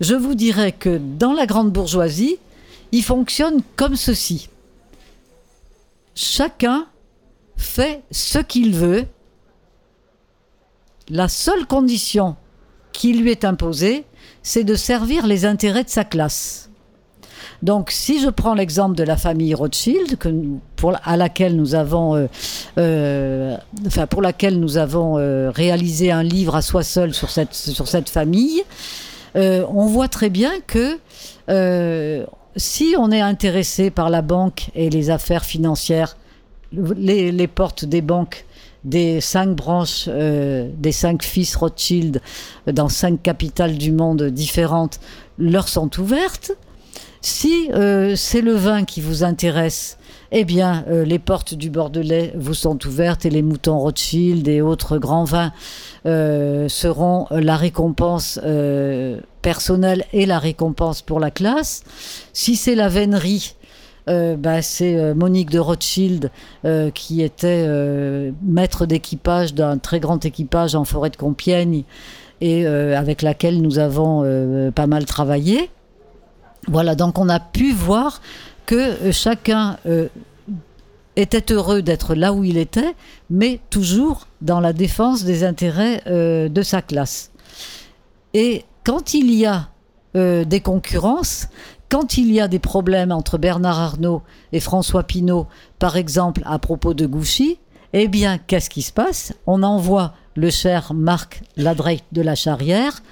je 0.00 0.14
vous 0.14 0.34
dirais 0.34 0.72
que 0.72 0.98
dans 0.98 1.32
la 1.32 1.46
grande 1.46 1.72
bourgeoisie, 1.72 2.36
il 2.92 3.02
fonctionne 3.02 3.62
comme 3.76 3.96
ceci. 3.96 4.48
Chacun 6.14 6.86
fait 7.56 8.02
ce 8.10 8.38
qu'il 8.38 8.74
veut. 8.74 9.04
La 11.08 11.28
seule 11.28 11.66
condition 11.66 12.36
qui 12.92 13.12
lui 13.12 13.30
est 13.30 13.44
imposée, 13.44 14.04
c'est 14.42 14.64
de 14.64 14.74
servir 14.74 15.26
les 15.26 15.44
intérêts 15.44 15.84
de 15.84 15.90
sa 15.90 16.04
classe. 16.04 16.70
Donc, 17.62 17.90
si 17.90 18.20
je 18.20 18.28
prends 18.28 18.54
l'exemple 18.54 18.96
de 18.96 19.02
la 19.02 19.16
famille 19.16 19.54
Rothschild, 19.54 20.18
pour, 20.76 20.92
laquelle 20.92 21.56
nous 21.56 21.74
avons, 21.74 22.16
euh, 22.16 22.28
réalisé 25.50 26.10
un 26.10 26.22
livre 26.22 26.54
à 26.54 26.62
soi 26.62 26.82
seul 26.82 27.14
sur 27.14 27.30
cette 27.30 28.08
famille, 28.08 28.62
on 29.36 29.86
voit 29.86 30.08
très 30.08 30.30
bien 30.30 30.52
que 30.66 30.98
si 32.56 32.94
on 32.98 33.10
est 33.12 33.20
intéressé 33.20 33.90
par 33.90 34.10
la 34.10 34.22
banque 34.22 34.70
et 34.74 34.90
les 34.90 35.10
affaires 35.10 35.44
financières, 35.44 36.16
les, 36.72 37.46
portes 37.46 37.84
des 37.84 38.00
banques 38.00 38.46
des 38.84 39.20
cinq 39.20 39.50
branches, 39.50 40.04
euh, 40.08 40.70
des 40.76 40.92
cinq 40.92 41.22
fils 41.22 41.56
Rothschild 41.56 42.20
dans 42.72 42.88
cinq 42.88 43.22
capitales 43.22 43.76
du 43.76 43.90
monde 43.90 44.22
différentes 44.24 45.00
leur 45.38 45.68
sont 45.68 45.90
ouvertes. 46.00 46.52
Si 47.20 47.68
euh, 47.74 48.14
c'est 48.14 48.40
le 48.40 48.52
vin 48.52 48.84
qui 48.84 49.00
vous 49.00 49.24
intéresse, 49.24 49.98
eh 50.32 50.44
bien, 50.44 50.84
euh, 50.88 51.04
les 51.04 51.18
portes 51.18 51.54
du 51.54 51.70
Bordelais 51.70 52.32
vous 52.36 52.54
sont 52.54 52.78
ouvertes 52.86 53.26
et 53.26 53.30
les 53.30 53.42
moutons 53.42 53.78
Rothschild 53.78 54.46
et 54.48 54.60
autres 54.60 54.98
grands 54.98 55.24
vins 55.24 55.52
euh, 56.04 56.68
seront 56.68 57.26
la 57.30 57.56
récompense 57.56 58.40
euh, 58.44 59.20
personnelle 59.42 60.04
et 60.12 60.26
la 60.26 60.38
récompense 60.38 61.02
pour 61.02 61.20
la 61.20 61.30
classe. 61.30 61.84
Si 62.32 62.56
c'est 62.56 62.74
la 62.74 62.88
vénerie, 62.88 63.54
bah, 64.06 64.62
c'est 64.62 65.14
Monique 65.14 65.50
de 65.50 65.58
Rothschild 65.58 66.30
qui 66.94 67.22
était 67.22 67.66
maître 68.40 68.86
d'équipage 68.86 69.52
d'un 69.52 69.78
très 69.78 69.98
grand 69.98 70.24
équipage 70.24 70.76
en 70.76 70.84
forêt 70.84 71.10
de 71.10 71.16
Compiègne 71.16 71.82
et 72.40 72.66
avec 72.66 73.22
laquelle 73.22 73.60
nous 73.60 73.80
avons 73.80 74.70
pas 74.76 74.86
mal 74.86 75.06
travaillé. 75.06 75.70
Voilà, 76.68 76.94
donc 76.94 77.18
on 77.18 77.28
a 77.28 77.40
pu 77.40 77.72
voir 77.72 78.20
que 78.66 78.74
euh, 78.74 79.12
chacun 79.12 79.78
euh, 79.86 80.08
était 81.14 81.52
heureux 81.52 81.80
d'être 81.80 82.14
là 82.14 82.32
où 82.32 82.44
il 82.44 82.58
était, 82.58 82.94
mais 83.30 83.60
toujours 83.70 84.26
dans 84.42 84.60
la 84.60 84.72
défense 84.72 85.24
des 85.24 85.44
intérêts 85.44 86.02
euh, 86.06 86.48
de 86.48 86.62
sa 86.62 86.82
classe. 86.82 87.30
Et 88.34 88.64
quand 88.84 89.14
il 89.14 89.32
y 89.32 89.46
a 89.46 89.68
des 90.14 90.60
concurrences, 90.60 91.48
quand 91.90 92.16
il 92.16 92.32
y 92.32 92.40
a 92.40 92.48
des 92.48 92.58
problèmes 92.58 93.12
entre 93.12 93.36
Bernard 93.36 93.78
Arnault 93.78 94.22
et 94.50 94.60
François 94.60 95.02
Pinault, 95.02 95.46
par 95.78 95.98
exemple 95.98 96.40
à 96.46 96.58
propos 96.58 96.94
de 96.94 97.04
Gouchy, 97.04 97.58
eh 97.92 98.08
bien, 98.08 98.38
qu'est-ce 98.38 98.70
qui 98.70 98.80
se 98.80 98.92
passe? 98.92 99.34
On 99.46 99.62
envoie 99.62 100.14
le 100.34 100.48
cher 100.48 100.94
Marc 100.94 101.42
Ladreit 101.58 102.00
de 102.12 102.22
la 102.22 102.34
Charrière 102.34 103.02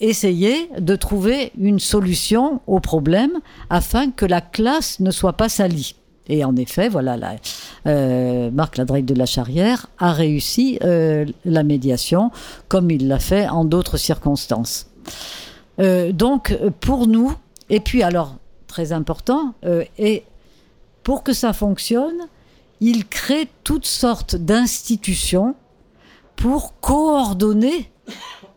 essayer 0.00 0.68
de 0.78 0.96
trouver 0.96 1.52
une 1.58 1.78
solution 1.78 2.60
au 2.66 2.80
problème 2.80 3.32
afin 3.70 4.10
que 4.10 4.26
la 4.26 4.40
classe 4.40 5.00
ne 5.00 5.10
soit 5.10 5.34
pas 5.34 5.48
salie. 5.48 5.94
Et 6.28 6.44
en 6.44 6.56
effet, 6.56 6.88
voilà, 6.88 7.16
la, 7.16 7.36
euh, 7.86 8.50
Marc 8.50 8.80
de 8.80 9.14
la 9.14 9.26
Charrière 9.26 9.86
a 9.98 10.12
réussi 10.12 10.78
euh, 10.82 11.24
la 11.44 11.62
médiation 11.62 12.30
comme 12.68 12.90
il 12.90 13.06
l'a 13.06 13.20
fait 13.20 13.48
en 13.48 13.64
d'autres 13.64 13.96
circonstances. 13.96 14.90
Euh, 15.78 16.10
donc, 16.12 16.56
pour 16.80 17.06
nous, 17.06 17.32
et 17.70 17.80
puis 17.80 18.02
alors, 18.02 18.36
très 18.66 18.92
important, 18.92 19.54
et 19.98 20.24
pour 21.02 21.22
que 21.22 21.32
ça 21.32 21.52
fonctionne, 21.52 22.26
il 22.80 23.06
crée 23.06 23.48
toutes 23.64 23.86
sortes 23.86 24.36
d'institutions 24.36 25.54
pour 26.34 26.78
coordonner 26.80 27.90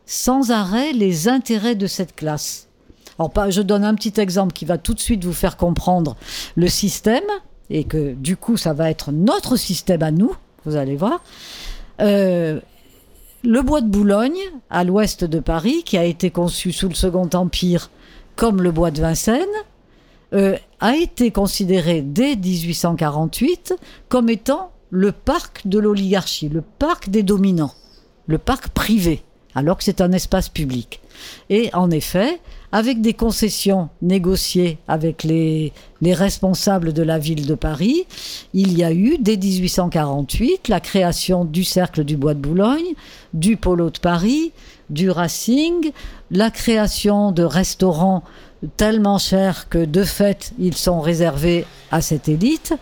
sans 0.10 0.50
arrêt 0.50 0.92
les 0.92 1.28
intérêts 1.28 1.76
de 1.76 1.86
cette 1.86 2.16
classe. 2.16 2.68
Alors, 3.20 3.52
je 3.52 3.62
donne 3.62 3.84
un 3.84 3.94
petit 3.94 4.20
exemple 4.20 4.54
qui 4.54 4.66
va 4.66 4.80
tout 4.80 4.96
de 4.96 5.00
suite 5.00 5.24
vous 5.24 5.34
faire 5.34 5.56
comprendre 5.56 6.18
le 6.56 6.68
système, 6.68 7.24
et 7.70 7.84
que 7.84 8.14
du 8.16 8.36
coup, 8.36 8.58
ça 8.58 8.74
va 8.74 8.90
être 8.90 9.12
notre 9.12 9.56
système 9.56 10.02
à 10.02 10.10
nous, 10.10 10.36
vous 10.66 10.78
allez 10.78 10.96
voir. 10.96 11.22
Euh, 12.02 12.60
le 13.44 13.62
bois 13.62 13.82
de 13.82 13.88
Boulogne, 13.88 14.40
à 14.72 14.84
l'ouest 14.84 15.26
de 15.26 15.40
Paris, 15.40 15.84
qui 15.86 15.96
a 15.96 16.06
été 16.06 16.32
conçu 16.32 16.72
sous 16.72 16.90
le 16.90 16.96
Second 16.96 17.30
Empire 17.36 17.92
comme 18.36 18.64
le 18.64 18.72
bois 18.72 18.90
de 18.90 19.02
Vincennes, 19.02 19.46
euh, 20.34 20.58
a 20.80 20.96
été 20.96 21.30
considéré 21.30 22.02
dès 22.02 22.36
1848 22.36 23.76
comme 24.08 24.30
étant 24.30 24.72
le 24.90 25.12
parc 25.12 25.68
de 25.68 25.78
l'oligarchie, 25.78 26.50
le 26.50 26.62
parc 26.62 27.10
des 27.10 27.22
dominants, 27.22 27.76
le 28.26 28.40
parc 28.40 28.70
privé, 28.70 29.24
alors 29.60 29.78
que 29.78 29.84
c'est 29.84 30.02
un 30.02 30.12
espace 30.12 30.50
public. 30.50 31.02
Et 31.50 31.70
en 31.74 31.92
effet, 31.92 32.40
avec 32.72 33.02
des 33.02 33.14
concessions 33.14 33.90
négociées 34.02 34.78
avec 34.88 35.24
les, 35.24 35.74
les 36.02 36.14
responsables 36.14 36.94
de 36.94 37.04
la 37.04 37.20
ville 37.20 37.46
de 37.46 37.56
Paris, 37.56 38.06
il 38.54 38.78
y 38.78 38.84
a 38.84 38.94
eu 38.94 39.18
dès 39.20 39.38
1848 39.38 40.70
la 40.70 40.80
création 40.80 41.46
du 41.46 41.64
Cercle 41.64 42.04
du 42.04 42.16
Bois 42.16 42.36
de 42.36 42.40
Boulogne, 42.40 42.94
du 43.34 43.58
Polo 43.58 43.90
de 43.90 44.00
Paris, 44.00 44.52
du 44.90 45.10
Racing, 45.10 45.92
la 46.32 46.52
création 46.52 47.32
de 47.32 47.44
restaurants 47.44 48.24
tellement 48.78 49.18
chers 49.18 49.70
que 49.70 49.84
de 49.84 50.04
fait 50.04 50.52
ils 50.60 50.76
sont 50.76 51.00
réservés 51.00 51.66
à 51.92 52.02
cette 52.02 52.30
élite. 52.30 52.74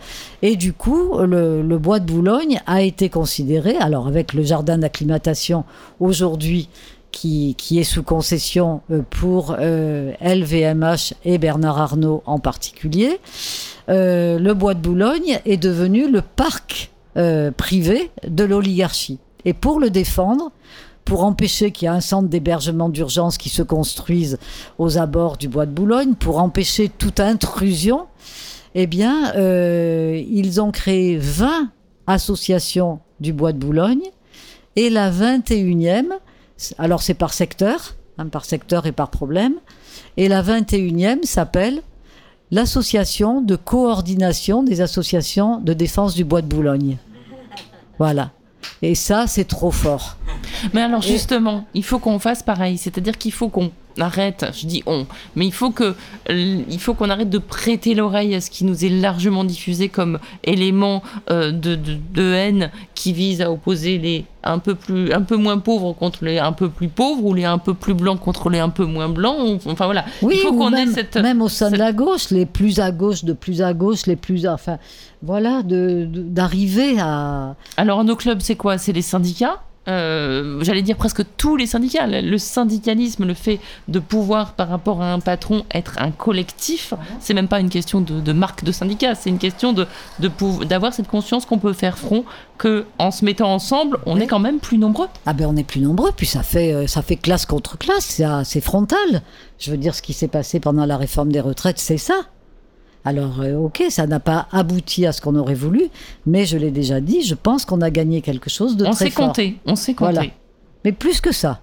Et 0.42 0.56
du 0.56 0.72
coup 0.72 1.18
le, 1.18 1.78
bois 1.78 2.00
de 2.00 2.06
Boulogne 2.06 2.60
a 2.66 2.82
été 2.82 3.08
considéré 3.08 3.76
alors 3.76 4.08
avec 4.08 4.32
le 4.32 4.42
jardin 4.42 4.78
d'acclimatation 4.78 5.64
aujourd'hui 6.00 6.68
qui, 7.10 7.54
qui 7.56 7.78
est 7.78 7.84
sous 7.84 8.02
concession 8.02 8.82
euh, 8.90 9.00
pour 9.08 9.56
euh, 9.58 10.12
LVMH 10.20 11.14
et 11.24 11.38
Bernard 11.38 11.80
Arnault 11.80 12.22
en 12.26 12.38
particulier 12.38 13.18
euh, 13.88 14.38
le 14.38 14.54
bois 14.54 14.74
de 14.74 14.80
Boulogne 14.80 15.40
est 15.46 15.56
devenu 15.56 16.10
le 16.10 16.20
parc 16.22 16.90
euh, 17.16 17.50
privé 17.50 18.10
de 18.26 18.44
l'oligarchie. 18.44 19.18
Et 19.44 19.54
pour 19.54 19.80
le 19.80 19.88
défendre 19.88 20.52
pour 21.08 21.24
empêcher 21.24 21.70
qu'il 21.70 21.86
y 21.86 21.90
ait 21.90 21.94
un 21.94 22.02
centre 22.02 22.28
d'hébergement 22.28 22.90
d'urgence 22.90 23.38
qui 23.38 23.48
se 23.48 23.62
construise 23.62 24.38
aux 24.76 24.98
abords 24.98 25.38
du 25.38 25.48
bois 25.48 25.64
de 25.64 25.70
Boulogne, 25.70 26.12
pour 26.12 26.38
empêcher 26.38 26.90
toute 26.90 27.18
intrusion, 27.18 28.04
eh 28.74 28.86
bien, 28.86 29.34
euh, 29.36 30.22
ils 30.28 30.60
ont 30.60 30.70
créé 30.70 31.16
20 31.16 31.70
associations 32.06 33.00
du 33.20 33.32
bois 33.32 33.54
de 33.54 33.58
Boulogne 33.58 34.02
et 34.76 34.90
la 34.90 35.10
21e, 35.10 36.08
alors 36.76 37.00
c'est 37.00 37.14
par 37.14 37.32
secteur, 37.32 37.94
hein, 38.18 38.26
par 38.26 38.44
secteur 38.44 38.84
et 38.84 38.92
par 38.92 39.08
problème, 39.08 39.54
et 40.18 40.28
la 40.28 40.42
21e 40.42 41.24
s'appelle 41.24 41.80
l'association 42.50 43.40
de 43.40 43.56
coordination 43.56 44.62
des 44.62 44.82
associations 44.82 45.58
de 45.58 45.72
défense 45.72 46.14
du 46.14 46.24
bois 46.24 46.42
de 46.42 46.48
Boulogne. 46.48 46.98
Voilà. 47.98 48.30
Et 48.82 48.94
ça, 48.94 49.26
c'est 49.26 49.44
trop 49.44 49.70
fort. 49.70 50.16
Mais 50.72 50.82
alors 50.82 51.02
justement, 51.02 51.66
il 51.74 51.84
faut 51.84 51.98
qu'on 51.98 52.18
fasse 52.18 52.42
pareil, 52.42 52.78
c'est-à-dire 52.78 53.16
qu'il 53.18 53.32
faut 53.32 53.48
qu'on 53.48 53.70
arrête, 54.00 54.46
je 54.58 54.66
dis 54.66 54.82
on, 54.86 55.06
mais 55.36 55.46
il 55.46 55.52
faut 55.52 55.70
que 55.70 55.94
il 56.28 56.78
faut 56.78 56.94
qu'on 56.94 57.10
arrête 57.10 57.30
de 57.30 57.38
prêter 57.38 57.94
l'oreille 57.94 58.34
à 58.34 58.40
ce 58.40 58.50
qui 58.50 58.64
nous 58.64 58.84
est 58.84 58.88
largement 58.90 59.44
diffusé 59.44 59.88
comme 59.88 60.18
élément 60.44 61.02
euh, 61.30 61.50
de, 61.52 61.74
de, 61.74 61.96
de 62.14 62.32
haine 62.32 62.70
qui 62.94 63.12
vise 63.12 63.40
à 63.42 63.50
opposer 63.50 63.98
les 63.98 64.24
un 64.44 64.58
peu 64.60 64.74
plus 64.76 65.12
un 65.12 65.22
peu 65.22 65.36
moins 65.36 65.58
pauvres 65.58 65.92
contre 65.92 66.24
les 66.24 66.38
un 66.38 66.52
peu 66.52 66.68
plus 66.68 66.88
pauvres 66.88 67.24
ou 67.24 67.34
les 67.34 67.44
un 67.44 67.58
peu 67.58 67.74
plus 67.74 67.94
blancs 67.94 68.20
contre 68.20 68.50
les 68.50 68.60
un 68.60 68.68
peu 68.68 68.84
moins 68.84 69.08
blancs. 69.08 69.60
Enfin 69.66 69.84
voilà, 69.86 70.04
Oui, 70.22 70.34
il 70.36 70.40
faut 70.40 70.52
qu'on 70.52 70.68
ait 70.72 70.86
même, 70.86 70.92
cette 70.94 71.16
même 71.16 71.42
au 71.42 71.48
sein 71.48 71.70
de 71.70 71.76
la 71.76 71.92
gauche, 71.92 72.30
les 72.30 72.46
plus 72.46 72.78
à 72.80 72.90
gauche, 72.92 73.24
de 73.24 73.32
plus 73.32 73.62
à 73.62 73.74
gauche, 73.74 74.06
les 74.06 74.16
plus, 74.16 74.46
enfin, 74.46 74.78
voilà, 75.22 75.62
de- 75.62 76.06
de- 76.10 76.22
d'arriver 76.22 76.96
à. 77.00 77.56
Alors 77.76 78.04
nos 78.04 78.16
clubs, 78.16 78.40
c'est 78.40 78.56
quoi? 78.56 78.78
C'est 78.78 78.92
les 78.92 79.02
syndicats? 79.02 79.60
Euh, 79.88 80.58
J'allais 80.62 80.82
dire 80.82 80.96
presque 80.96 81.22
tous 81.36 81.56
les 81.56 81.66
syndicats. 81.66 82.06
Le 82.06 82.38
syndicalisme, 82.38 83.24
le 83.24 83.34
fait 83.34 83.58
de 83.88 83.98
pouvoir 83.98 84.52
par 84.52 84.68
rapport 84.68 85.02
à 85.02 85.12
un 85.12 85.20
patron 85.20 85.64
être 85.74 85.94
un 85.98 86.10
collectif, 86.10 86.94
c'est 87.20 87.34
même 87.34 87.48
pas 87.48 87.60
une 87.60 87.70
question 87.70 88.00
de, 88.00 88.20
de 88.20 88.32
marque 88.32 88.64
de 88.64 88.72
syndicat, 88.72 89.14
c'est 89.14 89.30
une 89.30 89.38
question 89.38 89.72
de 89.72 89.86
d'avoir 90.66 90.92
cette 90.92 91.08
conscience 91.08 91.44
qu'on 91.46 91.58
peut 91.58 91.72
faire 91.72 91.98
front, 91.98 92.24
que 92.58 92.84
en 92.98 93.10
se 93.10 93.24
mettant 93.24 93.52
ensemble, 93.52 93.98
on 94.06 94.16
Oui. 94.16 94.22
est 94.22 94.26
quand 94.26 94.38
même 94.38 94.58
plus 94.58 94.78
nombreux. 94.78 95.08
Ah 95.26 95.32
ben 95.32 95.46
on 95.48 95.56
est 95.56 95.64
plus 95.64 95.80
nombreux, 95.80 96.10
puis 96.16 96.26
ça 96.26 96.42
fait, 96.42 96.72
euh, 96.72 96.86
ça 96.86 97.02
fait 97.02 97.16
classe 97.16 97.46
contre 97.46 97.78
classe, 97.78 98.20
c'est 98.44 98.60
frontal. 98.60 99.22
Je 99.58 99.70
veux 99.70 99.76
dire, 99.76 99.94
ce 99.94 100.02
qui 100.02 100.12
s'est 100.12 100.28
passé 100.28 100.60
pendant 100.60 100.84
la 100.86 100.96
réforme 100.96 101.32
des 101.32 101.40
retraites, 101.40 101.78
c'est 101.78 101.98
ça. 101.98 102.14
Alors, 103.08 103.40
euh, 103.40 103.54
ok, 103.56 103.84
ça 103.88 104.06
n'a 104.06 104.20
pas 104.20 104.46
abouti 104.52 105.06
à 105.06 105.12
ce 105.12 105.20
qu'on 105.22 105.34
aurait 105.36 105.54
voulu, 105.54 105.84
mais 106.26 106.44
je 106.44 106.58
l'ai 106.58 106.70
déjà 106.70 107.00
dit, 107.00 107.22
je 107.22 107.34
pense 107.34 107.64
qu'on 107.64 107.80
a 107.80 107.88
gagné 107.90 108.20
quelque 108.20 108.50
chose 108.50 108.76
de 108.76 108.84
on 108.84 108.90
très 108.90 109.08
fort. 109.10 109.32
on 109.66 109.76
sait 109.76 109.94
compter. 109.94 110.12
Voilà. 110.12 110.28
Mais 110.84 110.92
plus 110.92 111.20
que 111.22 111.32
ça. 111.32 111.60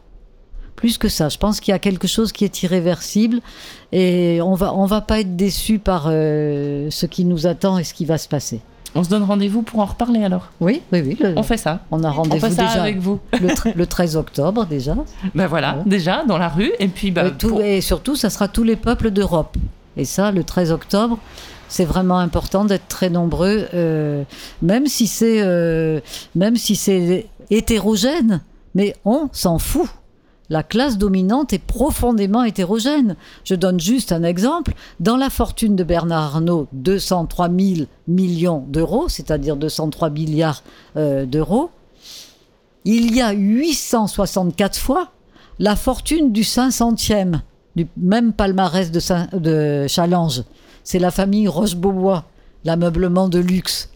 Plus 0.76 0.98
que 0.98 1.08
ça. 1.08 1.30
Je 1.30 1.38
pense 1.38 1.60
qu'il 1.60 1.72
y 1.72 1.76
a 1.76 1.80
quelque 1.80 2.08
chose 2.08 2.32
qui 2.32 2.46
est 2.46 2.64
irréversible 2.64 3.41
et 3.91 4.39
on 4.41 4.56
va, 4.56 4.74
on 4.74 4.86
va 4.88 5.02
pas 5.02 5.20
être 5.20 5.36
déçu 5.36 5.78
par 5.78 6.06
euh, 6.08 6.88
ce 6.89 7.06
qui 7.06 7.26
nous 7.26 7.46
attend 7.46 7.78
et 7.78 7.84
ce 7.84 7.93
qui 7.93 8.06
va 8.06 8.18
se 8.18 8.28
passer. 8.28 8.60
On 8.98 9.04
se 9.04 9.10
donne 9.10 9.24
rendez-vous 9.24 9.62
pour 9.62 9.82
en 9.82 9.86
reparler 9.86 10.24
alors. 10.24 10.50
Oui, 10.62 10.82
oui, 10.93 11.02
oui. 11.06 11.18
le- 11.20 11.38
On 11.38 11.43
fait 11.43 11.58
ça. 11.58 11.82
on 11.91 12.04
a 12.04 12.10
On 12.10 12.14
rendez-vous 12.14 12.48
déjà 12.48 12.82
avec 12.82 12.98
vous. 12.98 13.20
le, 13.41 13.50
tr- 13.50 13.74
le 13.76 13.86
13 13.86 14.16
octobre 14.16 14.66
déjà. 14.66 14.96
Ben 15.36 15.48
voilà, 15.48 15.78
déjà 15.86 16.24
dans 16.26 16.38
la 16.38 16.48
rue 16.50 16.72
et 16.80 16.88
puis 16.88 17.10
et, 17.10 17.32
tout- 17.38 17.50
pour- 17.50 17.62
et 17.62 17.82
surtout, 17.82 18.16
ça 18.16 18.30
sera 18.30 18.48
tous 18.48 18.64
les 18.64 18.76
peuples 18.78 19.12
d'Europe. 19.12 19.58
Et 19.98 20.06
ça, 20.06 20.32
le 20.32 20.43
13 20.43 20.72
octobre, 20.72 21.20
c'est 21.68 21.86
vraiment 21.86 22.20
important 22.20 22.66
d'être 22.66 22.88
très 22.88 23.10
nombreux, 23.10 23.68
euh, 23.74 24.24
même 24.62 24.88
si 24.88 25.08
c'est 25.08 25.41
euh, 25.41 26.00
même 26.36 26.56
si 26.56 26.76
c'est 26.76 27.28
hétérogène, 27.50 28.41
mais 28.76 28.96
on 29.06 29.30
s'en 29.32 29.60
fout. 29.60 29.89
la 30.50 30.62
classe 30.62 31.00
dominante 31.00 31.54
est 31.54 31.60
profondément 31.60 32.43
hétérogène. 32.43 33.16
Je 33.43 33.56
donne 33.56 33.80
juste 33.80 34.12
un 34.12 34.22
exemple. 34.22 34.74
Dans 35.00 35.18
la 35.18 35.32
fortune 35.32 35.76
de 35.76 35.84
Bernard 35.84 36.36
Arnault, 36.36 36.68
203 36.74 37.50
000 37.50 37.88
millions 38.08 38.64
d'euros, 38.68 39.10
c'est-à-dire 39.10 39.56
203 39.56 40.12
milliards 40.12 40.62
euh, 40.98 41.26
d'euros, 41.26 41.72
il 42.84 43.16
y 43.16 43.22
a 43.22 43.32
864 43.32 44.78
fois 44.78 45.12
la 45.58 45.76
fortune 45.76 46.32
du 46.32 46.43
500e, 46.43 47.39
du 47.76 47.88
même 47.98 48.34
palmarès 48.34 48.92
de, 48.92 49.00
de 49.38 49.88
Challenge. 49.88 50.44
C'est 50.84 51.00
la 51.00 51.12
famille 51.12 51.48
Roche-Beaubois, 51.48 52.26
l'ameublement 52.64 53.28
de 53.28 53.40
luxe. 53.40 53.90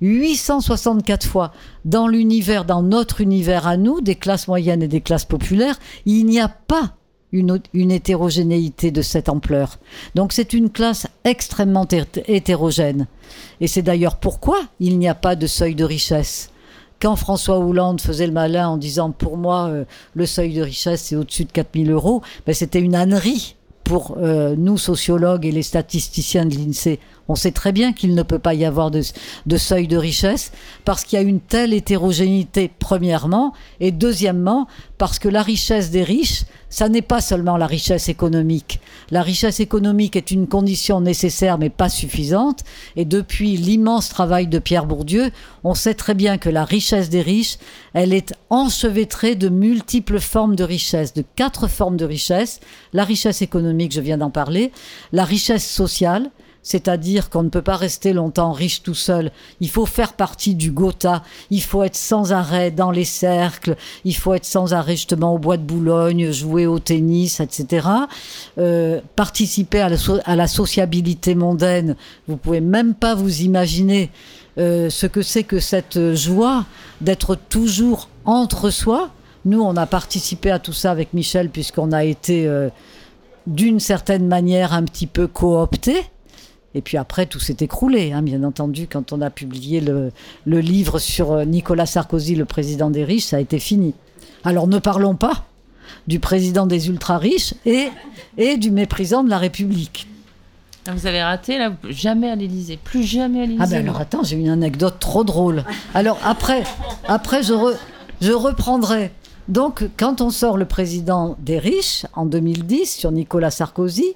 864 0.00 1.26
fois 1.26 1.52
dans 1.84 2.06
l'univers, 2.06 2.64
dans 2.64 2.82
notre 2.82 3.20
univers 3.20 3.66
à 3.66 3.76
nous, 3.76 4.00
des 4.00 4.14
classes 4.14 4.48
moyennes 4.48 4.82
et 4.82 4.88
des 4.88 5.00
classes 5.00 5.24
populaires, 5.24 5.78
il 6.04 6.26
n'y 6.26 6.40
a 6.40 6.48
pas 6.48 6.94
une, 7.32 7.60
une, 7.72 7.90
hétérogénéité 7.90 8.90
de 8.90 9.02
cette 9.02 9.28
ampleur. 9.28 9.78
Donc 10.14 10.32
c'est 10.32 10.52
une 10.52 10.70
classe 10.70 11.06
extrêmement 11.24 11.86
hétérogène. 12.28 13.06
Et 13.60 13.66
c'est 13.66 13.82
d'ailleurs 13.82 14.16
pourquoi 14.16 14.58
il 14.80 14.98
n'y 14.98 15.08
a 15.08 15.14
pas 15.14 15.34
de 15.34 15.46
seuil 15.46 15.74
de 15.74 15.84
richesse. 15.84 16.50
Quand 17.00 17.16
François 17.16 17.58
Hollande 17.58 18.00
faisait 18.00 18.26
le 18.26 18.32
malin 18.32 18.68
en 18.68 18.76
disant 18.76 19.10
pour 19.10 19.36
moi 19.36 19.68
euh, 19.68 19.84
le 20.14 20.26
seuil 20.26 20.54
de 20.54 20.62
richesse 20.62 21.02
c'est 21.02 21.16
au-dessus 21.16 21.44
de 21.44 21.52
4000 21.52 21.90
euros, 21.90 22.22
ben, 22.46 22.54
c'était 22.54 22.80
une 22.80 22.94
ânerie 22.94 23.56
pour 23.84 24.16
euh, 24.18 24.56
nous 24.56 24.78
sociologues 24.78 25.46
et 25.46 25.52
les 25.52 25.62
statisticiens 25.62 26.44
de 26.44 26.56
l'INSEE, 26.56 26.98
on 27.28 27.34
sait 27.34 27.52
très 27.52 27.72
bien 27.72 27.92
qu'il 27.92 28.14
ne 28.14 28.22
peut 28.22 28.38
pas 28.38 28.54
y 28.54 28.64
avoir 28.64 28.90
de, 28.90 29.02
seuil 29.56 29.88
de 29.88 29.96
richesse 29.96 30.52
parce 30.84 31.04
qu'il 31.04 31.18
y 31.18 31.22
a 31.22 31.24
une 31.24 31.40
telle 31.40 31.72
hétérogénéité, 31.72 32.70
premièrement, 32.78 33.52
et 33.80 33.90
deuxièmement, 33.90 34.66
parce 34.98 35.18
que 35.18 35.28
la 35.28 35.42
richesse 35.42 35.90
des 35.90 36.04
riches, 36.04 36.44
ça 36.68 36.88
n'est 36.88 37.02
pas 37.02 37.20
seulement 37.20 37.56
la 37.56 37.66
richesse 37.66 38.08
économique. 38.08 38.80
La 39.10 39.22
richesse 39.22 39.60
économique 39.60 40.16
est 40.16 40.30
une 40.30 40.46
condition 40.46 41.00
nécessaire 41.00 41.58
mais 41.58 41.70
pas 41.70 41.88
suffisante. 41.88 42.64
Et 42.96 43.04
depuis 43.04 43.56
l'immense 43.56 44.08
travail 44.08 44.46
de 44.46 44.58
Pierre 44.58 44.86
Bourdieu, 44.86 45.30
on 45.64 45.74
sait 45.74 45.94
très 45.94 46.14
bien 46.14 46.38
que 46.38 46.48
la 46.48 46.64
richesse 46.64 47.08
des 47.08 47.22
riches, 47.22 47.58
elle 47.94 48.12
est 48.12 48.34
enchevêtrée 48.50 49.36
de 49.36 49.48
multiples 49.48 50.20
formes 50.20 50.56
de 50.56 50.64
richesse, 50.64 51.14
de 51.14 51.24
quatre 51.36 51.68
formes 51.68 51.96
de 51.96 52.04
richesse. 52.04 52.60
La 52.92 53.04
richesse 53.04 53.42
économique, 53.42 53.92
je 53.92 54.00
viens 54.00 54.18
d'en 54.18 54.30
parler. 54.30 54.72
La 55.12 55.24
richesse 55.24 55.68
sociale, 55.68 56.30
c'est-à-dire 56.66 57.30
qu'on 57.30 57.44
ne 57.44 57.48
peut 57.48 57.62
pas 57.62 57.76
rester 57.76 58.12
longtemps 58.12 58.50
riche 58.50 58.82
tout 58.82 58.92
seul. 58.92 59.30
Il 59.60 59.70
faut 59.70 59.86
faire 59.86 60.14
partie 60.14 60.56
du 60.56 60.72
Gotha, 60.72 61.22
il 61.50 61.62
faut 61.62 61.84
être 61.84 61.94
sans 61.94 62.32
arrêt 62.32 62.72
dans 62.72 62.90
les 62.90 63.04
cercles, 63.04 63.76
il 64.04 64.16
faut 64.16 64.34
être 64.34 64.44
sans 64.44 64.74
arrêt 64.74 64.96
justement 64.96 65.32
au 65.32 65.38
bois 65.38 65.58
de 65.58 65.62
Boulogne, 65.62 66.32
jouer 66.32 66.66
au 66.66 66.80
tennis, 66.80 67.38
etc. 67.38 67.86
Euh, 68.58 69.00
participer 69.14 69.78
à 69.80 70.34
la, 70.34 70.48
sociabilité 70.48 71.36
mondaine, 71.36 71.94
vous 72.26 72.36
pouvez 72.36 72.60
même 72.60 72.94
pas 72.94 73.14
vous 73.14 73.42
imaginer 73.42 74.10
euh, 74.58 74.90
ce 74.90 75.06
que 75.06 75.22
c'est 75.22 75.44
que 75.44 75.60
cette 75.60 76.16
joie 76.16 76.64
d'être 77.00 77.36
toujours 77.36 78.08
entre 78.24 78.70
soi. 78.70 79.10
Nous, 79.44 79.62
on 79.62 79.76
a 79.76 79.86
participé 79.86 80.50
à 80.50 80.58
tout 80.58 80.72
ça 80.72 80.90
avec 80.90 81.12
Michel 81.12 81.48
puisqu'on 81.48 81.92
a 81.92 82.02
été 82.02 82.48
euh, 82.48 82.70
d'une 83.46 83.78
certaine 83.78 84.26
manière 84.26 84.72
un 84.72 84.82
petit 84.82 85.06
peu 85.06 85.28
cooptés 85.28 86.02
et 86.76 86.82
puis 86.82 86.98
après, 86.98 87.24
tout 87.24 87.40
s'est 87.40 87.56
écroulé, 87.60 88.12
hein, 88.12 88.20
bien 88.20 88.44
entendu, 88.44 88.86
quand 88.86 89.14
on 89.14 89.22
a 89.22 89.30
publié 89.30 89.80
le, 89.80 90.12
le, 90.44 90.60
livre 90.60 90.98
sur 90.98 91.32
euh, 91.32 91.44
Nicolas 91.46 91.86
Sarkozy, 91.86 92.34
le 92.34 92.44
président 92.44 92.90
des 92.90 93.02
riches, 93.02 93.24
ça 93.24 93.38
a 93.38 93.40
été 93.40 93.58
fini. 93.58 93.94
Alors 94.44 94.68
ne 94.68 94.78
parlons 94.78 95.14
pas 95.14 95.46
du 96.06 96.20
président 96.20 96.66
des 96.66 96.88
ultra-riches 96.88 97.54
et, 97.64 97.88
et 98.36 98.58
du 98.58 98.70
méprisant 98.70 99.24
de 99.24 99.30
la 99.30 99.38
République. 99.38 100.06
Ah, 100.86 100.92
vous 100.92 101.06
avez 101.06 101.22
raté, 101.22 101.56
là, 101.56 101.72
jamais 101.88 102.28
à 102.28 102.36
l'Élysée, 102.36 102.76
plus 102.76 103.04
jamais 103.04 103.38
à 103.40 103.46
l'Élysée. 103.46 103.62
Ah 103.64 103.66
ben 103.68 103.88
alors 103.88 103.98
attends, 103.98 104.22
j'ai 104.22 104.36
une 104.36 104.50
anecdote 104.50 104.96
trop 105.00 105.24
drôle. 105.24 105.64
Alors 105.94 106.18
après, 106.24 106.62
après 107.08 107.42
je, 107.42 107.54
re, 107.54 107.72
je 108.20 108.32
reprendrai. 108.32 109.12
Donc 109.48 109.82
quand 109.96 110.20
on 110.20 110.28
sort 110.28 110.58
le 110.58 110.66
président 110.66 111.36
des 111.38 111.58
riches 111.58 112.04
en 112.12 112.26
2010 112.26 112.94
sur 112.94 113.12
Nicolas 113.12 113.50
Sarkozy, 113.50 114.14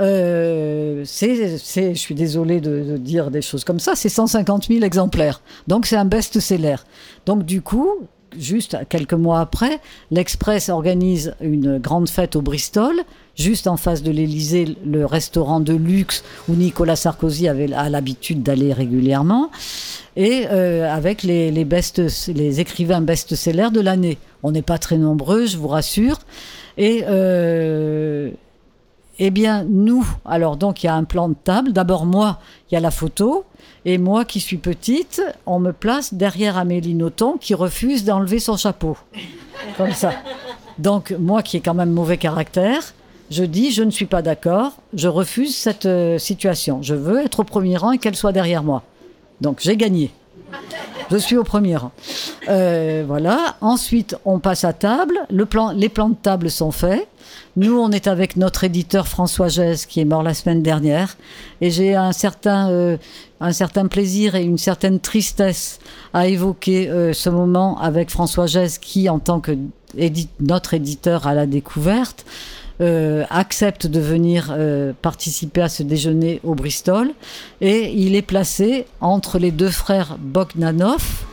euh, 0.00 1.02
c'est, 1.04 1.94
je 1.94 1.98
suis 1.98 2.14
désolé 2.14 2.60
de, 2.60 2.96
dire 2.96 3.30
des 3.30 3.42
choses 3.42 3.64
comme 3.64 3.80
ça, 3.80 3.94
c'est 3.94 4.08
150 4.08 4.66
000 4.68 4.84
exemplaires. 4.84 5.40
Donc 5.68 5.86
c'est 5.86 5.96
un 5.96 6.04
best-seller. 6.04 6.76
Donc 7.26 7.44
du 7.44 7.62
coup, 7.62 7.88
juste 8.36 8.76
quelques 8.88 9.14
mois 9.14 9.40
après, 9.40 9.80
l'Express 10.10 10.68
organise 10.68 11.34
une 11.40 11.78
grande 11.78 12.08
fête 12.08 12.34
au 12.34 12.42
Bristol, 12.42 12.94
juste 13.36 13.68
en 13.68 13.76
face 13.76 14.02
de 14.02 14.10
l'Élysée, 14.10 14.76
le 14.84 15.06
restaurant 15.06 15.60
de 15.60 15.74
luxe 15.74 16.24
où 16.48 16.54
Nicolas 16.54 16.96
Sarkozy 16.96 17.48
avait 17.48 17.68
l'habitude 17.68 18.42
d'aller 18.42 18.72
régulièrement, 18.72 19.50
et 20.16 20.46
euh, 20.50 20.92
avec 20.92 21.22
les, 21.22 21.52
les, 21.52 21.66
les 22.34 22.60
écrivains 22.60 23.00
best-sellers 23.00 23.70
de 23.72 23.80
l'année. 23.80 24.18
On 24.42 24.50
n'est 24.50 24.62
pas 24.62 24.78
très 24.78 24.98
nombreux, 24.98 25.46
je 25.46 25.56
vous 25.56 25.68
rassure. 25.68 26.18
Et, 26.76 27.04
euh, 27.08 28.30
eh 29.18 29.30
bien, 29.30 29.64
nous, 29.68 30.06
alors 30.24 30.56
donc 30.56 30.82
il 30.82 30.86
y 30.86 30.88
a 30.88 30.94
un 30.94 31.04
plan 31.04 31.28
de 31.28 31.34
table. 31.34 31.72
D'abord 31.72 32.06
moi, 32.06 32.38
il 32.70 32.74
y 32.74 32.76
a 32.76 32.80
la 32.80 32.90
photo. 32.90 33.44
Et 33.84 33.98
moi 33.98 34.24
qui 34.24 34.40
suis 34.40 34.56
petite, 34.56 35.22
on 35.46 35.58
me 35.58 35.72
place 35.72 36.14
derrière 36.14 36.56
Amélie 36.56 36.94
Nothomb 36.94 37.36
qui 37.38 37.54
refuse 37.54 38.04
d'enlever 38.04 38.38
son 38.38 38.56
chapeau. 38.56 38.96
Comme 39.76 39.92
ça. 39.92 40.12
Donc 40.78 41.14
moi 41.18 41.42
qui 41.42 41.58
ai 41.58 41.60
quand 41.60 41.74
même 41.74 41.90
mauvais 41.90 42.16
caractère, 42.16 42.94
je 43.30 43.44
dis 43.44 43.70
je 43.70 43.82
ne 43.82 43.90
suis 43.90 44.06
pas 44.06 44.22
d'accord, 44.22 44.72
je 44.94 45.08
refuse 45.08 45.54
cette 45.54 45.86
euh, 45.86 46.18
situation. 46.18 46.82
Je 46.82 46.94
veux 46.94 47.20
être 47.20 47.40
au 47.40 47.44
premier 47.44 47.76
rang 47.76 47.92
et 47.92 47.98
qu'elle 47.98 48.16
soit 48.16 48.32
derrière 48.32 48.62
moi. 48.62 48.82
Donc 49.40 49.58
j'ai 49.60 49.76
gagné. 49.76 50.10
Je 51.10 51.16
suis 51.16 51.36
au 51.36 51.44
premier 51.44 51.76
rang. 51.76 51.92
Euh, 52.48 53.04
voilà. 53.06 53.56
Ensuite, 53.60 54.16
on 54.24 54.38
passe 54.38 54.64
à 54.64 54.72
table. 54.72 55.18
Le 55.30 55.46
plan, 55.46 55.72
les 55.72 55.88
plans 55.88 56.08
de 56.08 56.16
table 56.16 56.50
sont 56.50 56.70
faits. 56.70 57.06
Nous, 57.56 57.78
on 57.78 57.90
est 57.90 58.08
avec 58.08 58.36
notre 58.36 58.64
éditeur 58.64 59.06
François 59.06 59.48
Gèze, 59.48 59.86
qui 59.86 60.00
est 60.00 60.04
mort 60.04 60.22
la 60.22 60.34
semaine 60.34 60.62
dernière. 60.62 61.16
Et 61.60 61.70
j'ai 61.70 61.94
un 61.94 62.12
certain, 62.12 62.70
euh, 62.70 62.96
un 63.40 63.52
certain 63.52 63.86
plaisir 63.86 64.34
et 64.34 64.42
une 64.42 64.58
certaine 64.58 64.98
tristesse 64.98 65.78
à 66.12 66.26
évoquer 66.26 66.88
euh, 66.88 67.12
ce 67.12 67.30
moment 67.30 67.78
avec 67.80 68.10
François 68.10 68.46
Gèze, 68.46 68.78
qui, 68.78 69.08
en 69.08 69.18
tant 69.18 69.40
que 69.40 69.56
notre 70.40 70.74
éditeur 70.74 71.26
à 71.26 71.34
la 71.34 71.46
découverte, 71.46 72.24
euh, 72.80 73.24
accepte 73.30 73.86
de 73.86 74.00
venir 74.00 74.48
euh, 74.50 74.92
participer 75.00 75.62
à 75.62 75.68
ce 75.68 75.84
déjeuner 75.84 76.40
au 76.42 76.56
Bristol. 76.56 77.12
Et 77.60 77.92
il 77.92 78.16
est 78.16 78.22
placé 78.22 78.86
entre 79.00 79.38
les 79.38 79.52
deux 79.52 79.70
frères 79.70 80.16
Bogdanov, 80.18 81.24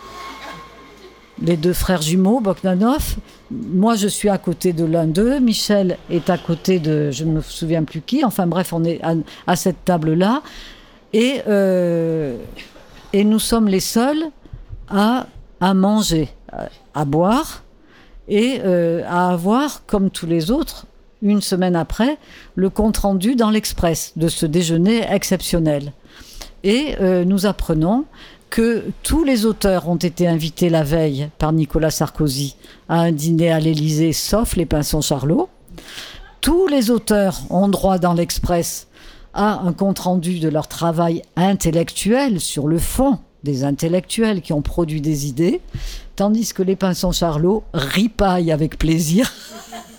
les 1.42 1.58
deux 1.58 1.74
frères 1.74 2.04
jumeaux 2.04 2.42
Bogdanov. 2.42 3.16
Moi, 3.50 3.96
je 3.96 4.08
suis 4.08 4.30
à 4.30 4.38
côté 4.38 4.72
de 4.72 4.86
l'un 4.86 5.08
d'eux. 5.08 5.40
Michel 5.40 5.98
est 6.12 6.30
à 6.30 6.38
côté 6.38 6.78
de, 6.78 7.10
je 7.10 7.24
ne 7.24 7.32
me 7.32 7.42
souviens 7.42 7.84
plus 7.86 8.02
qui. 8.02 8.24
Enfin 8.24 8.46
bref, 8.46 8.72
on 8.72 8.84
est 8.84 9.02
à, 9.48 9.56
cette 9.56 9.84
table-là. 9.84 10.44
Et, 11.12 11.42
euh, 11.48 12.38
et 13.14 13.24
nous 13.24 13.40
sommes 13.40 13.68
les 13.68 13.80
seuls 13.80 14.26
à, 14.90 15.26
à 15.60 15.74
manger, 15.74 16.30
à, 16.94 17.04
boire 17.06 17.64
et 18.28 18.62
à 18.62 19.30
avoir, 19.30 19.88
comme 19.88 20.12
tous 20.12 20.28
les 20.28 20.52
autres, 20.52 20.86
une 21.22 21.42
semaine 21.42 21.76
après, 21.76 22.18
le 22.56 22.70
compte-rendu 22.70 23.36
dans 23.36 23.50
l'Express 23.50 24.14
de 24.16 24.28
ce 24.28 24.46
déjeuner 24.46 25.04
exceptionnel. 25.10 25.94
Et 26.64 26.96
euh, 27.00 27.26
nous 27.26 27.46
apprenons 27.46 28.06
que 28.50 28.84
tous 29.02 29.24
les 29.24 29.46
auteurs 29.46 29.88
ont 29.88 29.96
été 29.96 30.28
invités 30.28 30.70
la 30.70 30.84
veille 30.84 31.30
par 31.38 31.54
Nicolas 31.54 31.90
Sarkozy 31.90 32.56
à 32.90 33.00
un 33.00 33.12
dîner 33.12 33.52
à 33.52 33.60
l'Élysée, 33.60 34.14
sauf 34.14 34.56
les 34.56 34.66
Pinsons 34.66 35.02
Charlot. 35.02 35.50
Tous 36.42 36.68
les 36.68 36.92
auteurs 36.92 37.40
ont 37.50 37.70
droit 37.70 37.98
dans 37.98 38.14
l'Express 38.14 38.88
à 39.34 39.60
un 39.62 39.72
compte-rendu 39.72 40.40
de 40.40 40.50
leur 40.50 40.68
travail 40.68 41.22
intellectuel 41.38 42.42
sur 42.42 42.68
le 42.68 42.78
fond 42.78 43.20
des 43.44 43.64
intellectuels 43.64 44.42
qui 44.42 44.54
ont 44.54 44.62
produit 44.62 45.02
des 45.02 45.28
idées, 45.28 45.62
tandis 46.16 46.54
que 46.54 46.62
les 46.62 46.76
Pinsons 46.76 47.12
Charlot 47.12 47.64
ripaillent 47.74 48.52
avec 48.52 48.78
plaisir 48.78 49.32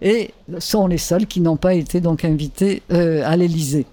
et 0.00 0.30
sont 0.58 0.86
les 0.86 0.98
seuls 0.98 1.26
qui 1.26 1.40
n'ont 1.40 1.56
pas 1.56 1.74
été 1.74 2.00
donc 2.00 2.24
invités 2.24 2.82
euh, 2.92 3.22
à 3.24 3.36
l'Élysée. 3.36 3.86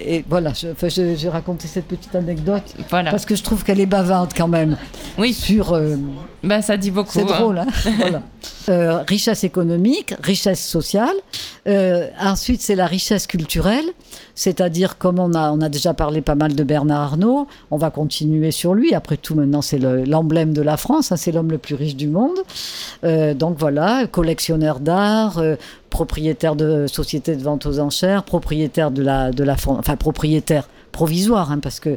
et 0.00 0.24
voilà, 0.28 0.52
j'ai 0.54 1.28
raconté 1.28 1.68
cette 1.68 1.86
petite 1.86 2.14
anecdote 2.14 2.74
voilà. 2.88 3.10
parce 3.10 3.26
que 3.26 3.36
je 3.36 3.42
trouve 3.42 3.64
qu'elle 3.64 3.80
est 3.80 3.86
bavarde 3.86 4.32
quand 4.36 4.48
même. 4.48 4.76
Oui. 5.18 5.32
Sur. 5.32 5.72
Euh, 5.72 5.96
bah, 6.42 6.62
ça 6.62 6.76
dit 6.76 6.90
beaucoup. 6.90 7.12
C'est 7.12 7.22
hein. 7.22 7.38
drôle, 7.40 7.58
hein 7.58 7.66
voilà. 7.98 8.22
Euh, 8.68 9.02
richesse 9.08 9.44
économique, 9.44 10.14
richesse 10.22 10.64
sociale. 10.64 11.14
Euh, 11.66 12.06
ensuite, 12.20 12.60
c'est 12.60 12.74
la 12.74 12.86
richesse 12.86 13.26
culturelle, 13.26 13.86
c'est-à-dire 14.34 14.98
comme 14.98 15.18
on 15.18 15.34
a, 15.34 15.50
on 15.52 15.60
a 15.60 15.68
déjà 15.68 15.94
parlé 15.94 16.20
pas 16.20 16.34
mal 16.34 16.54
de 16.54 16.62
Bernard 16.62 17.00
Arnault, 17.00 17.46
on 17.70 17.76
va 17.76 17.90
continuer 17.90 18.50
sur 18.50 18.74
lui. 18.74 18.94
Après 18.94 19.16
tout, 19.16 19.34
maintenant, 19.34 19.62
c'est 19.62 19.78
l'emblème 19.78 20.52
de 20.52 20.62
la 20.62 20.76
France, 20.76 21.12
hein, 21.12 21.16
c'est 21.16 21.32
l'homme 21.32 21.50
le 21.50 21.58
plus 21.58 21.74
riche 21.74 21.96
du 21.96 22.08
monde. 22.08 22.38
donc 23.02 23.58
voilà, 23.58 24.06
collectionneur 24.06 24.80
d'art, 24.80 25.42
propriétaire 25.90 26.56
de 26.56 26.86
société 26.86 27.36
de 27.36 27.42
vente 27.42 27.66
aux 27.66 27.78
enchères, 27.78 28.22
propriétaire 28.22 28.90
de 28.90 29.02
la, 29.02 29.30
de 29.30 29.44
la 29.44 29.56
enfin 29.66 29.96
propriétaire 29.96 30.68
provisoire, 30.98 31.52
hein, 31.52 31.60
parce 31.60 31.78
que 31.78 31.96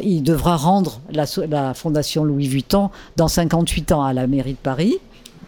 il 0.00 0.22
devra 0.22 0.56
rendre 0.56 1.00
la, 1.10 1.74
fondation 1.74 2.22
Louis 2.22 2.46
Vuitton 2.46 2.88
dans 3.16 3.26
58 3.26 3.90
ans 3.90 4.04
à 4.04 4.12
la 4.12 4.28
mairie 4.28 4.52
de 4.52 4.58
Paris. 4.58 4.98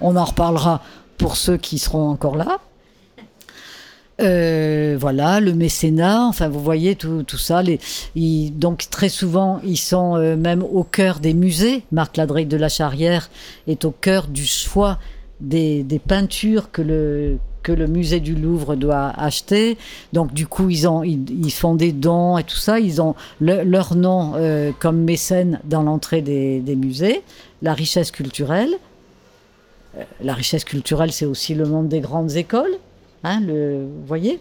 On 0.00 0.16
en 0.16 0.24
reparlera 0.24 0.82
pour 1.16 1.36
ceux 1.36 1.56
qui 1.56 1.78
seront 1.78 2.08
encore 2.08 2.34
là. 2.34 2.58
Euh, 4.20 4.96
voilà, 4.98 5.38
le 5.38 5.54
mécénat, 5.54 6.26
enfin 6.26 6.48
vous 6.48 6.60
voyez 6.60 6.96
tout, 6.96 7.24
ça. 7.38 7.62
Les, 7.62 7.78
donc 8.50 8.90
très 8.90 9.08
souvent, 9.08 9.60
ils 9.64 9.78
sont 9.78 10.16
euh, 10.16 10.34
même 10.34 10.64
au 10.64 10.82
cœur 10.82 11.20
des 11.20 11.32
musées. 11.32 11.84
Marc 11.92 12.16
Ladrey 12.16 12.44
de 12.44 12.56
la 12.56 12.68
Charrière 12.68 13.30
est 13.68 13.84
au 13.84 13.92
cœur 13.92 14.26
du 14.26 14.44
choix 14.44 14.98
des 15.38 16.00
peintures 16.08 16.72
que 16.72 16.82
le, 16.82 17.38
que 17.62 17.72
le 17.72 17.86
musée 17.86 18.20
du 18.20 18.34
Louvre 18.34 18.74
doit 18.74 19.08
acheter. 19.16 19.76
Donc 20.12 20.32
du 20.32 20.46
coup, 20.46 20.70
ils, 20.70 20.88
ont, 20.88 21.02
ils, 21.02 21.52
font 21.52 21.74
des 21.74 21.92
dons 21.92 22.38
et 22.38 22.44
tout 22.44 22.56
ça. 22.56 22.80
Ils 22.80 23.00
ont 23.00 23.14
leur 23.40 23.94
nom 23.94 24.32
euh, 24.36 24.72
comme 24.78 25.02
mécène 25.02 25.60
dans 25.64 25.82
l'entrée 25.82 26.22
des, 26.22 26.76
musées. 26.76 27.22
La 27.62 27.74
richesse 27.74 28.10
culturelle. 28.10 28.72
Euh, 29.98 30.04
la 30.22 30.34
richesse 30.34 30.64
culturelle, 30.64 31.12
c'est 31.12 31.26
aussi 31.26 31.54
le 31.54 31.66
monde 31.66 31.88
des 31.88 32.00
grandes 32.00 32.36
écoles. 32.36 32.76
Hein, 33.22 33.42
vous 33.46 34.06
voyez 34.06 34.40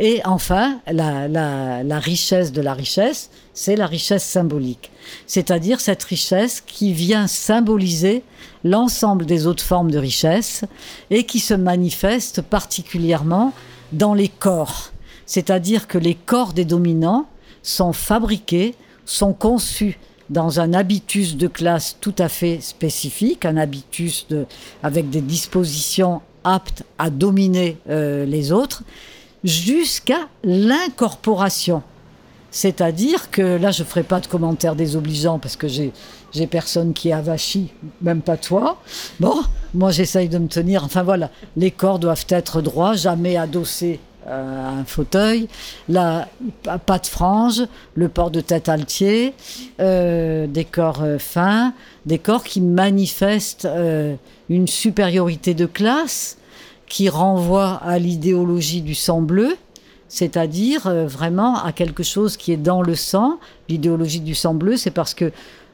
et 0.00 0.20
enfin, 0.24 0.80
la, 0.86 1.98
richesse 1.98 2.52
de 2.52 2.62
la 2.62 2.72
richesse, 2.72 3.30
c'est 3.58 3.74
la 3.74 3.86
richesse 3.86 4.24
symbolique. 4.24 4.92
C'est-à-dire 5.26 5.80
cette 5.80 6.04
richesse 6.04 6.60
qui 6.64 6.92
vient 6.92 7.26
symboliser 7.26 8.22
l'ensemble 8.62 9.26
des 9.26 9.48
autres 9.48 9.64
formes 9.64 9.90
de 9.90 9.98
richesse 9.98 10.64
et 11.10 11.24
qui 11.24 11.40
se 11.40 11.54
manifeste 11.54 12.40
particulièrement 12.40 13.52
dans 13.90 14.14
les 14.14 14.28
corps. 14.28 14.92
C'est-à-dire 15.26 15.88
que 15.88 15.98
les 15.98 16.14
corps 16.14 16.52
des 16.52 16.64
dominants 16.64 17.26
sont 17.64 17.92
fabriqués, 17.92 18.76
sont 19.04 19.32
conçus 19.32 19.98
dans 20.30 20.60
un 20.60 20.72
habitus 20.72 21.36
de 21.36 21.48
classe 21.48 21.96
tout 22.00 22.14
à 22.18 22.28
fait 22.28 22.60
spécifique, 22.60 23.44
un 23.44 23.56
habitus 23.56 24.28
de, 24.28 24.46
avec 24.84 25.10
des 25.10 25.20
dispositions 25.20 26.22
aptes 26.44 26.84
à 26.96 27.10
dominer 27.10 27.76
euh, 27.88 28.24
les 28.24 28.52
autres 28.52 28.84
jusqu'à 29.42 30.28
l'incorporation. 30.44 31.82
C'est-à-dire 32.50 33.30
que 33.30 33.42
là, 33.42 33.70
je 33.70 33.82
ne 33.82 33.88
ferai 33.88 34.02
pas 34.02 34.20
de 34.20 34.26
commentaires 34.26 34.74
désobligeants 34.74 35.38
parce 35.38 35.56
que 35.56 35.68
j'ai, 35.68 35.92
personne 36.50 36.94
qui 36.94 37.10
est 37.10 37.12
avachi, 37.12 37.72
même 38.00 38.22
pas 38.22 38.36
toi. 38.36 38.80
Bon, 39.20 39.34
moi 39.74 39.90
j'essaye 39.90 40.28
de 40.28 40.38
me 40.38 40.48
tenir. 40.48 40.84
Enfin 40.84 41.02
voilà, 41.02 41.30
les 41.56 41.70
corps 41.70 41.98
doivent 41.98 42.26
être 42.28 42.62
droits, 42.62 42.94
jamais 42.94 43.36
adossés 43.36 44.00
à 44.26 44.70
un 44.70 44.84
fauteuil. 44.84 45.48
La, 45.88 46.28
pas 46.86 46.98
de 46.98 47.06
frange, 47.06 47.62
le 47.94 48.08
port 48.08 48.30
de 48.30 48.40
tête 48.40 48.68
altier, 48.68 49.34
euh, 49.80 50.46
des 50.46 50.64
corps 50.64 51.02
euh, 51.02 51.18
fins, 51.18 51.72
des 52.06 52.18
corps 52.18 52.44
qui 52.44 52.60
manifestent 52.60 53.66
euh, 53.66 54.14
une 54.48 54.66
supériorité 54.68 55.54
de 55.54 55.66
classe 55.66 56.38
qui 56.88 57.08
renvoie 57.08 57.80
à 57.84 57.98
l'idéologie 57.98 58.80
du 58.80 58.94
sang 58.94 59.20
bleu, 59.20 59.56
c'est-à-dire 60.08 60.86
euh, 60.86 61.06
vraiment 61.06 61.62
à 61.62 61.72
quelque 61.72 62.02
chose 62.02 62.36
qui 62.36 62.52
est 62.52 62.56
dans 62.56 62.82
le 62.82 62.94
sang. 62.94 63.38
L'idéologie 63.68 64.20
du 64.20 64.34
sang 64.34 64.54
bleu, 64.54 64.76
c'est 64.76 64.90
parce 64.90 65.14
que 65.14 65.30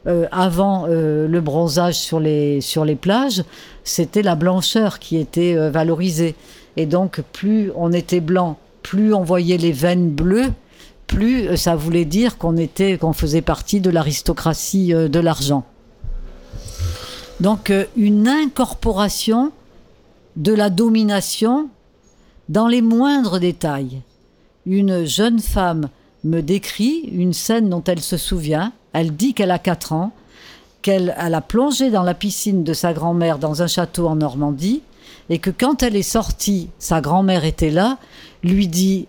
euh, 0.06 0.26
avant 0.32 0.86
euh, 0.88 1.26
le 1.28 1.40
bronzage 1.40 1.94
sur 1.94 2.20
les, 2.20 2.60
plages, 3.00 3.44
c'était 3.84 4.22
la 4.22 4.34
blancheur 4.34 4.98
qui 4.98 5.16
était 5.16 5.70
valorisée. 5.70 6.34
Et 6.76 6.86
donc, 6.86 7.22
plus 7.32 7.70
on 7.76 7.92
était 7.92 8.20
blanc, 8.20 8.58
plus 8.82 9.14
on 9.14 9.22
voyait 9.22 9.56
les 9.56 9.72
veines 9.72 10.10
bleues, 10.10 10.50
plus 11.06 11.56
ça 11.56 11.76
voulait 11.76 12.04
dire 12.04 12.36
qu'on 12.36 12.56
était, 12.56 12.98
qu'on 12.98 13.12
faisait 13.12 13.42
partie 13.42 13.80
de 13.80 13.90
l'aristocratie 13.90 14.92
de 14.92 15.20
l'argent. 15.20 15.64
Donc, 17.40 17.72
une 17.96 18.26
incorporation 18.26 19.52
de 20.36 20.52
la 20.52 20.70
domination 20.70 21.68
dans 22.48 22.66
les 22.66 22.82
moindres 22.82 23.38
détails. 23.38 24.02
Une 24.66 25.04
jeune 25.04 25.40
femme 25.40 25.88
me 26.24 26.40
décrit 26.40 27.00
une 27.12 27.32
scène 27.32 27.68
dont 27.68 27.84
elle 27.84 28.00
se 28.00 28.16
souvient. 28.16 28.72
Elle 28.92 29.14
dit 29.14 29.34
qu'elle 29.34 29.50
a 29.50 29.58
4 29.58 29.92
ans, 29.92 30.12
qu'elle 30.82 31.10
a 31.10 31.40
plongé 31.40 31.90
dans 31.90 32.02
la 32.02 32.14
piscine 32.14 32.64
de 32.64 32.72
sa 32.72 32.92
grand-mère 32.92 33.38
dans 33.38 33.62
un 33.62 33.66
château 33.66 34.06
en 34.06 34.16
Normandie, 34.16 34.82
et 35.30 35.38
que 35.38 35.50
quand 35.50 35.82
elle 35.82 35.96
est 35.96 36.02
sortie, 36.02 36.68
sa 36.78 37.00
grand-mère 37.00 37.44
était 37.44 37.70
là, 37.70 37.98
lui 38.42 38.68
dit 38.68 39.06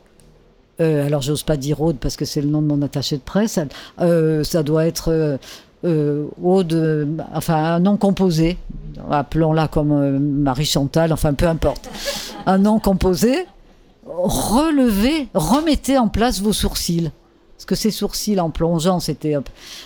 euh, 0.81 1.05
alors 1.05 1.21
j'ose 1.21 1.43
pas 1.43 1.57
dire 1.57 1.81
Aude 1.81 1.97
parce 1.97 2.17
que 2.17 2.25
c'est 2.25 2.41
le 2.41 2.47
nom 2.47 2.61
de 2.61 2.67
mon 2.67 2.81
attaché 2.81 3.15
de 3.15 3.21
presse, 3.21 3.59
euh, 4.01 4.43
ça 4.43 4.61
doit 4.61 4.85
être 4.85 5.09
euh, 5.09 5.37
euh, 5.85 6.25
Aude, 6.43 7.07
enfin 7.33 7.55
un 7.55 7.79
nom 7.79 7.97
composé, 7.97 8.57
appelons-la 9.09 9.67
comme 9.67 10.19
Marie 10.19 10.65
Chantal, 10.65 11.13
enfin 11.13 11.33
peu 11.33 11.47
importe, 11.47 11.89
un 12.45 12.57
nom 12.57 12.79
composé, 12.79 13.45
relevez, 14.05 15.27
remettez 15.33 15.97
en 15.97 16.07
place 16.07 16.41
vos 16.41 16.53
sourcils. 16.53 17.11
Parce 17.55 17.65
que 17.65 17.75
ces 17.75 17.91
sourcils 17.91 18.39
en 18.39 18.49
plongeant, 18.49 18.99
c'était... 18.99 19.35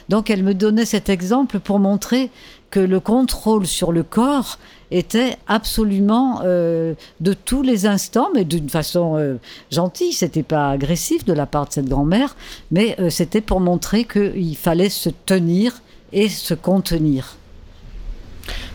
Donc 0.10 0.30
elle 0.30 0.44
me 0.44 0.54
donnait 0.54 0.86
cet 0.86 1.08
exemple 1.08 1.60
pour 1.60 1.80
montrer 1.80 2.32
que 2.72 2.80
le 2.80 3.00
contrôle 3.00 3.66
sur 3.68 3.92
le 3.92 4.04
corps 4.04 4.58
était 4.92 5.38
absolument 5.48 6.42
euh, 6.44 6.94
de 7.20 7.34
tous 7.34 7.62
les 7.62 7.86
instants, 7.86 8.30
mais 8.34 8.44
d'une 8.44 8.70
façon 8.70 9.18
euh, 9.18 9.36
gentille. 9.72 10.14
C'était 10.14 10.44
pas 10.44 10.70
agressif 10.70 11.26
de 11.26 11.34
la 11.34 11.46
part 11.46 11.68
de 11.68 11.74
cette 11.74 11.90
grand-mère, 11.90 12.36
mais 12.72 12.96
euh, 13.00 13.10
c'était 13.10 13.42
pour 13.42 13.60
montrer 13.60 14.06
qu'il 14.06 14.58
fallait 14.58 14.90
se 14.90 15.10
tenir 15.26 15.82
et 16.12 16.30
se 16.30 16.54
contenir. 16.54 17.39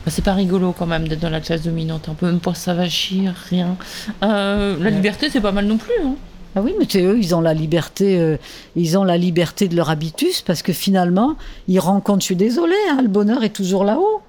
Bah, 0.04 0.10
c'est 0.10 0.24
pas 0.24 0.34
rigolo 0.34 0.74
quand 0.76 0.86
même 0.86 1.08
d'être 1.08 1.20
dans 1.20 1.30
la 1.30 1.40
classe 1.40 1.62
dominante. 1.62 2.08
On 2.08 2.14
peut 2.14 2.26
même 2.26 2.40
pas 2.40 2.54
s'avachir, 2.54 3.34
rien. 3.50 3.76
Euh, 4.22 4.76
la 4.78 4.90
liberté, 4.90 5.30
c'est 5.30 5.40
pas 5.40 5.52
mal 5.52 5.66
non 5.66 5.78
plus. 5.78 5.92
Hein. 6.04 6.14
Ah 6.56 6.62
oui, 6.62 6.72
mais 6.78 6.86
eux, 7.02 7.18
ils 7.18 7.34
ont 7.34 7.40
la 7.40 7.52
liberté, 7.52 8.18
euh, 8.20 8.36
ils 8.76 8.96
ont 8.96 9.02
la 9.02 9.16
liberté 9.16 9.66
de 9.66 9.74
leur 9.74 9.90
habitus 9.90 10.40
parce 10.42 10.62
que 10.62 10.72
finalement, 10.72 11.36
ils 11.66 11.80
rencontrent. 11.80 12.20
Je 12.20 12.26
suis 12.26 12.36
désolée, 12.36 12.74
hein, 12.90 13.00
le 13.02 13.08
bonheur 13.08 13.42
est 13.42 13.50
toujours 13.50 13.84
là-haut, 13.84 14.20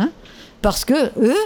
hein, 0.00 0.10
parce 0.60 0.84
que 0.84 1.10
eux, 1.20 1.36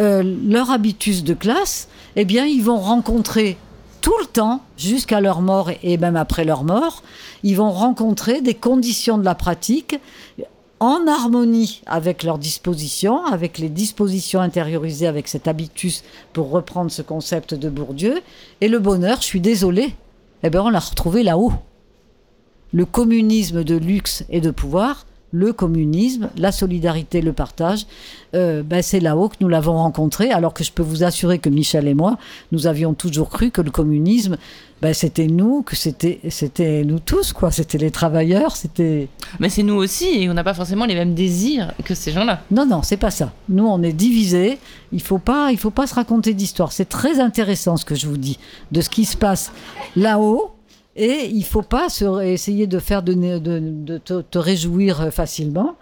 euh, 0.00 0.22
leur 0.46 0.70
habitus 0.70 1.22
de 1.22 1.34
classe, 1.34 1.88
eh 2.16 2.24
bien, 2.24 2.46
ils 2.46 2.62
vont 2.62 2.78
rencontrer 2.78 3.58
tout 4.00 4.16
le 4.20 4.26
temps, 4.26 4.62
jusqu'à 4.78 5.20
leur 5.20 5.42
mort 5.42 5.70
et 5.82 5.98
même 5.98 6.16
après 6.16 6.44
leur 6.44 6.64
mort, 6.64 7.02
ils 7.42 7.56
vont 7.56 7.70
rencontrer 7.70 8.40
des 8.40 8.54
conditions 8.54 9.18
de 9.18 9.24
la 9.24 9.34
pratique 9.34 9.98
en 10.80 11.06
harmonie 11.06 11.82
avec 11.86 12.22
leurs 12.22 12.38
dispositions, 12.38 13.24
avec 13.26 13.58
les 13.58 13.68
dispositions 13.68 14.40
intériorisées, 14.40 15.06
avec 15.06 15.28
cet 15.28 15.48
habitus, 15.48 16.04
pour 16.32 16.50
reprendre 16.50 16.90
ce 16.90 17.02
concept 17.02 17.54
de 17.54 17.68
Bourdieu. 17.68 18.20
Et 18.60 18.68
le 18.68 18.78
bonheur, 18.78 19.20
je 19.20 19.26
suis 19.26 19.40
désolé, 19.40 19.94
eh 20.42 20.50
bien 20.50 20.62
on 20.62 20.70
l'a 20.70 20.78
retrouvé 20.78 21.22
là-haut. 21.22 21.52
Le 22.72 22.84
communisme 22.84 23.64
de 23.64 23.76
luxe 23.76 24.24
et 24.30 24.40
de 24.40 24.50
pouvoir, 24.50 25.06
le 25.32 25.52
communisme, 25.52 26.30
la 26.36 26.52
solidarité, 26.52 27.20
le 27.20 27.32
partage, 27.32 27.86
euh, 28.34 28.62
ben 28.62 28.82
c'est 28.82 29.00
là-haut 29.00 29.28
que 29.28 29.36
nous 29.40 29.48
l'avons 29.48 29.74
rencontré, 29.74 30.30
alors 30.30 30.54
que 30.54 30.64
je 30.64 30.72
peux 30.72 30.82
vous 30.82 31.04
assurer 31.04 31.38
que 31.38 31.48
Michel 31.48 31.86
et 31.86 31.94
moi, 31.94 32.18
nous 32.52 32.66
avions 32.66 32.94
toujours 32.94 33.28
cru 33.28 33.50
que 33.50 33.60
le 33.60 33.70
communisme, 33.70 34.36
ben 34.80 34.94
c'était 34.94 35.26
nous, 35.26 35.62
que 35.62 35.76
c'était, 35.76 36.20
c'était 36.30 36.84
nous 36.84 37.00
tous, 37.00 37.32
quoi. 37.32 37.50
C'était 37.50 37.78
les 37.78 37.90
travailleurs, 37.90 38.56
c'était. 38.56 39.08
Mais 39.40 39.48
c'est 39.48 39.62
nous 39.62 39.74
aussi, 39.74 40.22
et 40.22 40.30
on 40.30 40.34
n'a 40.34 40.44
pas 40.44 40.54
forcément 40.54 40.86
les 40.86 40.94
mêmes 40.94 41.14
désirs 41.14 41.74
que 41.84 41.94
ces 41.94 42.12
gens-là. 42.12 42.42
Non, 42.50 42.64
non, 42.64 42.82
c'est 42.82 42.96
pas 42.96 43.10
ça. 43.10 43.32
Nous, 43.48 43.66
on 43.66 43.82
est 43.82 43.92
divisés. 43.92 44.58
Il 44.92 45.02
faut 45.02 45.18
pas, 45.18 45.50
il 45.50 45.58
faut 45.58 45.70
pas 45.70 45.86
se 45.86 45.94
raconter 45.94 46.32
d'histoire. 46.32 46.72
C'est 46.72 46.88
très 46.88 47.20
intéressant 47.20 47.76
ce 47.76 47.84
que 47.84 47.94
je 47.94 48.06
vous 48.06 48.16
dis, 48.16 48.38
de 48.72 48.80
ce 48.80 48.88
qui 48.88 49.04
se 49.04 49.16
passe 49.16 49.52
là-haut 49.96 50.52
et 50.98 51.30
il 51.32 51.44
faut 51.44 51.62
pas 51.62 51.88
se, 51.88 52.22
essayer 52.24 52.66
de 52.66 52.78
faire 52.80 53.02
de, 53.02 53.98
te, 53.98 54.38
réjouir 54.38 55.12
facilement. 55.12 55.76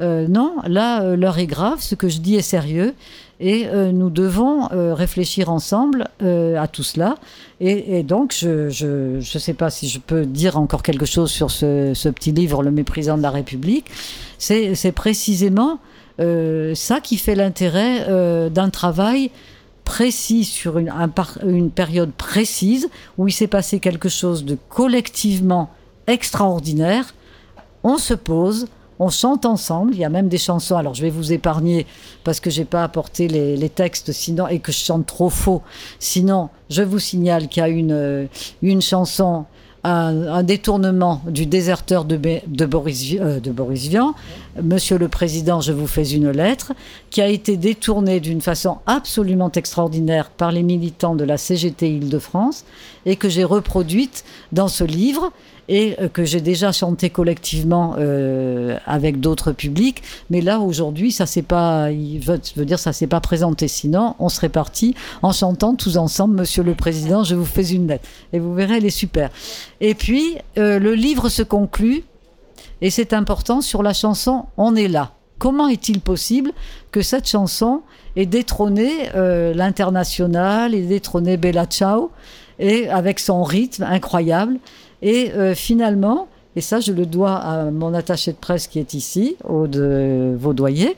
non, 0.00 0.56
là, 0.66 1.16
l'heure 1.16 1.38
est 1.38 1.46
grave, 1.46 1.80
ce 1.80 1.94
que 1.94 2.08
je 2.08 2.18
dis 2.18 2.36
est 2.36 2.42
sérieux. 2.42 2.94
Et 3.40 3.66
nous 3.92 4.10
devons 4.10 4.68
réfléchir 4.94 5.48
ensemble 5.48 6.08
à 6.20 6.68
tout 6.68 6.82
cela. 6.82 7.16
Et, 7.60 8.02
donc, 8.02 8.34
je 8.38 9.16
ne 9.16 9.20
sais 9.20 9.54
pas 9.54 9.70
si 9.70 9.88
je 9.88 9.98
peux 10.00 10.26
dire 10.26 10.58
encore 10.58 10.82
quelque 10.82 11.06
chose 11.06 11.30
sur 11.30 11.50
ce 11.50 12.08
petit 12.10 12.32
livre, 12.32 12.62
Le 12.62 12.70
méprisant 12.70 13.16
de 13.16 13.22
la 13.22 13.30
République. 13.30 13.86
C'est 14.38 14.92
précisément 14.92 15.78
ça 16.74 17.00
qui 17.00 17.16
fait 17.16 17.34
l'intérêt 17.34 18.50
d'un 18.50 18.68
travail 18.68 19.30
précis 19.88 20.44
sur 20.44 20.76
une, 20.76 21.70
période 21.70 22.12
précise 22.12 22.90
où 23.16 23.26
il 23.26 23.32
s'est 23.32 23.46
passé 23.46 23.80
quelque 23.80 24.10
chose 24.10 24.44
de 24.44 24.58
collectivement 24.68 25.70
extraordinaire. 26.06 27.14
On 27.82 27.96
se 27.96 28.12
pose, 28.12 28.66
on 28.98 29.08
chante 29.08 29.46
ensemble. 29.46 29.94
Il 29.94 29.98
y 29.98 30.04
a 30.04 30.10
même 30.10 30.28
des 30.28 30.36
chansons. 30.36 30.76
Alors 30.76 30.92
je 30.92 31.00
vais 31.00 31.08
vous 31.08 31.32
épargner 31.32 31.86
parce 32.22 32.38
que 32.38 32.50
j'ai 32.50 32.66
pas 32.66 32.84
apporté 32.84 33.28
les, 33.28 33.70
textes 33.70 34.12
sinon 34.12 34.46
et 34.46 34.58
que 34.58 34.72
je 34.72 34.76
chante 34.76 35.06
trop 35.06 35.30
faux. 35.30 35.62
Sinon, 35.98 36.50
je 36.68 36.82
vous 36.82 36.98
signale 36.98 37.48
qu'il 37.48 37.62
y 37.62 37.64
a 37.64 37.70
une, 37.70 38.28
une 38.60 38.82
chanson 38.82 39.46
un, 39.84 40.42
détournement 40.42 41.22
du 41.28 41.46
déserteur 41.46 42.04
de, 42.04 42.16
Boris, 42.66 43.14
euh, 43.20 43.40
de 43.40 43.50
Boris 43.50 43.88
Vian, 43.88 44.14
Monsieur 44.62 44.98
le 44.98 45.08
Président, 45.08 45.60
je 45.60 45.72
vous 45.72 45.86
fais 45.86 46.08
une 46.10 46.30
lettre, 46.30 46.72
qui 47.10 47.20
a 47.20 47.28
été 47.28 47.56
détournée 47.56 48.20
d'une 48.20 48.40
façon 48.40 48.78
absolument 48.86 49.52
extraordinaire 49.52 50.30
par 50.30 50.52
les 50.52 50.62
militants 50.62 51.14
de 51.14 51.24
la 51.24 51.36
CGT 51.36 51.96
Île-de-France 51.96 52.64
et 53.06 53.16
que 53.16 53.28
j'ai 53.28 53.44
reproduite 53.44 54.24
dans 54.52 54.68
ce 54.68 54.84
livre 54.84 55.32
et 55.68 55.96
euh, 56.00 56.08
que 56.08 56.24
j'ai 56.24 56.40
déjà 56.40 56.72
chanté 56.72 57.10
collectivement 57.10 57.94
euh, 57.98 58.78
avec 58.86 59.20
d'autres 59.20 59.52
publics. 59.52 60.02
Mais 60.30 60.40
là, 60.40 60.60
aujourd'hui, 60.60 61.12
ça 61.12 61.26
s'est 61.26 61.42
pas, 61.42 61.90
veut, 61.90 62.40
veut, 62.56 62.64
dire, 62.64 62.78
ça 62.78 62.92
s'est 62.92 63.06
pas 63.06 63.20
présenté. 63.20 63.68
Sinon, 63.68 64.14
on 64.18 64.28
serait 64.28 64.48
parti 64.48 64.94
en 65.22 65.32
chantant 65.32 65.74
tous 65.74 65.96
ensemble, 65.96 66.36
Monsieur 66.36 66.62
le 66.62 66.74
Président, 66.74 67.24
je 67.24 67.34
vous 67.34 67.44
fais 67.44 67.68
une 67.68 67.86
lettre. 67.86 68.08
Et 68.32 68.38
vous 68.38 68.54
verrez, 68.54 68.78
elle 68.78 68.86
est 68.86 68.90
super. 68.90 69.30
Et 69.80 69.94
puis, 69.94 70.36
euh, 70.56 70.78
le 70.78 70.94
livre 70.94 71.28
se 71.28 71.42
conclut, 71.42 72.04
et 72.80 72.90
c'est 72.90 73.12
important, 73.12 73.60
sur 73.60 73.82
la 73.82 73.92
chanson 73.92 74.46
On 74.56 74.74
est 74.76 74.88
là. 74.88 75.12
Comment 75.38 75.68
est-il 75.68 76.00
possible 76.00 76.52
que 76.90 77.02
cette 77.02 77.28
chanson 77.28 77.82
ait 78.16 78.26
détrôné 78.26 78.90
l'international, 79.14 80.74
ait 80.74 80.82
détrôné 80.82 81.36
Bella 81.36 81.66
Ciao, 81.66 82.10
et 82.58 82.88
avec 82.88 83.20
son 83.20 83.44
rythme 83.44 83.84
incroyable 83.84 84.58
et 85.02 85.32
euh, 85.32 85.54
finalement, 85.54 86.28
et 86.56 86.60
ça 86.60 86.80
je 86.80 86.92
le 86.92 87.06
dois 87.06 87.36
à 87.36 87.70
mon 87.70 87.94
attaché 87.94 88.32
de 88.32 88.36
presse 88.36 88.66
qui 88.66 88.78
est 88.78 88.94
ici, 88.94 89.36
Aude 89.44 89.76
Vaudoyer, 90.36 90.96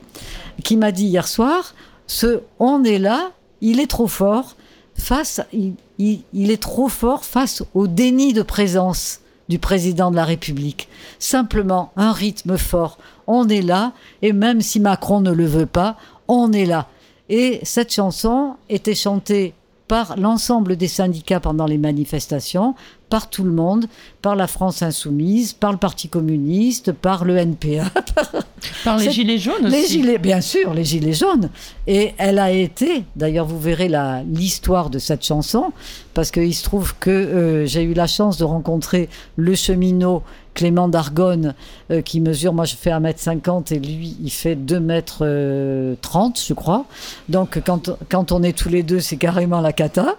qui 0.63 0.77
m'a 0.77 0.91
dit 0.91 1.05
hier 1.05 1.27
soir, 1.27 1.75
ce 2.07 2.41
on 2.59 2.83
est 2.83 2.99
là, 2.99 3.31
il 3.61 3.79
est 3.79 3.89
trop 3.89 4.07
fort 4.07 4.55
face, 4.95 5.41
il, 5.53 5.73
il 5.99 6.51
est 6.51 6.61
trop 6.61 6.89
fort 6.89 7.25
face 7.25 7.63
au 7.73 7.87
déni 7.87 8.33
de 8.33 8.41
présence 8.41 9.21
du 9.51 9.59
président 9.59 10.11
de 10.11 10.15
la 10.15 10.23
République. 10.23 10.87
Simplement 11.19 11.91
un 11.97 12.13
rythme 12.13 12.57
fort. 12.57 12.97
On 13.27 13.49
est 13.49 13.61
là, 13.61 13.91
et 14.21 14.31
même 14.31 14.61
si 14.61 14.79
Macron 14.79 15.19
ne 15.19 15.31
le 15.31 15.45
veut 15.45 15.65
pas, 15.65 15.97
on 16.29 16.53
est 16.53 16.65
là. 16.65 16.87
Et 17.27 17.59
cette 17.63 17.93
chanson 17.93 18.55
était 18.69 18.95
chantée 18.95 19.53
par 19.89 20.17
l'ensemble 20.17 20.77
des 20.77 20.87
syndicats 20.87 21.41
pendant 21.41 21.65
les 21.65 21.77
manifestations, 21.77 22.75
par 23.11 23.29
tout 23.29 23.43
le 23.43 23.51
monde, 23.51 23.85
par 24.21 24.35
la 24.37 24.47
France 24.47 24.81
insoumise, 24.81 25.51
par 25.51 25.73
le 25.73 25.77
Parti 25.77 26.07
communiste, 26.07 26.93
par 26.93 27.25
le 27.25 27.37
NPA. 27.37 27.91
Par 28.83 28.97
les 28.97 29.09
gilets 29.09 29.39
jaunes 29.39 29.65
aussi. 29.65 29.75
Les 29.75 29.87
gilets, 29.87 30.17
bien 30.19 30.39
sûr, 30.39 30.71
les 30.75 30.83
gilets 30.83 31.13
jaunes. 31.13 31.49
Et 31.93 32.13
elle 32.17 32.39
a 32.39 32.51
été, 32.51 33.03
d'ailleurs 33.17 33.45
vous 33.45 33.59
verrez 33.59 33.91
l'histoire 34.25 34.89
de 34.89 34.97
cette 34.97 35.25
chanson, 35.25 35.73
parce 36.13 36.31
qu'il 36.31 36.55
se 36.55 36.63
trouve 36.63 36.95
que 36.97 37.09
euh, 37.09 37.65
j'ai 37.65 37.83
eu 37.83 37.93
la 37.93 38.07
chance 38.07 38.37
de 38.37 38.45
rencontrer 38.45 39.09
le 39.35 39.55
cheminot 39.55 40.23
Clément 40.53 40.87
d'Argonne, 40.87 41.53
euh, 41.91 42.01
qui 42.01 42.21
mesure, 42.21 42.53
moi 42.53 42.63
je 42.63 42.75
fais 42.77 42.91
1m50 42.91 43.73
et 43.73 43.79
lui 43.79 44.15
il 44.23 44.29
fait 44.29 44.55
2m30, 44.55 45.17
euh, 45.21 45.95
je 46.47 46.53
crois. 46.53 46.85
Donc 47.27 47.61
quand, 47.65 48.31
on 48.31 48.41
est 48.41 48.57
tous 48.57 48.69
les 48.69 48.83
deux, 48.83 49.01
c'est 49.01 49.17
carrément 49.17 49.59
la 49.59 49.73
cata. 49.73 50.15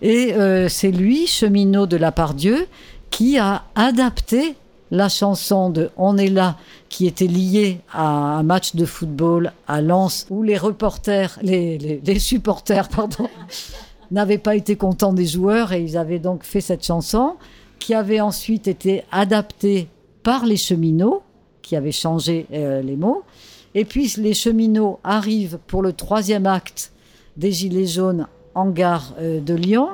Et 0.00 0.32
c'est 0.68 0.92
lui, 0.92 1.26
cheminot 1.26 1.86
de 1.86 1.96
la 1.96 2.12
part 2.12 2.34
Dieu, 2.34 2.68
qui 3.10 3.36
a 3.36 3.64
adapté 3.74 4.54
la 4.92 5.08
chanson 5.08 5.70
de 5.70 5.90
On 5.96 6.16
est 6.16 6.28
là, 6.28 6.56
qui 6.94 7.08
était 7.08 7.26
liée 7.26 7.80
à 7.92 8.06
un 8.06 8.44
match 8.44 8.76
de 8.76 8.84
football 8.84 9.52
à 9.66 9.80
Lens, 9.80 10.28
où 10.30 10.44
les 10.44 10.56
reporters, 10.56 11.36
les, 11.42 12.18
supporters, 12.20 12.88
pardon, 12.88 13.28
n'avaient 14.12 14.38
pas 14.38 14.54
été 14.54 14.76
contents 14.76 15.12
des 15.12 15.26
joueurs 15.26 15.72
et 15.72 15.82
ils 15.82 15.96
avaient 15.96 16.20
donc 16.20 16.44
fait 16.44 16.60
cette 16.60 16.86
chanson 16.86 17.34
qui 17.80 17.94
avait 17.94 18.20
ensuite 18.20 18.68
été 18.68 19.02
adapté 19.10 19.88
par 20.22 20.46
les 20.46 20.56
cheminots, 20.56 21.24
qui 21.62 21.74
avaient 21.74 21.90
changé 21.90 22.46
euh, 22.52 22.80
les 22.80 22.94
mots. 22.94 23.24
Et 23.74 23.84
puis 23.84 24.14
les 24.18 24.32
cheminots 24.32 25.00
arrivent 25.02 25.58
pour 25.66 25.82
le 25.82 25.94
troisième 25.94 26.46
acte 26.46 26.92
des 27.36 27.50
Gilets 27.50 27.88
jaunes 27.88 28.28
en 28.54 28.70
gare 28.70 29.14
euh, 29.18 29.40
de 29.40 29.54
Lyon 29.54 29.88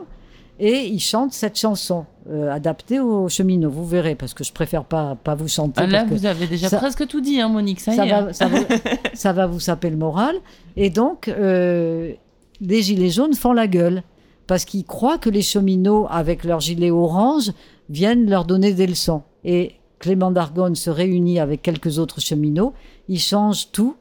et 0.59 0.85
ils 0.85 1.01
chantent 1.01 1.33
cette 1.33 1.59
chanson 1.59 2.05
euh, 2.29 2.51
adaptée 2.51 3.01
aux 3.01 3.29
cheminots. 3.29 3.71
Vous 3.71 3.87
verrez, 3.87 4.15
parce 4.15 4.35
que 4.35 4.45
je 4.45 4.53
préfère 4.53 4.85
pas, 4.85 5.17
pas 5.17 5.35
vous 5.35 5.49
chanter. 5.49 5.83
Ah, 5.83 5.87
là, 5.87 6.05
vous 6.05 6.27
avez 6.27 6.47
déjà 6.47 6.69
presque 6.71 7.07
tout 7.07 7.21
dit, 7.21 7.41
hein, 7.41 7.49
Monique, 7.49 7.81
ça, 7.81 7.95
y 7.95 8.09
est. 8.09 8.11
Va, 8.11 8.33
ça, 8.33 8.49
va, 8.49 8.59
ça, 9.15 9.33
va, 9.33 9.47
vous 9.47 9.61
saper 9.61 9.91
le 9.91 9.97
moral. 9.97 10.37
Et 10.77 10.91
donc, 10.91 11.27
les 11.27 12.83
Gilets 12.83 13.11
jaunes 13.11 13.35
font 13.35 13.53
la 13.53 13.67
gueule 13.67 14.03
parce 14.47 14.65
qu'ils 14.65 14.85
croient 14.85 15.19
que 15.19 15.31
les 15.31 15.43
cheminots, 15.43 16.09
avec 16.11 16.45
leur 16.45 16.61
gilet 16.61 16.91
orange, 16.91 17.53
viennent 17.89 18.29
leur 18.29 18.45
donner 18.45 18.73
des 18.73 18.87
leçons. 18.87 19.23
Et 19.45 19.77
Clément 20.01 20.31
d'Argonne 20.31 20.75
se 20.75 20.91
réunit 20.91 21.39
avec 21.39 21.63
quelques 21.63 21.99
autres 21.99 22.21
cheminots, 22.21 22.73
ils 23.09 23.21
changent 23.21 23.71
tout 23.71 23.97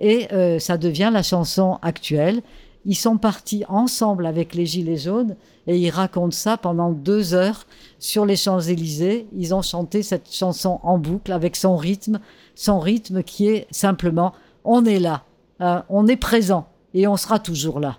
et 0.00 0.26
euh, 0.32 0.58
ça 0.58 0.76
devient 0.76 1.10
la 1.12 1.22
chanson 1.22 1.78
actuelle. 1.80 2.42
Ils 2.86 2.96
sont 2.96 3.16
partis 3.16 3.64
ensemble 3.68 4.26
avec 4.26 4.54
les 4.54 4.66
Gilets 4.66 4.98
jaunes 4.98 5.36
et 5.66 5.78
ils 5.78 5.90
racontent 5.90 6.36
ça 6.36 6.56
pendant 6.56 6.92
deux 6.92 7.34
heures 7.34 7.66
sur 7.98 8.26
les 8.26 8.36
Champs-Élysées. 8.36 9.26
Ils 9.34 9.54
ont 9.54 9.62
chanté 9.62 10.02
cette 10.02 10.32
chanson 10.32 10.80
en 10.82 10.98
boucle 10.98 11.32
avec 11.32 11.56
son 11.56 11.76
rythme, 11.76 12.20
son 12.54 12.80
rythme 12.80 13.22
qui 13.22 13.48
est 13.48 13.66
simplement 13.70 14.34
on 14.64 14.84
est 14.84 14.98
là, 14.98 15.24
hein, 15.60 15.84
on 15.88 16.06
est 16.06 16.16
présent 16.16 16.66
et 16.94 17.06
on 17.06 17.16
sera 17.16 17.38
toujours 17.38 17.80
là, 17.80 17.98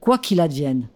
quoi 0.00 0.18
qu'il 0.18 0.40
advienne. 0.40 0.88